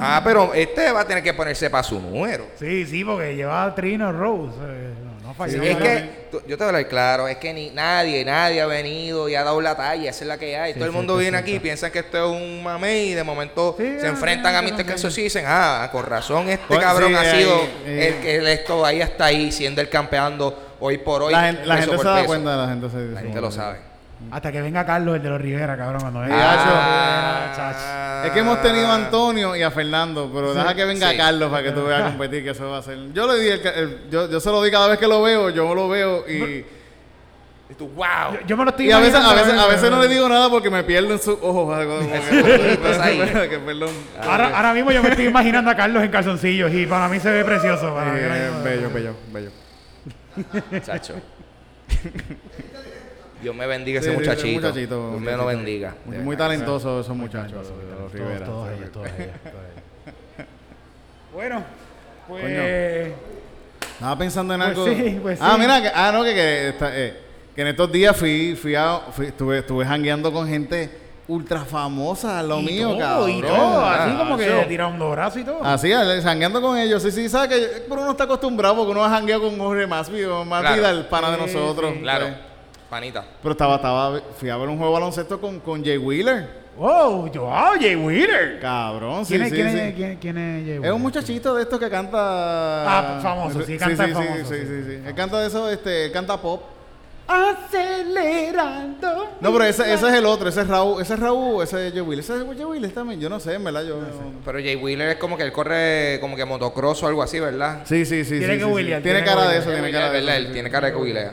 Ah, 0.04 0.20
pero 0.24 0.52
este 0.52 0.90
va 0.90 1.02
a 1.02 1.04
tener 1.06 1.22
que 1.22 1.32
ponerse 1.32 1.70
para 1.70 1.84
su 1.84 2.00
número. 2.00 2.46
sí, 2.56 2.84
sí, 2.86 3.04
porque 3.04 3.36
lleva 3.36 3.62
a 3.64 3.72
Trino 3.74 4.10
Rose. 4.10 4.56
eh, 4.62 4.92
no, 5.38 5.44
es 5.62 5.76
que, 5.76 6.10
tú- 6.30 6.40
yo 6.46 6.56
te 6.56 6.56
voy 6.56 6.62
a 6.64 6.66
hablar 6.68 6.88
claro, 6.88 7.28
es 7.28 7.36
que 7.36 7.52
ni 7.52 7.70
nadie, 7.70 8.24
nadie 8.24 8.60
ha 8.60 8.66
venido 8.66 9.28
y 9.28 9.34
ha 9.34 9.42
dado 9.44 9.60
la 9.60 9.76
talla, 9.76 10.10
esa 10.10 10.24
es 10.24 10.28
la 10.28 10.38
que 10.38 10.56
hay. 10.56 10.72
Sí, 10.72 10.78
Todo 10.78 10.86
el 10.86 10.92
mundo 10.92 11.14
sí, 11.16 11.22
viene 11.22 11.38
sí, 11.38 11.42
aquí, 11.42 11.52
sí. 11.54 11.58
piensan 11.60 11.90
que 11.90 11.98
esto 12.00 12.18
es 12.34 12.40
un 12.42 12.62
mame 12.62 13.04
y 13.04 13.14
de 13.14 13.24
momento 13.24 13.74
Sí, 13.78 13.84
se 14.00 14.06
enfrentan 14.06 14.52
sí, 14.52 14.58
a 14.58 14.62
Mr. 14.62 14.78
sí. 14.78 14.84
Calzoncillo 14.84 15.20
y 15.22 15.24
dicen, 15.24 15.44
ah, 15.48 15.88
con 15.92 16.04
razón 16.04 16.48
este 16.48 16.64
Pues, 16.66 16.80
cabrón 16.80 17.10
sí, 17.10 17.14
ha 17.14 17.20
ahí, 17.20 17.42
sido 17.42 17.60
eh. 17.86 18.08
el 18.08 18.22
que 18.22 18.36
él 18.36 18.60
todavía 18.66 19.04
está 19.04 19.26
ahí 19.26 19.52
siendo 19.52 19.80
el 19.80 19.88
campeando 19.88 20.76
hoy 20.80 20.98
por 20.98 21.22
hoy. 21.22 21.32
La 21.32 21.42
gente, 21.44 21.66
la 21.66 21.76
gente 21.76 21.94
por 21.96 22.04
se 22.04 22.08
da 22.08 22.14
peso. 22.16 22.26
cuenta, 22.26 22.56
la 22.56 22.68
gente 22.68 22.90
se 22.90 22.96
La 23.08 23.20
gente 23.20 23.40
lo 23.40 23.50
sabe. 23.50 23.91
Hasta 24.30 24.50
que 24.52 24.62
venga 24.62 24.86
Carlos, 24.86 25.16
el 25.16 25.22
de 25.22 25.28
los 25.28 25.40
Rivera, 25.40 25.76
cabrón. 25.76 26.00
Cuando 26.00 26.20
venga 26.20 26.36
Ah. 27.54 28.22
Es 28.24 28.30
que 28.32 28.38
hemos 28.40 28.62
tenido 28.62 28.86
a 28.88 28.94
Antonio 28.94 29.56
y 29.56 29.62
a 29.62 29.70
Fernando, 29.70 30.30
pero 30.32 30.54
deja 30.54 30.74
que 30.74 30.84
venga 30.84 31.10
Sí. 31.10 31.16
Carlos 31.16 31.50
para 31.50 31.62
que 31.64 31.72
tú 31.72 31.84
veas 31.84 32.02
competir, 32.10 32.44
que 32.44 32.50
eso 32.50 32.70
va 32.70 32.78
a 32.78 32.82
ser. 32.82 33.12
Yo 33.12 33.26
le 33.26 33.40
di 33.40 33.48
el, 33.48 33.66
el- 33.66 34.10
yo, 34.10 34.30
yo 34.30 34.40
se 34.40 34.50
lo 34.50 34.62
di 34.62 34.70
cada 34.70 34.86
vez 34.88 34.98
que 34.98 35.06
lo 35.08 35.22
veo, 35.22 35.50
yo 35.50 35.74
lo 35.74 35.88
veo 35.88 36.24
y, 36.28 36.64
Y 37.70 37.74
tú, 37.74 37.88
wow. 37.88 38.34
Yo, 38.34 38.38
yo 38.46 38.56
me 38.56 38.64
lo 38.64 38.70
estoy 38.70 38.88
y 38.88 38.92
a 38.92 38.98
veces, 38.98 39.14
a 39.14 39.18
imaginando, 39.20 39.44
veces, 39.46 39.62
a 39.62 39.66
veces 39.66 39.90
no 39.90 40.00
le 40.02 40.08
digo 40.08 40.28
nada 40.28 40.50
porque 40.50 40.68
me 40.70 40.84
pierdo 40.84 41.14
en 41.14 41.18
sus 41.20 41.36
ojos. 41.40 41.74
Ahora, 44.22 44.56
ahora 44.56 44.74
mismo 44.74 44.92
yo 44.92 45.02
me 45.02 45.08
estoy 45.08 45.26
imaginando 45.26 45.70
a 45.70 45.74
Carlos 45.74 46.02
en 46.02 46.10
calzoncillos 46.10 46.70
y 46.72 46.86
para 46.86 47.08
mí 47.08 47.18
se 47.18 47.30
ve 47.30 47.44
precioso. 47.44 47.94
para 47.94 48.14
Eh, 48.16 48.50
bello, 48.62 48.90
bello, 48.90 49.14
bello. 49.32 49.50
Chacho. 50.84 51.14
Dios 53.42 53.54
me 53.54 53.66
bendiga 53.66 54.00
Sí, 54.00 54.06
ese 54.08 54.16
sí, 54.16 54.20
muchachito. 54.20 54.60
muchachito, 54.60 55.10
Dios 55.10 55.20
me 55.20 55.32
lo 55.36 55.46
bendiga. 55.46 55.94
Muy, 56.04 56.18
muy 56.18 56.36
talentosos 56.36 57.04
esos 57.04 57.16
muchachos, 57.16 57.52
los 57.52 57.68
Todos, 57.68 58.12
Rivera. 58.12 58.44
todos 58.46 58.68
Sí. 58.68 58.74
ellos, 58.78 58.92
todos 58.92 59.08
ellos, 59.08 59.26
todos 59.42 59.56
ellos. 59.66 60.46
Bueno, 61.32 61.64
pues... 62.28 62.42
Coño. 62.42 63.92
Estaba 63.94 64.18
pensando 64.18 64.54
en 64.54 64.60
Pues 64.60 64.70
algo. 64.70 64.86
sí, 64.86 65.18
pues 65.22 65.38
ah, 65.40 65.52
sí. 65.54 65.60
mira, 65.60 65.80
que, 65.82 65.90
ah, 65.94 66.10
no, 66.12 66.22
que, 66.24 66.34
que, 66.34 66.68
esta- 66.70 66.98
eh, 66.98 67.20
que 67.54 67.62
en 67.62 67.68
estos 67.68 67.90
días 67.92 68.16
fui, 68.16 68.54
fui 68.60 68.74
a, 68.74 68.98
fui- 69.12 69.26
estuve, 69.26 69.58
estuve 69.60 69.84
jangueando 69.86 70.32
con 70.32 70.46
gente 70.48 70.98
ultra 71.28 71.60
famosa, 71.64 72.42
lo 72.42 72.58
y 72.60 72.64
mío, 72.64 72.88
todo, 72.90 72.98
cabrón. 72.98 73.30
y 73.30 73.40
todo, 73.42 73.84
así 73.86 74.10
Ah, 74.12 74.18
como 74.18 74.36
que 74.36 74.46
yo- 74.46 74.66
tira 74.66 74.86
un 74.88 74.98
brazo 75.10 75.38
y 75.38 75.44
todo. 75.44 75.62
Así, 75.64 75.90
jangueando 76.22 76.60
con 76.60 76.76
ellos. 76.76 77.02
Sí, 77.02 77.10
sí, 77.12 77.28
sabes 77.28 77.48
que 77.48 77.82
pero 77.88 78.02
uno 78.02 78.10
está 78.10 78.24
acostumbrado 78.24 78.76
porque 78.76 78.90
uno 78.90 79.04
ha 79.04 79.08
jangueado 79.10 79.42
con 79.42 79.56
Jorge 79.58 79.86
más 79.86 80.08
Claro. 80.10 80.74
vida, 80.76 80.90
el 80.90 81.06
pana 81.06 81.30
de 81.30 81.36
Sí, 81.48 81.54
nosotros. 81.56 81.92
sí. 81.94 82.00
Claro. 82.00 82.26
Panita. 82.92 83.24
Pero 83.42 83.52
estaba, 83.52 83.76
estaba, 83.76 84.20
fui 84.38 84.50
a 84.50 84.56
ver 84.58 84.68
un 84.68 84.76
juego 84.76 84.92
de 84.92 85.00
baloncesto 85.00 85.40
con, 85.40 85.60
con 85.60 85.82
Jay 85.82 85.96
Wheeler. 85.96 86.46
¡Wow! 86.76 87.32
yo- 87.32 87.44
¡Wow! 87.44 87.80
Jay 87.80 87.96
Wheeler. 87.96 88.60
Cabrón, 88.60 89.24
sí, 89.24 89.32
¿Quién, 89.32 89.42
es, 89.44 89.48
sí, 89.48 89.54
quién, 89.56 89.70
sí. 89.72 89.78
es, 89.78 89.94
quién, 89.94 90.16
quién 90.18 90.36
es 90.36 90.62
Jay 90.64 90.72
Es 90.74 90.78
Wheeler? 90.80 90.92
un 90.92 91.00
muchachito 91.00 91.54
de 91.54 91.62
estos 91.62 91.80
que 91.80 91.88
canta. 91.88 92.18
Ah, 92.18 93.18
famoso, 93.22 93.62
sí, 93.62 93.78
canta 93.78 94.04
sí, 94.06 94.12
famoso, 94.12 94.44
Sí, 94.44 94.54
sí. 94.60 94.66
sí, 94.66 94.82
sí. 94.86 95.02
Él 95.06 95.14
canta 95.14 95.40
de 95.40 95.46
eso, 95.46 95.70
este, 95.70 96.04
él 96.04 96.12
canta 96.12 96.36
pop. 96.38 96.64
Acelerando. 97.26 99.28
No, 99.40 99.52
pero 99.52 99.64
ese, 99.64 99.90
ese 99.90 100.08
es 100.08 100.12
el 100.14 100.26
otro, 100.26 100.50
ese 100.50 100.60
es 100.60 100.68
Raúl, 100.68 101.00
ese 101.00 101.14
es 101.14 101.20
Raúl, 101.20 101.62
ese 101.64 101.86
es 101.86 101.92
Joe 101.94 102.02
Willis. 102.02 102.28
Ese 102.28 102.40
es 102.42 102.44
Joe 102.44 102.66
Willis 102.66 102.92
también, 102.92 103.18
yo 103.20 103.30
no 103.30 103.40
sé, 103.40 103.54
en 103.54 103.64
verdad, 103.64 103.84
yo... 103.84 104.00
Pero 104.44 104.58
Jay 104.58 104.76
Wheeler 104.76 105.08
es 105.08 105.16
como 105.16 105.38
que 105.38 105.44
él 105.44 105.52
corre 105.52 106.18
como 106.20 106.36
que 106.36 106.44
motocross 106.44 107.02
o 107.04 107.06
algo 107.06 107.22
así, 107.22 107.40
¿verdad? 107.40 107.80
Sí, 107.86 108.04
sí, 108.04 108.22
sí. 108.24 108.38
Tiene 108.38 108.54
sí, 108.54 108.58
que 108.60 108.66
sí. 108.66 108.70
William, 108.70 109.02
Tiene 109.02 109.20
tiene 109.20 109.34
cara 109.34 109.46
que 109.48 109.52
de 109.54 109.58
eso, 109.60 109.70
tiene 109.72 109.90
cara 109.90 110.10
de 110.10 110.20
¿verdad? 110.20 110.34
eso. 110.36 110.40
Él 110.40 110.46
sí, 110.48 110.52
tiene 110.52 110.70
cara 110.70 110.86
de 110.88 110.92
que. 110.92 111.30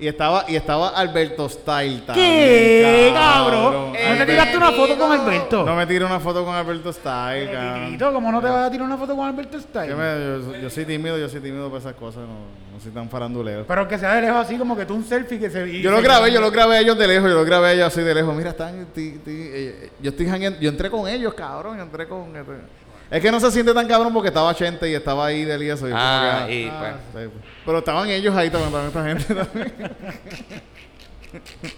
Y 0.00 0.06
estaba, 0.06 0.44
y 0.46 0.54
estaba 0.54 0.90
Alberto 0.90 1.48
Style 1.48 2.02
también. 2.06 2.28
¿Qué, 2.28 3.10
cabrón? 3.12 3.92
¿No 3.92 4.16
te 4.16 4.26
tiraste 4.26 4.56
una 4.56 4.70
foto 4.70 4.96
con 4.96 5.10
Alberto? 5.12 5.64
No 5.64 5.74
me 5.74 5.86
tiro 5.86 6.06
una 6.06 6.20
foto 6.20 6.44
con 6.44 6.54
Alberto 6.54 6.92
Style, 6.92 7.50
cabrón. 7.50 8.14
¿cómo 8.14 8.30
no 8.32 8.40
te 8.40 8.48
vas 8.48 8.68
a 8.68 8.70
tirar 8.70 8.86
una 8.86 8.96
foto 8.96 9.16
con 9.16 9.26
Alberto 9.26 9.60
Style? 9.60 9.90
Yo, 9.90 9.96
me- 9.96 10.52
yo- 10.52 10.62
yo 10.62 10.70
soy 10.70 10.84
tímido, 10.84 11.18
yo 11.18 11.28
soy 11.28 11.40
tímido 11.40 11.66
para 11.68 11.80
esas 11.80 11.94
cosas, 11.94 12.22
no, 12.22 12.74
no 12.74 12.80
soy 12.80 12.92
tan 12.92 13.08
farandulero. 13.10 13.64
Pero 13.66 13.88
que 13.88 13.98
sea 13.98 14.14
de 14.14 14.22
lejos 14.22 14.36
así 14.46 14.56
como 14.56 14.76
que 14.76 14.86
tú 14.86 14.94
un 14.94 15.04
selfie 15.04 15.38
que 15.40 15.50
se... 15.50 15.80
Yo 15.80 15.90
lo 15.90 16.00
grabé, 16.00 16.30
yo 16.32 16.40
lo 16.40 16.52
grabé 16.52 16.76
a 16.76 16.80
ellos 16.80 16.96
de 16.96 17.08
lejos, 17.08 17.28
yo 17.28 17.34
lo 17.34 17.44
grabé 17.44 17.68
a 17.68 17.72
ellos 17.72 17.86
así 17.88 18.00
de 18.00 18.14
lejos. 18.14 18.36
Mira, 18.36 18.50
están, 18.50 18.86
ti- 18.94 19.18
ti- 19.24 19.50
eh, 19.52 19.90
yo 20.00 20.10
estoy 20.10 20.28
yo 20.60 20.68
entré 20.70 20.90
con 20.90 21.08
ellos, 21.08 21.34
cabrón, 21.34 21.76
yo 21.76 21.82
entré 21.82 22.06
con... 22.06 22.32
Es 23.10 23.22
que 23.22 23.30
no 23.32 23.40
se 23.40 23.50
siente 23.50 23.72
tan 23.72 23.88
cabrón 23.88 24.12
porque 24.12 24.28
estaba 24.28 24.54
Chente 24.54 24.88
y 24.90 24.94
estaba 24.94 25.26
ahí 25.26 25.44
del 25.44 25.62
y 25.62 25.70
eso. 25.70 25.88
y 25.88 25.92
Ah, 25.94 26.44
que, 26.46 26.54
y 26.54 26.68
ah, 26.68 26.96
pues. 27.12 27.24
sí, 27.24 27.30
pues. 27.32 27.44
Pero 27.64 27.78
estaban 27.78 28.08
ellos 28.10 28.36
ahí 28.36 28.50
también, 28.50 28.72
también 28.72 29.16
esta 29.18 29.34
gente 29.34 29.34
también. 29.34 29.72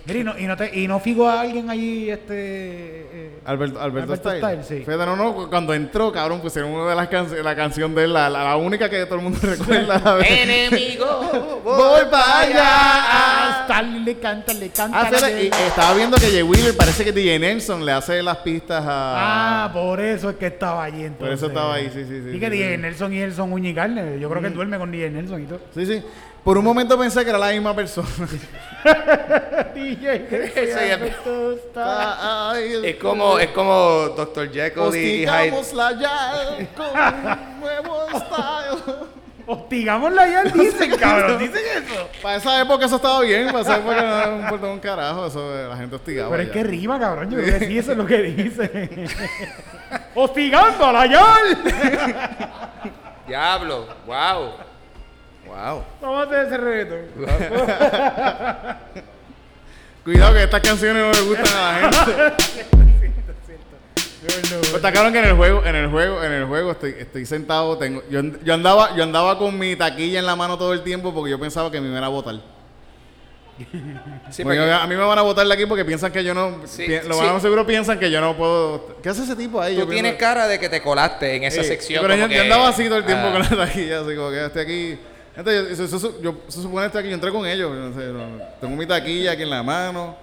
Mira, 0.07 0.19
y 0.19 0.25
no, 0.25 0.39
y 0.39 0.47
no, 0.47 0.57
te, 0.57 0.79
y 0.79 0.87
no 0.87 1.01
figo 1.01 1.29
a 1.29 1.41
alguien 1.41 1.71
allí, 1.71 2.11
este... 2.11 2.35
eh, 2.35 3.39
Alberto, 3.45 3.81
Alberto, 3.81 4.13
Alberto 4.13 4.17
Style. 4.17 4.39
Style, 4.39 4.65
sí. 4.65 4.85
Fíjate, 4.85 5.07
no, 5.07 5.17
no, 5.17 5.49
cuando 5.49 5.75
entró, 5.75 6.13
cabrón, 6.13 6.41
pusieron 6.41 6.71
una 6.71 6.91
de 6.91 6.97
las 6.97 7.09
canciones, 7.09 7.45
la 7.45 7.57
canción 7.57 7.95
de 7.95 8.05
él, 8.05 8.13
la, 8.13 8.31
la, 8.31 8.45
la 8.45 8.57
única 8.57 8.89
que 8.89 9.05
todo 9.07 9.17
el 9.17 9.23
mundo 9.23 9.39
recuerda. 9.43 10.19
Enemigo, 10.27 11.61
Voy 11.65 12.03
para 12.11 12.41
allá. 12.41 12.61
Ah, 12.63 13.65
Style 13.65 14.05
le 14.05 14.19
canta, 14.19 14.53
le 14.53 14.69
canta. 14.71 15.01
Ah, 15.01 15.31
y, 15.31 15.47
estaba 15.47 15.95
viendo 15.95 16.17
que 16.17 16.27
Jay 16.27 16.43
Wheeler 16.43 16.77
parece 16.77 17.05
que 17.05 17.13
DJ 17.13 17.39
Nelson 17.39 17.85
le 17.85 17.93
hace 17.93 18.23
las 18.23 18.39
pistas 18.39 18.85
a... 18.87 19.65
Ah, 19.65 19.73
por 19.73 20.01
eso 20.01 20.31
es 20.31 20.37
que 20.37 20.47
estaba 20.47 20.85
allí 20.85 21.05
entonces. 21.05 21.19
Por 21.19 21.33
eso 21.33 21.47
estaba 21.47 21.75
ahí, 21.75 21.91
sí, 21.93 22.05
sí, 22.05 22.23
sí, 22.23 22.37
Y 22.37 22.41
que 22.41 22.51
sí, 22.51 22.57
DJ 22.57 22.71
sí. 22.73 22.79
Mm. 22.79 22.81
Nelson 22.83 23.13
y 23.13 23.19
él 23.21 23.35
son 23.35 23.53
uña 23.53 23.71
y 23.71 23.75
carne. 23.75 24.19
Yo 24.19 24.29
creo 24.29 24.41
que 24.41 24.49
él 24.49 24.55
duerme 24.55 24.79
con 24.79 24.91
DJ 24.91 25.11
Nelson 25.11 25.43
y 25.43 25.47
todo. 25.47 25.61
Sí, 25.75 25.87
sí. 25.87 26.03
Por 26.45 26.57
un 26.57 26.65
momento 26.65 26.99
pensé 26.99 27.23
que 27.23 27.31
era 27.31 27.39
la 27.39 27.51
misma 27.51 27.75
persona. 27.75 28.09
DJ 29.75 30.27
Es 32.85 32.97
como, 32.97 33.39
es 33.39 33.49
como 33.49 34.09
Dr. 34.17 34.51
Jekyll 34.51 34.97
y 34.97 35.27
Hyde. 35.27 35.53
Hostigamos 35.53 35.73
la 35.75 35.93
ya 35.93 36.33
con 36.77 36.87
un 36.87 37.61
nuevo 37.61 38.07
style. 38.09 38.95
Hostigámosla 39.47 40.29
ya, 40.29 40.45
dicen, 40.45 40.97
cabrón. 40.97 41.39
Dicen 41.39 41.63
eso. 41.83 42.09
Para 42.23 42.37
esa 42.37 42.61
época 42.61 42.87
eso 42.87 42.97
estaba 42.97 43.21
bien, 43.23 43.47
para 43.47 43.61
esa 43.61 43.79
época 43.79 44.27
no 44.27 44.37
me 44.37 44.43
importaba 44.43 44.73
un 44.73 44.79
carajo, 44.79 45.27
eso 45.27 45.53
de 45.53 45.69
la 45.69 45.77
gente 45.77 45.97
hostigaba. 45.97 46.31
Pero 46.31 46.43
es 46.43 46.49
ya. 46.49 46.55
que 46.55 46.63
rima, 46.63 47.01
cabrón. 47.01 47.31
Yo 47.31 47.39
creo 47.39 47.59
que 47.59 47.67
sí, 47.67 47.79
eso 47.79 47.91
es 47.91 47.99
lo 47.99 48.07
que 48.07 48.23
dice. 48.23 49.09
Hostigando 50.15 50.87
a 50.87 50.93
la 50.93 51.07
Yal. 51.07 51.59
Diablo, 53.27 53.87
wow. 54.07 54.70
Wow. 55.51 55.83
Vamos 56.01 56.21
a 56.21 56.23
hacer 56.31 56.47
ese 56.47 56.57
reto. 56.59 56.95
Cuidado 60.05 60.33
que 60.35 60.43
estas 60.45 60.61
canciones 60.61 61.03
no 61.03 61.13
le 61.13 61.21
gustan 61.29 61.57
a 61.57 61.73
la 61.73 61.75
gente. 61.91 62.47
Pero 64.23 64.77
está 64.77 64.93
claro 64.93 65.11
que 65.13 65.19
en 65.19 65.25
el 65.25 65.33
juego, 65.35 65.65
en 65.65 65.75
el 65.77 65.89
juego, 65.91 66.23
en 66.23 66.33
el 66.33 66.45
juego 66.45 66.71
estoy, 66.73 66.95
estoy 66.99 67.25
sentado, 67.27 67.77
tengo, 67.79 68.03
yo, 68.11 68.21
yo 68.45 68.55
andaba, 68.55 68.95
yo 68.95 69.03
andaba 69.03 69.39
con 69.39 69.59
mi 69.59 69.75
taquilla 69.77 70.19
en 70.21 70.27
la 70.27 70.37
mano 70.37 70.57
todo 70.59 70.73
el 70.75 70.83
tiempo 70.83 71.13
porque 71.15 71.31
yo 71.31 71.41
pensaba 71.41 71.71
que 71.71 71.81
me 71.81 71.89
iban 71.89 72.05
a 72.05 72.09
votar. 72.09 72.35
Sí, 74.31 74.43
Porque 74.43 74.59
porque- 74.59 74.73
a 74.73 74.87
mí 74.87 74.95
me 74.97 75.03
van 75.05 75.19
a 75.19 75.23
votar 75.23 75.47
de 75.47 75.53
aquí 75.53 75.67
porque 75.67 75.85
piensan 75.85 76.11
que 76.13 76.23
yo 76.25 76.33
no, 76.33 76.61
Sí, 76.67 76.85
pi- 76.87 77.01
lo 77.09 77.15
sí. 77.15 77.25
más 77.27 77.43
seguro 77.43 77.67
piensan 77.67 77.99
que 77.99 78.11
yo 78.11 78.21
no 78.21 78.35
puedo. 78.37 78.97
¿Qué 79.03 79.09
hace 79.11 79.23
ese 79.25 79.37
tipo 79.37 79.61
ahí? 79.61 79.75
tú 79.75 79.81
Yo 79.81 79.87
tienes 79.89 80.13
pienso- 80.13 80.19
cara 80.19 80.47
de 80.47 80.59
que 80.59 80.69
te 80.71 80.81
colaste 80.81 81.37
en 81.37 81.45
esa 81.45 81.63
sección. 81.65 82.03
Pero 82.07 82.27
yo, 82.27 82.41
andaba 82.43 82.69
así 82.69 82.85
todo 82.87 82.99
el 82.99 83.05
tiempo 83.05 83.27
Ah. 83.29 83.33
con 83.33 83.43
la 83.43 83.67
taquilla, 83.67 84.01
así 84.01 84.15
como 84.17 84.31
que 84.31 84.45
estoy 84.47 84.63
aquí. 84.63 84.99
Entonces, 85.41 85.79
yo, 85.79 85.85
eso- 85.85 85.97
eso- 85.97 86.21
yo- 86.23 86.35
se 86.49 86.61
supone 86.61 86.83
que 86.83 86.87
estoy 86.87 87.01
aquí, 87.01 87.09
yo 87.09 87.15
entré 87.15 87.33
con 87.33 87.47
ellos. 87.47 87.71
yo 87.75 87.89
no 87.89 87.95
sé, 87.95 88.07
no- 88.13 88.45
tengo 88.61 88.77
mi 88.77 88.87
taquilla 88.87 89.33
aquí 89.33 89.43
en 89.43 89.51
la 89.51 89.63
mano. 89.63 90.17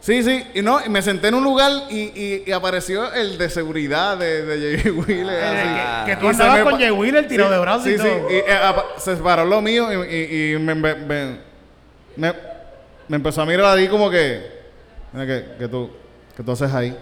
Sí, 0.00 0.22
sí, 0.22 0.46
y 0.54 0.62
no, 0.62 0.84
y 0.84 0.88
me 0.88 1.02
senté 1.02 1.28
en 1.28 1.34
un 1.34 1.44
lugar 1.44 1.70
y, 1.90 1.96
y- 2.00 2.44
y 2.46 2.52
apareció 2.52 3.12
el 3.12 3.36
de 3.36 3.50
seguridad 3.50 4.16
de, 4.16 4.44
de 4.44 4.78
Jay 4.78 4.90
Wheeler. 4.92 5.42
Ah. 5.44 6.02
que, 6.06 6.12
que 6.12 6.16
tú 6.20 6.28
andabas 6.28 6.62
con 6.62 6.78
Jay 6.78 6.90
Wheeler 6.90 7.26
tirado 7.26 7.48
Sí, 7.50 7.54
de 7.54 7.60
brazos 7.60 7.84
sí, 7.84 7.90
y 7.90 7.98
sí, 7.98 8.02
todo. 8.04 8.30
y 8.30 8.34
eh, 8.36 8.44
se 8.98 9.16
paró 9.16 9.44
lo 9.44 9.60
mío 9.60 9.88
y, 10.04 10.56
me, 10.58 10.74
me- 10.74 10.94
me- 10.94 11.38
me- 12.16 12.34
me 13.08 13.16
empezó 13.16 13.42
a 13.42 13.46
mirar 13.46 13.76
ahí 13.76 13.88
como 13.88 14.08
que, 14.10 14.46
mira, 15.12 15.26
que, 15.26 15.56
que 15.58 15.68
tú, 15.68 15.90
que 16.36 16.42
tú 16.42 16.52
haces 16.52 16.72
ahí. 16.72 16.96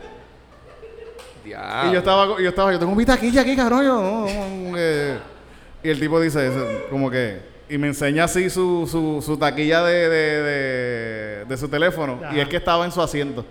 Diablo. 1.45 1.91
Y 1.91 1.93
yo 1.93 1.99
estaba, 1.99 2.27
yo 2.41 2.49
estaba, 2.49 2.73
yo 2.73 2.79
tengo 2.79 2.95
mi 2.95 3.05
taquilla 3.05 3.43
aquí, 3.43 3.55
cabrón. 3.55 3.85
Yo, 3.85 4.01
no, 4.01 4.27
no, 4.27 4.71
no, 4.71 4.79
eh. 4.79 5.19
Y 5.87 5.91
el 5.91 6.01
tipo 6.01 6.21
dice, 6.21 6.49
eso, 6.49 6.67
como 6.91 7.11
que, 7.11 7.39
y 7.69 7.79
me 7.79 7.87
enseña 7.87 8.25
así 8.25 8.51
su, 8.51 8.89
su, 8.91 9.23
su 9.25 9.37
taquilla 9.37 9.83
de, 9.85 10.09
de, 10.09 10.43
de, 10.43 11.45
de 11.45 11.57
su 11.57 11.69
teléfono. 11.69 12.19
Ajá. 12.25 12.35
Y 12.37 12.41
es 12.41 12.49
que 12.49 12.57
estaba 12.57 12.85
en 12.85 12.91
su 12.93 13.01
asiento. 13.01 13.45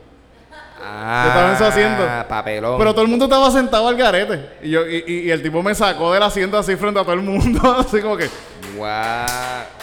Ah, 0.87 1.21
Yo 1.23 1.29
estaba 1.29 1.51
en 1.51 1.57
su 1.57 1.63
asiento. 1.63 2.03
papelón. 2.27 2.77
Pero 2.77 2.91
todo 2.93 3.03
el 3.03 3.07
mundo 3.07 3.25
estaba 3.25 3.49
sentado 3.51 3.87
al 3.87 3.95
garete. 3.95 4.49
Y, 4.61 4.69
yo, 4.71 4.85
y, 4.87 5.03
y- 5.07 5.19
y 5.27 5.31
el 5.31 5.41
tipo 5.41 5.63
me 5.63 5.73
sacó 5.73 6.13
del 6.13 6.21
asiento 6.23 6.57
así 6.57 6.75
frente 6.75 6.99
a 6.99 7.03
todo 7.03 7.13
el 7.13 7.21
mundo. 7.21 7.59
así 7.79 8.01
como 8.01 8.17
que, 8.17 8.27
Wow. 8.77 8.89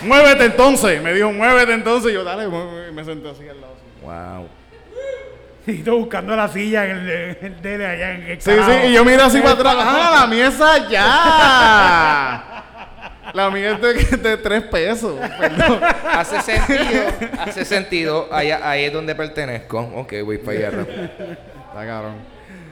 muévete 0.02 0.44
entonces. 0.44 1.02
Me 1.02 1.14
dijo, 1.14 1.32
muévete 1.32 1.72
entonces. 1.72 2.10
Y 2.10 2.14
yo, 2.14 2.22
dale, 2.22 2.46
muévete", 2.48 2.90
y 2.90 2.92
me 2.92 3.04
senté 3.04 3.30
así 3.30 3.48
al 3.48 3.60
lado. 3.60 3.72
así. 3.74 4.04
Wow. 4.04 4.48
Y 5.66 5.78
tú 5.82 5.96
buscando 5.98 6.34
la 6.34 6.48
silla 6.48 6.84
en 6.86 6.90
el, 6.98 7.10
en 7.40 7.52
el 7.54 7.62
de 7.62 7.86
allá 7.86 8.12
en 8.14 8.22
el 8.22 8.40
Sí, 8.40 8.50
carajo. 8.50 8.70
sí, 8.72 8.78
y 8.88 8.92
yo 8.94 9.04
miro 9.04 9.22
así 9.24 9.40
para 9.40 9.52
atrás. 9.52 9.76
¡Ah, 9.78 10.18
la 10.20 10.26
mía 10.34 10.48
es 10.48 10.60
allá! 10.60 12.42
La 13.34 13.50
mía 13.50 13.70
es 13.72 13.80
de, 13.80 14.16
de 14.18 14.36
tres 14.36 14.62
pesos. 14.64 15.14
Perdón. 15.38 15.80
Hace 16.12 16.40
sentido. 16.42 17.04
hace 17.46 17.64
sentido. 17.64 18.28
Ahí, 18.30 18.50
ahí 18.50 18.84
es 18.84 18.92
donde 18.92 19.14
pertenezco. 19.14 19.78
Ok, 19.96 20.14
voy 20.24 20.38
para 20.38 20.58
allá 20.58 20.70
rápido. 20.70 21.04
Está 21.04 21.86
cabrón. 21.86 22.14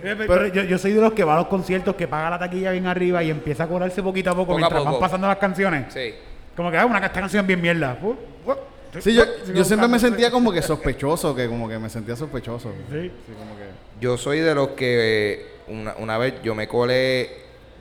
Eh, 0.02 0.14
Pero, 0.16 0.26
pero 0.26 0.46
yo, 0.48 0.62
yo 0.64 0.78
soy 0.78 0.92
de 0.92 1.00
los 1.00 1.12
que 1.12 1.24
va 1.24 1.34
a 1.34 1.38
los 1.38 1.46
conciertos, 1.46 1.94
que 1.94 2.08
paga 2.08 2.30
la 2.30 2.38
taquilla 2.38 2.72
bien 2.72 2.86
arriba 2.86 3.22
y 3.22 3.30
empieza 3.30 3.64
a 3.64 3.66
cobrarse 3.68 4.02
poquito 4.02 4.30
a 4.30 4.34
poco 4.34 4.46
Poco 4.46 4.54
a 4.54 4.58
mientras 4.58 4.80
poco. 4.80 4.92
van 4.92 5.00
pasando 5.00 5.28
las 5.28 5.36
canciones. 5.38 5.84
Sí. 5.92 6.14
Como 6.56 6.70
que, 6.70 6.78
ah, 6.78 6.86
una 6.86 6.98
esta 6.98 7.20
canción 7.20 7.46
bien 7.46 7.60
mierda. 7.60 7.96
Uh, 8.02 8.08
uh, 8.50 8.54
Sí, 9.00 9.14
yo, 9.14 9.24
yo 9.54 9.64
siempre 9.64 9.86
me 9.88 9.98
sentía 9.98 10.30
como 10.30 10.50
que 10.52 10.62
sospechoso, 10.62 11.34
que 11.34 11.46
como 11.46 11.68
que 11.68 11.78
me 11.78 11.88
sentía 11.88 12.16
sospechoso. 12.16 12.72
Sí. 12.90 13.10
Sí, 13.26 13.32
como 13.38 13.56
que... 13.56 13.64
Yo 14.00 14.16
soy 14.18 14.40
de 14.40 14.54
los 14.54 14.70
que 14.70 15.34
eh, 15.34 15.46
una, 15.68 15.94
una 15.96 16.18
vez 16.18 16.34
yo 16.42 16.54
me 16.54 16.66
colé, 16.66 17.30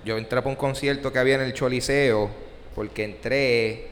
yo 0.05 0.17
entré 0.17 0.39
para 0.41 0.49
un 0.49 0.55
concierto 0.55 1.11
que 1.11 1.19
había 1.19 1.35
en 1.35 1.41
el 1.41 1.53
Choliseo, 1.53 2.29
porque 2.75 3.03
entré 3.05 3.87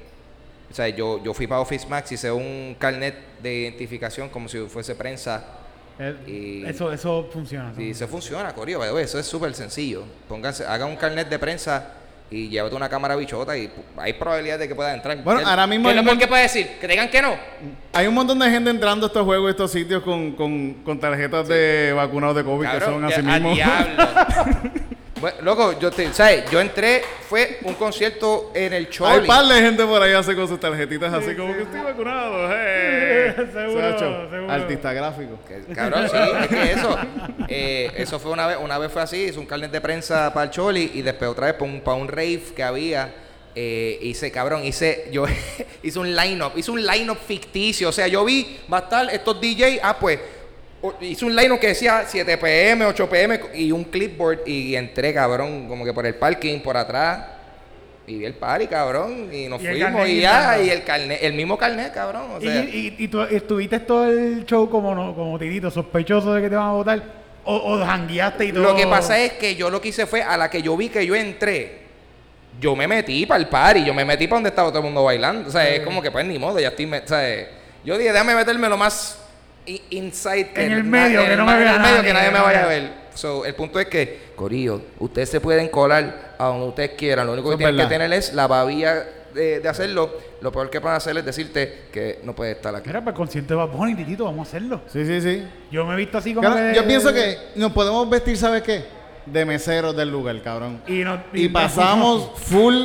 O 0.69 0.73
sea, 0.75 0.89
yo, 0.89 1.23
yo 1.23 1.33
fui 1.33 1.47
para 1.47 1.61
Office 1.61 1.87
Max, 1.87 2.11
hice 2.11 2.29
un 2.31 2.75
carnet 2.77 3.15
de 3.41 3.53
identificación 3.53 4.29
como 4.29 4.47
si 4.49 4.59
fuese 4.67 4.93
prensa. 4.95 5.43
Eh, 5.99 6.15
Y- 6.27 6.65
Eso, 6.69 6.91
eso 6.91 7.27
funciona. 7.31 7.73
Y 7.81 7.93
se 7.95 8.05
funciona, 8.05 8.53
Corio, 8.53 8.83
eso 8.99 9.17
es 9.17 9.25
súper 9.25 9.53
sencillo. 9.55 10.03
Pónganse, 10.29 10.65
hagan 10.65 10.89
un 10.89 10.95
carnet 10.97 11.27
de 11.29 11.39
prensa 11.39 11.93
y 12.29 12.49
llévate 12.49 12.75
una 12.75 12.89
cámara 12.89 13.15
bichota 13.15 13.57
y 13.57 13.69
hay 13.97 14.13
probabilidad 14.13 14.59
de 14.59 14.67
que 14.67 14.75
pueda 14.75 14.93
entrar. 14.93 15.17
Bueno, 15.23 15.39
¿Qué- 15.39 15.45
ahora 15.45 15.65
mismo 15.67 15.85
¿Qué 15.85 15.91
hay 15.91 15.95
es 15.97 15.99
un 16.01 16.05
lo 16.05 16.11
mon- 16.11 16.17
peor 16.17 16.25
que 16.25 16.27
puede 16.29 16.41
decir? 16.43 16.67
Que 16.81 16.87
digan 16.87 17.09
que 17.09 17.21
no. 17.21 17.35
Hay 17.93 18.07
un 18.07 18.13
montón 18.13 18.37
de 18.39 18.49
gente 18.49 18.69
entrando 18.69 19.05
a 19.05 19.07
estos 19.07 19.23
juegos, 19.23 19.47
a 19.47 19.51
estos 19.51 19.71
sitios 19.71 20.03
con, 20.03 20.33
con, 20.33 20.73
con 20.83 20.99
tarjetas 20.99 21.47
de 21.47 21.93
vacunados 21.95 22.35
de 22.35 22.43
COVID 22.43 22.67
que 22.69 22.79
son 22.81 23.05
así 23.05 23.21
mismo. 23.21 23.53
Bueno, 25.19 25.37
loco, 25.41 25.79
yo 25.79 25.89
te, 25.89 26.13
¿sabes? 26.13 26.49
Yo 26.51 26.61
entré, 26.61 27.01
fue 27.27 27.57
un 27.63 27.73
concierto 27.73 28.51
en 28.53 28.71
el 28.73 28.85
Hay 28.85 28.89
Choli. 28.91 29.27
par 29.27 29.45
de 29.45 29.55
gente 29.61 29.83
por 29.85 30.01
ahí 30.01 30.13
hace 30.13 30.35
con 30.35 30.47
sus 30.47 30.59
tarjetitas 30.59 31.11
así 31.11 31.35
como 31.35 31.53
que 31.55 31.63
estoy 31.63 31.79
vacunado. 31.81 32.49
¡eh! 32.51 33.33
Seguro, 33.51 33.81
Sacho, 33.91 34.29
seguro. 34.29 34.51
Artista 34.51 34.93
gráfico. 34.93 35.39
Que- 35.47 35.73
Cabrón, 35.73 36.07
sí, 36.09 36.17
es 36.41 36.47
que 36.47 36.71
eso. 36.71 36.97
eh, 37.47 37.91
eso 37.97 38.19
fue 38.19 38.31
una 38.31 38.45
vez, 38.45 38.57
una 38.61 38.77
vez 38.77 38.91
fue 38.91 39.01
así, 39.01 39.17
hice 39.23 39.39
un 39.39 39.47
carnet 39.47 39.71
de 39.71 39.81
prensa 39.81 40.31
para 40.33 40.45
el 40.45 40.51
Choli 40.51 40.91
y 40.93 41.01
después 41.01 41.31
otra 41.31 41.47
vez 41.47 41.55
para 41.55 41.71
un, 41.71 41.81
para 41.81 41.97
un 41.97 42.07
rave 42.07 42.43
que 42.55 42.61
había. 42.63 43.13
eh, 43.55 43.97
hice, 44.03 44.31
cabrón, 44.31 44.63
hice, 44.65 45.07
yo 45.11 45.25
hice 45.83 45.97
un 45.97 46.15
line-up, 46.15 46.51
hice 46.55 46.69
un 46.69 46.85
line-up 46.85 47.17
ficticio. 47.17 47.89
O 47.89 47.91
sea, 47.91 48.07
yo 48.07 48.23
vi, 48.23 48.59
va 48.71 48.77
a 48.77 48.81
estar 48.81 49.09
estos 49.11 49.41
DJ, 49.41 49.79
ah, 49.81 49.97
pues, 49.99 50.19
hice 51.01 51.25
un 51.25 51.35
line-up 51.35 51.59
que 51.59 51.67
decía 51.67 52.03
7 52.07 52.37
pm, 52.37 52.85
8 52.85 53.09
pm 53.09 53.39
y 53.55 53.71
un 53.71 53.83
clipboard 53.85 54.47
y 54.47 54.75
entré, 54.75 55.13
cabrón, 55.13 55.67
como 55.67 55.83
que 55.83 55.93
por 55.93 56.05
el 56.05 56.15
parking, 56.15 56.59
por 56.59 56.77
atrás. 56.77 57.25
Y 58.05 58.19
vi 58.19 58.25
el 58.25 58.35
party, 58.35 58.67
cabrón, 58.67 59.29
y 59.33 59.47
nos 59.49 59.61
Y 59.61 59.67
fuimos 59.67 60.07
y 60.07 60.21
ya, 60.21 60.57
y 60.61 60.69
el 60.69 60.83
carnet, 60.85 61.19
el 61.21 61.33
mismo 61.33 61.57
carnet, 61.57 61.93
cabrón. 61.93 62.31
O 62.35 62.37
Y, 62.37 62.45
sea, 62.45 62.63
y, 62.63 62.95
y 62.97 63.07
tú 63.09 63.21
estuviste 63.23 63.79
todo 63.81 64.09
el 64.09 64.45
show 64.45 64.69
como, 64.69 64.95
no, 64.95 65.13
como 65.13 65.37
tirito, 65.37 65.69
sospechoso 65.69 66.33
de 66.33 66.41
que 66.43 66.49
te 66.49 66.55
van 66.55 66.69
a 66.69 66.71
votar. 66.71 67.03
O, 67.43 67.55
o 67.55 67.85
jangueaste 67.85 68.45
y 68.45 68.51
todo. 68.53 68.63
Lo 68.63 68.75
que 68.77 68.87
pasa 68.87 69.19
es 69.19 69.33
que 69.33 69.55
yo 69.55 69.69
lo 69.69 69.81
que 69.81 69.89
hice 69.89 70.05
fue, 70.05 70.23
a 70.23 70.37
la 70.37 70.49
que 70.49 70.61
yo 70.61 70.77
vi 70.77 70.87
que 70.87 71.05
yo 71.05 71.15
entré, 71.15 71.79
yo 72.61 72.77
me 72.77 72.87
metí 72.87 73.25
para 73.25 73.41
el 73.41 73.49
party, 73.49 73.83
yo 73.83 73.93
me 73.93 74.05
metí 74.05 74.25
para 74.25 74.37
donde 74.37 74.49
estaba 74.49 74.69
todo 74.69 74.79
el 74.79 74.85
mundo 74.85 75.03
bailando. 75.03 75.49
O 75.49 75.51
sea, 75.51 75.67
es 75.67 75.81
como 75.81 76.01
que 76.01 76.09
pues 76.09 76.25
ni 76.25 76.39
modo, 76.39 76.59
ya 76.61 76.69
estoy... 76.69 76.85
o 76.85 77.07
sea, 77.07 77.47
yo 77.83 77.97
dije, 77.97 78.13
déjame 78.13 78.35
meterme 78.35 78.69
lo 78.69 78.77
más 78.77 79.26
inside 79.89 80.51
En 80.55 80.71
el 80.71 80.83
medio, 80.83 81.21
en 81.21 81.29
que 81.29 81.35
no 81.37 81.45
me 81.45 81.53
en 81.53 81.59
vea 81.59 81.75
el 81.75 81.79
medio, 81.81 81.91
nadie, 81.97 82.07
que 82.07 82.13
nadie 82.13 82.31
me 82.31 82.39
vaya 82.39 82.63
a 82.63 82.67
ver. 82.67 82.91
So, 83.13 83.45
el 83.45 83.55
punto 83.55 83.79
es 83.79 83.87
que, 83.87 84.27
Corillo, 84.35 84.81
ustedes 84.99 85.29
se 85.29 85.41
pueden 85.41 85.69
colar 85.69 86.35
a 86.37 86.45
donde 86.45 86.67
ustedes 86.67 86.91
quieran. 86.91 87.25
Lo 87.27 87.33
único 87.33 87.49
Eso 87.49 87.57
que 87.57 87.63
tienen 87.65 87.85
que 87.85 87.89
tener 87.89 88.13
es 88.13 88.33
la 88.33 88.45
babía 88.47 89.03
de, 89.33 89.59
de 89.59 89.67
hacerlo. 89.69 90.11
Lo 90.39 90.51
peor 90.51 90.69
que 90.69 90.79
pueden 90.79 90.97
hacer 90.97 91.17
es 91.17 91.25
decirte 91.25 91.85
que 91.91 92.19
no 92.23 92.35
puedes 92.35 92.55
estar 92.57 92.75
aquí. 92.75 92.87
Mira, 92.89 92.99
para 92.99 93.11
el 93.11 93.17
concierto 93.17 93.55
de 93.55 93.57
Bad 93.57 93.69
Bunny, 93.75 93.95
titito, 93.95 94.25
vamos 94.25 94.47
a 94.47 94.49
hacerlo. 94.49 94.81
Sí, 94.87 95.03
sí, 95.05 95.19
sí. 95.19 95.47
Yo 95.71 95.83
me 95.85 95.95
he 95.95 95.97
visto 95.97 96.19
así 96.19 96.33
como 96.35 96.47
Claro, 96.47 96.69
que- 96.71 96.75
yo 96.77 96.85
pienso 96.85 97.11
que 97.11 97.37
nos 97.55 97.71
podemos 97.71 98.07
vestir, 98.09 98.37
¿sabes 98.37 98.61
qué? 98.61 98.83
De 99.25 99.43
meseros 99.45 99.95
del 99.97 100.11
lugar, 100.11 100.39
cabrón. 100.43 100.81
Y, 100.87 100.99
no- 101.03 101.21
Y 101.33 101.49
pasamos 101.49 102.31
full 102.35 102.75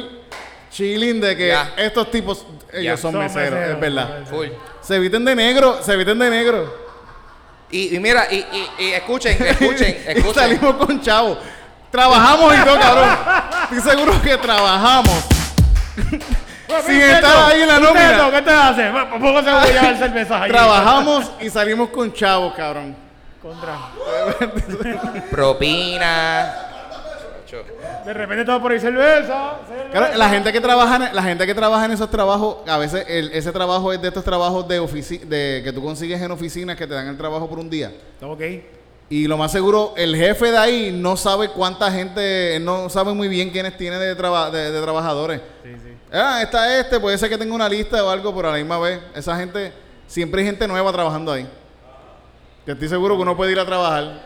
chilling 0.72 1.20
de 1.20 1.36
que 1.36 1.48
Ya. 1.48 1.72
estos 1.76 2.10
tipos, 2.10 2.44
ellos 2.72 2.84
Ya. 2.84 2.96
son, 2.96 3.12
Son 3.12 3.20
meseros, 3.22 3.50
meseros, 3.52 3.74
es 3.74 3.80
verdad. 3.80 4.08
Full. 4.28 4.46
Se 4.80 4.98
visten 4.98 5.24
de 5.24 5.36
negro, 5.36 5.80
se 5.82 5.94
visten 5.96 6.18
de 6.18 6.30
negro. 6.30 6.82
Y, 7.70 7.94
y 7.96 8.00
mira, 8.00 8.26
y, 8.30 8.36
y- 8.36 8.70
y 8.86 8.92
escuchen, 8.92 9.36
escuchen, 9.46 9.96
y 10.06 10.10
escuchen. 10.10 10.34
salimos 10.34 10.74
con 10.76 11.00
chavo. 11.00 11.38
Trabajamos 11.90 12.54
y 12.54 12.64
todo, 12.64 12.78
cabrón. 12.80 13.08
Estoy 13.70 13.92
seguro 13.92 14.20
que 14.22 14.36
trabajamos. 14.38 15.24
Sin 16.86 17.00
estar 17.02 17.50
ahí 17.50 17.60
en 17.62 17.68
la 17.68 17.78
nómina. 17.78 18.30
¿Qué 18.30 18.42
te 18.42 18.50
hace? 18.50 18.90
Poco 19.20 19.42
se 19.42 19.50
voy 19.50 19.60
a 19.60 19.66
llevar 19.66 19.98
cervezas 19.98 20.40
ahí. 20.42 20.50
Trabajamos 20.50 21.30
y 21.40 21.50
salimos 21.50 21.90
con 21.90 22.10
chavos, 22.14 22.54
cabrón. 22.54 22.96
Contra. 23.42 23.76
Propina. 25.30 26.54
De 28.04 28.12
repente 28.14 28.44
todo 28.44 28.60
por 28.62 28.72
ahí 28.72 28.80
cerveza. 28.80 29.58
cerveza. 29.68 29.90
Claro, 29.90 30.16
la 30.16 30.28
gente 30.28 30.52
que 30.52 30.60
trabaja 30.60 30.96
en, 31.08 31.14
la 31.14 31.22
gente 31.22 31.46
que 31.46 31.54
trabaja 31.54 31.84
en 31.84 31.92
esos 31.92 32.10
trabajos, 32.10 32.56
a 32.66 32.78
veces 32.78 33.04
el- 33.08 33.30
ese 33.32 33.52
trabajo 33.52 33.92
es 33.92 34.00
de 34.00 34.08
estos 34.08 34.24
trabajos 34.24 34.66
de 34.68 34.78
ofici 34.78 35.18
de 35.18 35.60
que 35.64 35.72
tú 35.72 35.82
consigues 35.82 36.20
en 36.20 36.30
oficinas 36.30 36.76
que 36.76 36.86
te 36.86 36.94
dan 36.94 37.08
el 37.08 37.16
trabajo 37.16 37.48
por 37.48 37.58
un 37.58 37.68
día. 37.70 37.92
Ok. 38.22 38.40
Y 39.10 39.26
lo 39.26 39.36
más 39.36 39.52
seguro, 39.52 39.92
el 39.96 40.16
jefe 40.16 40.50
de 40.50 40.56
ahí 40.56 40.90
no 40.98 41.16
sabe 41.18 41.48
cuánta 41.50 41.90
gente, 41.92 42.58
no 42.62 42.88
sabe 42.88 43.12
muy 43.12 43.28
bien 43.28 43.50
quiénes 43.50 43.76
tiene 43.76 43.98
de, 43.98 44.16
traba- 44.16 44.50
de, 44.50 44.70
de 44.72 44.80
trabajadores. 44.80 45.40
Sí, 45.62 45.70
sí. 45.74 45.92
Ah, 46.10 46.40
está 46.42 46.78
este, 46.80 46.98
puede 46.98 47.18
ser 47.18 47.28
que 47.28 47.36
tenga 47.36 47.54
una 47.54 47.68
lista 47.68 48.02
o 48.02 48.08
algo, 48.08 48.34
pero 48.34 48.48
a 48.48 48.52
la 48.52 48.58
misma 48.58 48.78
vez, 48.78 49.00
esa 49.14 49.36
gente, 49.36 49.70
siempre 50.06 50.40
hay 50.40 50.46
gente 50.46 50.66
nueva 50.66 50.90
trabajando 50.92 51.30
ahí. 51.30 51.46
Que 52.64 52.72
estoy 52.72 52.88
seguro 52.88 53.16
que 53.16 53.22
uno 53.22 53.36
puede 53.36 53.52
ir 53.52 53.58
a 53.60 53.66
trabajar. 53.66 54.22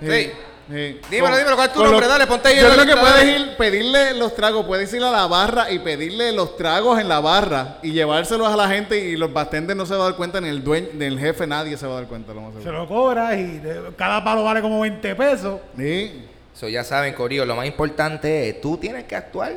Sí. 0.00 0.06
sí. 0.10 0.30
Dímelo, 0.68 1.00
Con- 1.28 1.38
dímelo, 1.38 1.56
¿cuál 1.56 1.68
es 1.68 1.72
tu 1.74 1.82
nombre? 1.82 2.00
los- 2.00 2.08
Dale, 2.08 2.26
ponte 2.26 2.48
ahí 2.48 2.56
Yo 2.60 2.68
creo 2.72 2.86
que 2.86 2.96
puedes 2.96 3.24
ir, 3.24 3.56
pedirle 3.56 4.14
los 4.14 4.34
tragos, 4.34 4.66
puedes 4.66 4.92
ir 4.92 5.02
a 5.04 5.10
la 5.12 5.26
barra 5.26 5.70
y 5.70 5.78
pedirle 5.78 6.32
los 6.32 6.56
tragos 6.56 6.98
en 6.98 7.08
la 7.08 7.20
barra 7.20 7.78
y 7.82 7.92
llevárselos 7.92 8.48
a 8.48 8.56
la 8.56 8.68
gente 8.68 8.98
y 8.98 9.16
los 9.16 9.32
bartenders 9.32 9.76
no 9.76 9.86
se 9.86 9.94
va 9.94 10.02
a 10.02 10.04
dar 10.08 10.16
cuenta, 10.16 10.40
ni 10.40 10.48
el 10.48 10.64
dueño, 10.64 10.88
ni 10.94 11.04
el 11.04 11.18
jefe, 11.20 11.46
nadie 11.46 11.76
se 11.76 11.86
va 11.86 11.92
a 11.92 11.96
dar 12.00 12.06
cuenta, 12.08 12.34
lo 12.34 12.40
más 12.42 12.62
Se 12.62 12.70
lo 12.70 12.86
cobras 12.88 13.36
y 13.38 13.58
de- 13.58 13.92
cada 13.96 14.24
palo 14.24 14.42
vale 14.42 14.60
como 14.60 14.80
20 14.80 15.14
pesos. 15.14 15.60
Sí. 15.76 16.24
So, 16.54 16.68
ya 16.68 16.82
saben, 16.84 17.12
Corillo, 17.14 17.44
lo 17.44 17.54
más 17.54 17.66
importante 17.66 18.48
es, 18.48 18.60
tú 18.60 18.76
tienes 18.78 19.04
que 19.04 19.14
actuar 19.14 19.52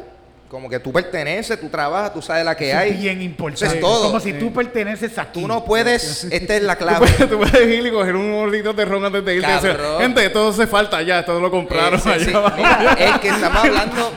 como 0.49 0.67
que 0.67 0.79
tú 0.79 0.91
perteneces, 0.91 1.59
tú 1.59 1.69
trabajas, 1.69 2.11
tú 2.13 2.21
sabes 2.23 2.43
la 2.43 2.55
que 2.57 2.73
hay. 2.73 2.93
bien 2.93 3.21
importante. 3.21 3.65
Eso 3.65 3.75
es 3.75 3.79
todo. 3.81 4.07
Como 4.07 4.19
si 4.19 4.33
tú 4.33 4.51
perteneces 4.51 5.17
aquí. 5.17 5.41
Tú 5.41 5.47
no 5.47 5.63
puedes, 5.63 6.23
esta 6.31 6.55
es 6.55 6.63
la 6.63 6.75
Tú 6.75 6.85
clave. 6.85 6.99
puedes, 7.07 7.29
tú 7.29 7.37
puedes 7.37 7.67
ir 7.77 7.85
y 7.85 7.91
coger 7.91 8.15
un 8.15 8.31
bolito 8.33 8.73
de 8.73 8.85
ron 8.85 9.05
antes 9.05 9.23
de 9.23 9.35
irte 9.35 9.47
Cabrón. 9.47 10.01
gente, 10.01 10.29
todo 10.31 10.51
se 10.51 10.65
falta 10.65 11.01
ya, 11.03 11.23
todo 11.23 11.39
lo 11.39 11.51
compraron 11.51 11.99
Eh, 11.99 12.01
sí, 12.03 12.09
sí. 12.25 12.29
allá 12.29 12.37
abajo". 12.39 12.57
Mira, 12.57 12.93
es 12.99 13.19
que 13.19 13.27
estamos 13.29 13.57
hablando, 13.63 14.11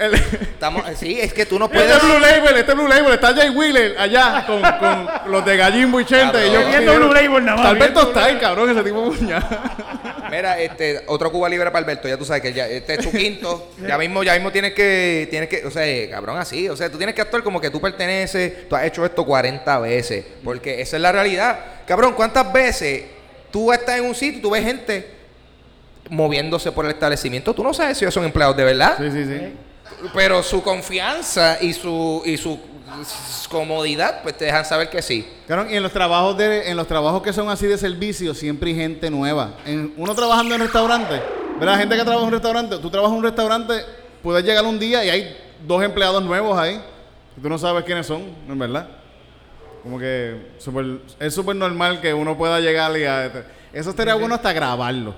El- 0.00 0.14
estamos, 0.14 0.82
sí, 0.96 1.20
es 1.20 1.32
que 1.34 1.44
tú 1.46 1.58
no 1.58 1.66
Este 1.66 1.76
puedes. 1.78 2.02
Blue 2.02 2.18
Label, 2.18 2.56
este 2.56 2.74
Blue 2.74 2.88
Label, 2.88 3.12
está 3.12 3.34
Jay 3.34 3.50
Wheeler 3.50 3.98
allá 3.98 4.44
con, 4.46 4.60
con 4.62 5.30
los 5.32 5.44
de 5.44 5.56
Gallimbo 5.56 6.00
y 6.00 6.04
Chente. 6.06 6.38
Y 6.46 6.52
yo 6.52 6.54
Cabrón. 6.54 6.70
Viendo 6.70 6.94
Blue 6.96 7.12
Label 7.14 7.44
nada 7.44 7.56
más, 7.56 7.66
Tal 7.66 7.74
vez 7.74 7.82
viendo 7.84 8.00
Blue 8.00 8.12
Tostai, 8.12 8.40
cabrón, 8.40 8.70
ese 8.70 8.82
tipo 8.82 9.04
puñal. 9.12 9.46
Mira, 10.30 10.58
este, 10.60 11.02
otro 11.06 11.30
Cuba 11.32 11.48
libre 11.48 11.66
para 11.70 11.78
Alberto, 11.80 12.08
ya 12.08 12.16
tú 12.16 12.24
sabes 12.24 12.40
que 12.42 12.52
ya, 12.52 12.66
este 12.68 12.94
es 12.94 13.00
tu 13.00 13.10
quinto, 13.10 13.72
ya 13.86 13.98
mismo, 13.98 14.22
ya 14.22 14.34
mismo 14.34 14.50
tienes 14.52 14.72
que, 14.74 15.26
tienes 15.30 15.48
que, 15.48 15.66
o 15.66 15.70
sea, 15.72 15.86
eh, 15.86 16.08
cabrón, 16.08 16.38
así, 16.38 16.68
o 16.68 16.76
sea, 16.76 16.88
tú 16.88 16.96
tienes 16.98 17.14
que 17.16 17.20
actuar 17.20 17.42
como 17.42 17.60
que 17.60 17.68
tú 17.68 17.80
perteneces, 17.80 18.68
tú 18.68 18.76
has 18.76 18.84
hecho 18.84 19.04
esto 19.04 19.24
40 19.26 19.78
veces, 19.80 20.24
porque 20.44 20.80
esa 20.80 20.96
es 20.96 21.02
la 21.02 21.10
realidad. 21.12 21.58
Cabrón, 21.86 22.14
¿cuántas 22.14 22.50
veces 22.52 23.04
tú 23.50 23.72
estás 23.72 23.98
en 23.98 24.04
un 24.04 24.14
sitio 24.14 24.38
y 24.38 24.42
tú 24.42 24.50
ves 24.50 24.64
gente 24.64 25.10
moviéndose 26.08 26.70
por 26.72 26.84
el 26.84 26.92
establecimiento? 26.92 27.52
Tú 27.54 27.62
no 27.64 27.74
sabes 27.74 27.98
si 27.98 28.04
ellos 28.04 28.14
son 28.14 28.24
empleados 28.24 28.56
de 28.56 28.64
verdad, 28.64 28.96
Sí, 28.98 29.10
sí, 29.10 29.24
sí. 29.24 29.52
Pero 30.14 30.42
su 30.42 30.62
confianza 30.62 31.58
y 31.60 31.72
su, 31.72 32.22
y 32.24 32.36
su 32.36 32.58
comodidad, 33.48 34.22
pues 34.22 34.36
te 34.36 34.46
dejan 34.46 34.64
saber 34.64 34.90
que 34.90 35.02
sí. 35.02 35.26
Cabrón, 35.46 35.68
y 35.70 35.76
en 35.76 35.82
los 35.82 35.92
trabajos 35.92 36.36
de, 36.36 36.70
en 36.70 36.76
los 36.76 36.86
trabajos 36.86 37.22
que 37.22 37.32
son 37.32 37.48
así 37.48 37.66
de 37.66 37.78
servicio, 37.78 38.34
siempre 38.34 38.70
hay 38.70 38.76
gente 38.76 39.10
nueva. 39.10 39.54
En, 39.64 39.94
uno 39.96 40.14
trabajando 40.14 40.54
en 40.54 40.60
restaurante, 40.60 41.20
¿verdad? 41.58 41.78
Gente 41.78 41.96
que 41.96 42.02
trabaja 42.02 42.22
en 42.22 42.26
un 42.26 42.32
restaurante, 42.32 42.78
tú 42.78 42.90
trabajas 42.90 43.12
en 43.12 43.18
un 43.18 43.24
restaurante, 43.24 43.74
puedes 44.22 44.44
llegar 44.44 44.64
un 44.64 44.78
día 44.78 45.04
y 45.04 45.10
hay 45.10 45.36
dos 45.66 45.82
empleados 45.82 46.22
nuevos 46.22 46.58
ahí. 46.58 46.80
Y 47.36 47.40
tú 47.40 47.48
no 47.48 47.58
sabes 47.58 47.84
quiénes 47.84 48.06
son, 48.06 48.24
¿no 48.46 48.54
es 48.54 48.58
verdad? 48.58 48.88
Como 49.82 49.98
que 49.98 50.36
es 51.18 51.34
súper 51.34 51.56
normal 51.56 52.00
que 52.00 52.12
uno 52.12 52.36
pueda 52.36 52.60
llegar 52.60 52.96
y 52.98 53.04
a... 53.04 53.44
Eso 53.72 53.90
estaría 53.90 54.14
bueno 54.14 54.34
hasta 54.34 54.52
grabarlo. 54.52 55.14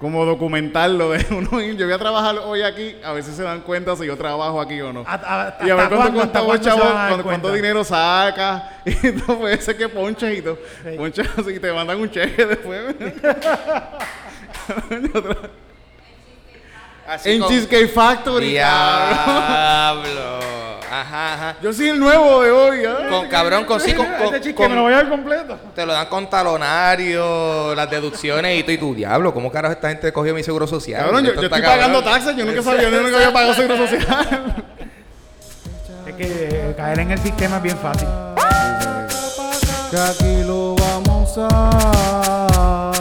Como 0.00 0.24
documentarlo 0.24 1.10
de 1.10 1.26
uno 1.34 1.60
ir. 1.60 1.76
Yo 1.76 1.84
voy 1.84 1.92
a 1.94 1.98
trabajar 1.98 2.36
hoy 2.38 2.62
aquí, 2.62 2.96
a 3.04 3.12
ver 3.12 3.22
si 3.22 3.32
se 3.32 3.42
dan 3.42 3.60
cuenta 3.60 3.94
si 3.96 4.06
yo 4.06 4.16
trabajo 4.16 4.58
aquí 4.60 4.80
o 4.80 4.92
no. 4.94 5.04
A- 5.06 5.14
a- 5.14 5.58
Y 5.66 5.68
a 5.68 5.74
ver 5.74 5.84
¿hasta 5.84 5.96
cuánto, 5.96 6.14
cuánto, 6.16 6.44
cuándo 6.46 6.64
se 6.64 6.70
chavo, 6.70 6.80
cuánto, 6.90 7.22
cuánto 7.24 7.52
dinero 7.52 7.84
saca. 7.84 8.78
Y 8.86 9.12
todo 9.12 9.38
puede 9.40 9.60
ser 9.60 9.76
que 9.76 9.88
ponches 9.90 10.38
y 10.38 10.42
todo. 10.42 10.58
Sí. 10.82 10.96
Ponches 10.96 11.28
y 11.54 11.58
te 11.60 11.70
mandan 11.72 12.00
un 12.00 12.10
cheque 12.10 12.46
después. 12.46 12.80
Así 17.06 17.32
en 17.32 17.40
con- 17.40 17.48
Cheesecake 17.50 17.88
Factory. 17.90 18.50
Diablo. 18.50 20.20
Ajá, 20.90 21.34
ajá. 21.34 21.56
Yo 21.62 21.72
soy 21.72 21.88
el 21.90 22.00
nuevo 22.00 22.42
de 22.42 22.50
hoy. 22.50 22.84
¿ah? 22.84 23.06
Con 23.08 23.28
cabrón, 23.28 23.64
con 23.64 23.80
sí, 23.80 23.92
con, 23.94 24.06
con- 24.18 24.24
Este 24.24 24.40
chiste 24.40 24.54
con- 24.54 24.70
me 24.70 24.76
lo 24.76 24.82
voy 24.82 24.92
a 24.92 24.96
dar 24.96 25.08
completo. 25.08 25.58
te 25.74 25.86
lo 25.86 25.92
dan 25.92 26.06
con 26.06 26.28
talonario, 26.28 27.74
las 27.76 27.88
deducciones 27.88 28.58
y 28.58 28.62
tú 28.64 28.72
y 28.72 28.78
tu 28.78 28.94
diablo. 28.94 29.32
¿Cómo 29.32 29.52
carajo 29.52 29.72
esta 29.74 29.88
gente 29.88 30.12
cogió 30.12 30.34
mi 30.34 30.42
seguro 30.42 30.66
social? 30.66 31.02
Cabrón, 31.04 31.24
yo, 31.24 31.30
estoy 31.32 31.48
cabrón. 31.48 31.70
pagando 31.70 32.02
taxes. 32.02 32.36
Yo 32.36 32.44
nunca 32.44 32.62
sabía, 32.62 32.90
yo 32.90 33.00
nunca 33.02 33.16
había 33.16 33.32
pagado 33.32 33.54
seguro 33.54 33.76
social. 33.76 34.54
Es 36.06 36.14
que 36.16 36.24
eh, 36.50 36.74
caer 36.76 36.98
en 37.00 37.10
el 37.12 37.18
sistema 37.20 37.58
es 37.58 37.62
bien 37.62 37.78
fácil. 37.78 38.08
que 39.90 39.96
aquí 39.96 40.42
lo 40.44 40.74
vamos 40.74 41.34
a 41.38 42.92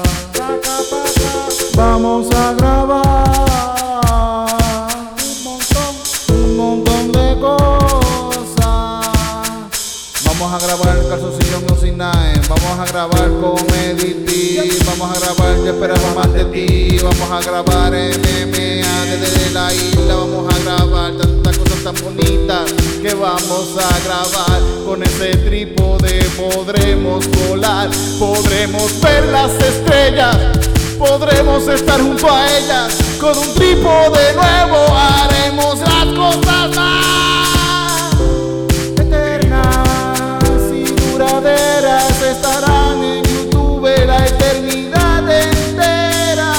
vamos 1.76 2.30
a 2.36 2.54
grabar 2.54 3.49
calzoncillo 10.58 11.62
Music 11.70 11.94
Night. 11.96 12.48
Vamos 12.48 12.80
a 12.80 12.86
grabar 12.86 13.30
Comedy. 13.40 14.80
Vamos 14.86 15.16
a 15.16 15.20
grabar 15.20 15.56
Yo 15.58 15.72
esperaba 15.72 16.14
más 16.16 16.34
de 16.34 16.46
ti. 16.46 16.98
Vamos 17.04 17.32
a 17.32 17.40
grabar 17.42 17.92
MMA 17.92 19.06
desde 19.06 19.52
la 19.52 19.74
isla. 19.74 20.16
Vamos 20.16 20.54
a 20.54 20.60
grabar 20.60 21.12
tantas 21.14 21.58
cosas 21.58 21.84
tan 21.84 21.96
bonitas 22.04 22.72
que 23.02 23.14
vamos 23.14 23.78
a 23.78 24.00
grabar. 24.06 24.62
Con 24.86 25.04
ese 25.04 25.38
trípode 25.38 26.24
podremos 26.36 27.28
volar. 27.28 27.90
Podremos 28.18 29.00
ver 29.02 29.26
las 29.26 29.52
estrellas. 29.52 30.38
Podremos 30.98 31.68
estar 31.68 32.02
junto 32.02 32.28
a 32.30 32.58
ellas. 32.58 32.98
Con 33.20 33.38
un 33.38 33.54
trípode 33.54 34.34
nuevo 34.34 34.88
haremos 34.98 35.80
las 35.80 36.06
cosas 36.06 36.76
más 36.76 37.39
estarán 41.46 43.02
en 43.02 43.24
YouTube 43.24 43.88
la 44.06 44.26
eternidad 44.26 45.24
entera. 45.30 46.52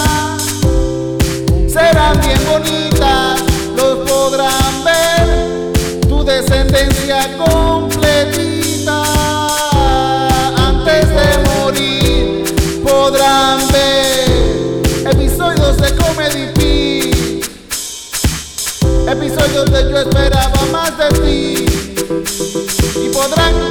Serán 1.69 2.19
bien 2.21 2.39
bonitas, 2.51 3.43
los 3.77 4.09
podrán 4.09 4.83
ver, 4.83 5.73
tu 6.09 6.25
descendencia 6.25 7.37
completita. 7.37 9.03
Antes 10.57 11.09
de 11.11 11.39
morir 11.51 12.83
podrán 12.83 13.61
ver 13.73 14.83
episodios 15.11 15.77
de 15.77 15.95
Comedy 15.97 16.47
Pit. 16.55 17.45
Episodios 19.07 19.71
de 19.71 19.91
Yo 19.91 19.99
esperaba 19.99 20.65
más 20.73 20.97
de 20.97 21.09
ti 21.21 21.67
y 23.05 23.09
podrán 23.11 23.70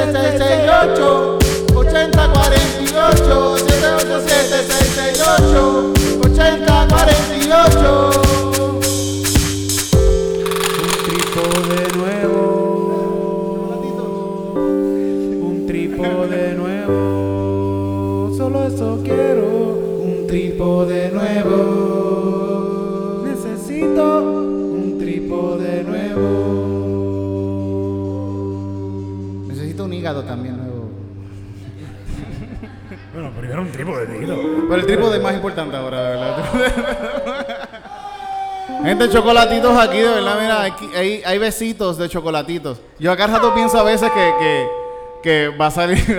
787-668 0.00 1.76
8048 1.76 3.58
787 3.58 4.64
668 4.64 5.92
8048 6.24 8.20
un 10.80 10.88
trípode 11.04 11.78
nuevo. 11.98 12.42
Un 15.42 15.66
trípode 15.66 16.54
nuevo. 16.54 18.32
Solo 18.36 18.58
eso 18.66 19.00
quiero. 19.04 19.48
Un 20.02 20.26
trípode 20.26 21.10
nuevo. 21.10 21.69
Hígado 30.00 30.24
también 30.24 30.56
nuevo. 30.56 30.90
Bueno, 33.12 33.30
primero 33.32 33.62
un 33.62 33.72
trípode, 33.72 34.06
tío. 34.06 34.36
Pero 34.68 34.74
el 34.76 34.86
trípode 34.86 35.16
es 35.16 35.22
más 35.22 35.34
importante 35.34 35.76
ahora, 35.76 36.00
de 36.00 36.10
verdad. 36.10 37.68
Gente, 38.84 39.10
chocolatitos 39.10 39.76
aquí, 39.76 39.98
de 39.98 40.08
verdad, 40.08 40.40
mira, 40.40 40.62
aquí, 40.62 40.88
hay, 40.94 41.22
hay 41.24 41.38
besitos 41.38 41.98
de 41.98 42.08
chocolatitos. 42.08 42.80
Yo 42.98 43.10
acá 43.10 43.26
rato 43.26 43.52
pienso 43.52 43.78
a 43.78 43.82
veces 43.82 44.10
que, 44.10 44.32
que, 44.38 44.68
que 45.22 45.48
va 45.56 45.66
a 45.66 45.70
salir 45.70 45.98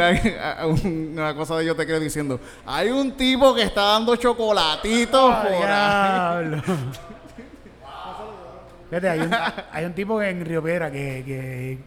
una 1.16 1.34
cosa 1.34 1.58
de 1.58 1.66
yo 1.66 1.76
te 1.76 1.86
creo 1.86 2.00
diciendo, 2.00 2.40
hay 2.66 2.90
un 2.90 3.14
tipo 3.14 3.56
que 3.56 3.64
está 3.64 3.82
dando 3.84 4.16
chocolatitos 4.16 5.36
por 5.36 5.66
ahí. 5.66 6.62
Fíjate, 8.90 9.10
hay 9.10 9.20
un, 9.22 9.32
hay 9.72 9.86
un 9.86 9.94
tipo 9.94 10.22
en 10.22 10.46
Río 10.46 10.62
Piedra 10.62 10.92
que, 10.92 11.24
que. 11.26 11.80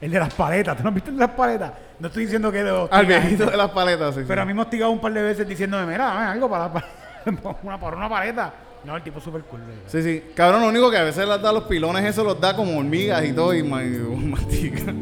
El 0.00 0.10
de 0.12 0.18
las 0.20 0.32
paletas. 0.34 0.76
¿Tú 0.76 0.82
no 0.84 0.88
has 0.90 0.94
visto 0.94 1.10
el 1.10 1.16
de 1.16 1.20
las 1.26 1.34
paletas? 1.34 1.72
No 1.98 2.06
estoy 2.08 2.24
diciendo 2.24 2.52
que 2.52 2.62
lo. 2.62 2.88
Al 2.92 3.06
viejito 3.06 3.46
de 3.46 3.56
las 3.56 3.70
paletas, 3.70 4.14
sí. 4.14 4.20
Pero 4.26 4.42
a 4.42 4.44
mí 4.44 4.54
me 4.54 4.60
ha 4.60 4.62
hostigado 4.64 4.90
un 4.92 5.00
par 5.00 5.12
de 5.12 5.22
veces 5.22 5.48
diciéndome, 5.48 5.86
mira, 5.86 6.04
dame 6.06 6.26
algo 6.26 6.48
para, 6.48 6.72
para 6.72 6.86
una, 7.62 7.78
para 7.80 7.96
una 7.96 8.08
paleta. 8.08 8.52
No, 8.84 8.94
el 8.96 9.02
tipo 9.02 9.18
es 9.18 9.24
súper 9.24 9.42
cool. 9.42 9.58
verdad. 9.60 9.74
Sí, 9.88 10.02
sí. 10.02 10.22
Cabrón, 10.36 10.62
lo 10.62 10.68
único 10.68 10.88
que 10.90 10.98
a 10.98 11.02
veces 11.02 11.26
les 11.26 11.42
da 11.42 11.52
los 11.52 11.64
pilones, 11.64 12.04
eso 12.04 12.22
los 12.22 12.40
da 12.40 12.54
como 12.54 12.78
hormigas 12.78 13.24
y 13.24 13.32
todo, 13.32 13.52
y 13.52 13.62
ma- 13.64 13.82
y 13.82 13.88
mastica. 13.88 14.92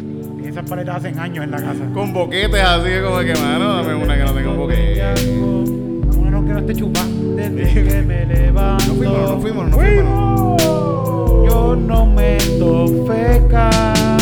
Y 0.42 0.48
esas 0.48 0.68
paletas 0.68 0.96
hacen 0.96 1.18
años 1.20 1.44
en 1.44 1.50
la 1.50 1.58
casa. 1.58 1.84
Con 1.92 2.12
boquetes 2.14 2.62
así, 2.64 2.90
como 3.04 3.18
que, 3.20 3.34
mano, 3.34 3.76
dame 3.82 3.94
una 3.94 4.16
que 4.16 4.22
no 4.24 4.32
tenga 4.32 4.48
un 4.50 4.56
boquete. 4.56 4.94
Que 4.94 6.52
no 6.52 6.58
esté. 6.58 6.74
Desde 6.74 7.84
que 7.84 8.02
me 8.02 8.24
levanto. 8.24 8.86
No 8.86 8.94
fuimos, 8.94 9.30
no 9.30 9.40
fuimos, 9.40 9.68
no 9.68 9.76
fuimos. 9.76 10.62
Yo 11.46 11.76
no 11.76 12.06
meto 12.06 12.86
feca. 13.06 14.15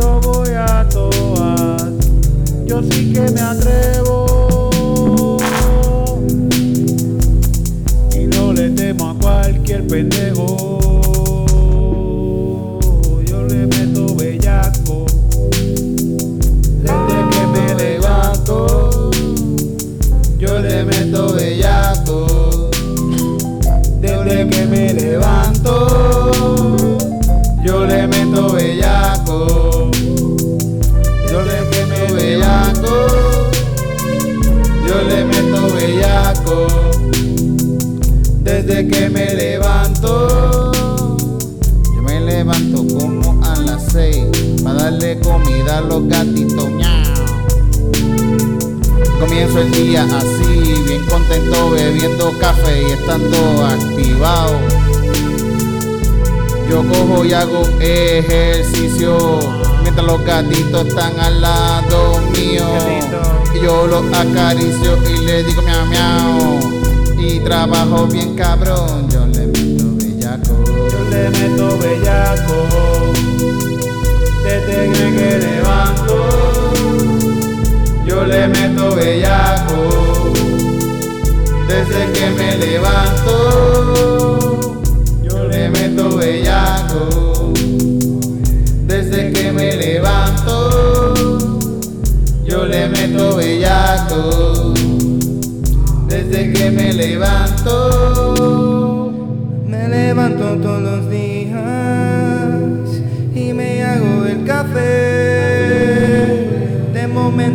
Yo 0.00 0.20
voy 0.20 0.50
a 0.50 0.88
todas. 0.88 1.82
Yo 2.66 2.80
sí 2.84 3.12
que 3.12 3.20
me 3.32 3.40
atrevo. 3.40 5.38
Y 8.14 8.26
no 8.26 8.52
le 8.52 8.70
temo 8.70 9.10
a 9.10 9.14
cualquier 9.18 9.88
pendejo. 9.88 10.77
Seis. 43.98 44.26
Para 44.62 44.84
darle 44.84 45.18
comida 45.18 45.78
a 45.78 45.80
los 45.80 46.06
gatitos. 46.08 46.66
Comienzo 49.18 49.60
el 49.60 49.70
día 49.72 50.04
así, 50.04 50.82
bien 50.86 51.04
contento, 51.06 51.70
bebiendo 51.70 52.32
café 52.38 52.82
y 52.82 52.92
estando 52.92 53.64
activado. 53.64 54.58
Yo 56.70 56.84
cojo 56.86 57.24
y 57.24 57.32
hago 57.32 57.62
ejercicio 57.80 59.40
mientras 59.82 60.06
los 60.06 60.24
gatitos 60.24 60.86
están 60.86 61.18
al 61.18 61.40
lado 61.40 62.20
mío. 62.32 62.64
Y 63.54 63.64
yo 63.64 63.86
los 63.86 64.04
acaricio 64.12 64.98
y 65.08 65.24
le 65.24 65.42
digo 65.42 65.62
miau 65.62 65.86
miau. 65.86 66.60
Y 67.18 67.40
trabajo 67.40 68.06
bien 68.06 68.36
cabrón, 68.36 69.08
yo 69.10 69.26
le 69.26 69.46
meto 69.46 69.84
bellaco. 69.96 70.64
Yo 70.92 71.10
le 71.10 71.30
meto 71.30 71.78
bellaco 71.78 72.68
desde 74.44 74.90
que 74.92 75.10
me 75.10 75.38
levanto. 75.38 76.16
Yo 78.06 78.24
le 78.24 78.48
meto 78.48 78.94
bellaco 78.94 80.32
desde 81.68 82.12
que 82.12 82.30
me 82.30 82.56
levanto. 82.56 83.34
Yo 85.22 85.48
le 85.48 85.68
meto 85.70 86.16
bellaco 86.16 87.52
desde 88.86 89.32
que 89.32 89.52
me 89.52 89.76
levanto. 89.76 90.54
Yo 92.44 92.64
le 92.64 92.88
meto 92.88 93.36
bellaco 93.36 94.72
desde 96.08 96.52
que 96.52 96.70
me 96.70 96.92
levanto. 96.92 97.74
Me 99.66 99.88
levanto 99.88 100.56
todos 100.62 100.82
los 100.82 101.10
días 101.10 101.27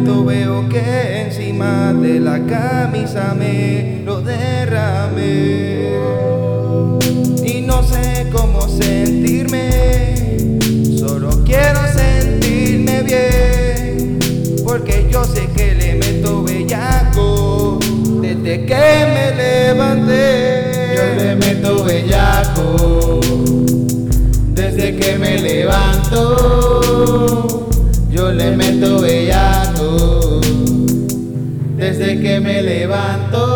veo 0.02 0.68
que 0.70 1.22
encima 1.22 1.94
de 1.94 2.20
la 2.20 2.39
camisa 2.46 3.36
me 3.38 4.02
lo 4.04 4.22
derramé. 4.22 5.94
Y 7.46 7.62
no 7.62 7.84
sé 7.84 8.28
cómo 8.32 8.68
sentirme, 8.68 10.58
solo 10.98 11.44
quiero 11.46 11.80
sentirme 11.94 13.04
bien, 13.04 14.20
porque 14.66 15.08
yo 15.12 15.24
sé 15.26 15.48
que 15.56 15.76
le 15.76 15.96
meto 15.96 16.44
bellaco 16.44 17.78
desde 18.22 18.66
que 18.66 19.06
me 19.14 19.36
levanté. 19.36 20.96
Yo 20.96 21.04
le 21.24 21.36
meto 21.36 21.84
bellaco 21.84 23.20
desde 24.54 24.96
que 24.96 25.18
me 25.18 25.39
levanto. 25.39 26.14
Yo 28.10 28.32
le 28.32 28.56
meto 28.56 29.02
bellaco. 29.02 29.23
me 32.44 32.62
levanto. 32.62 33.53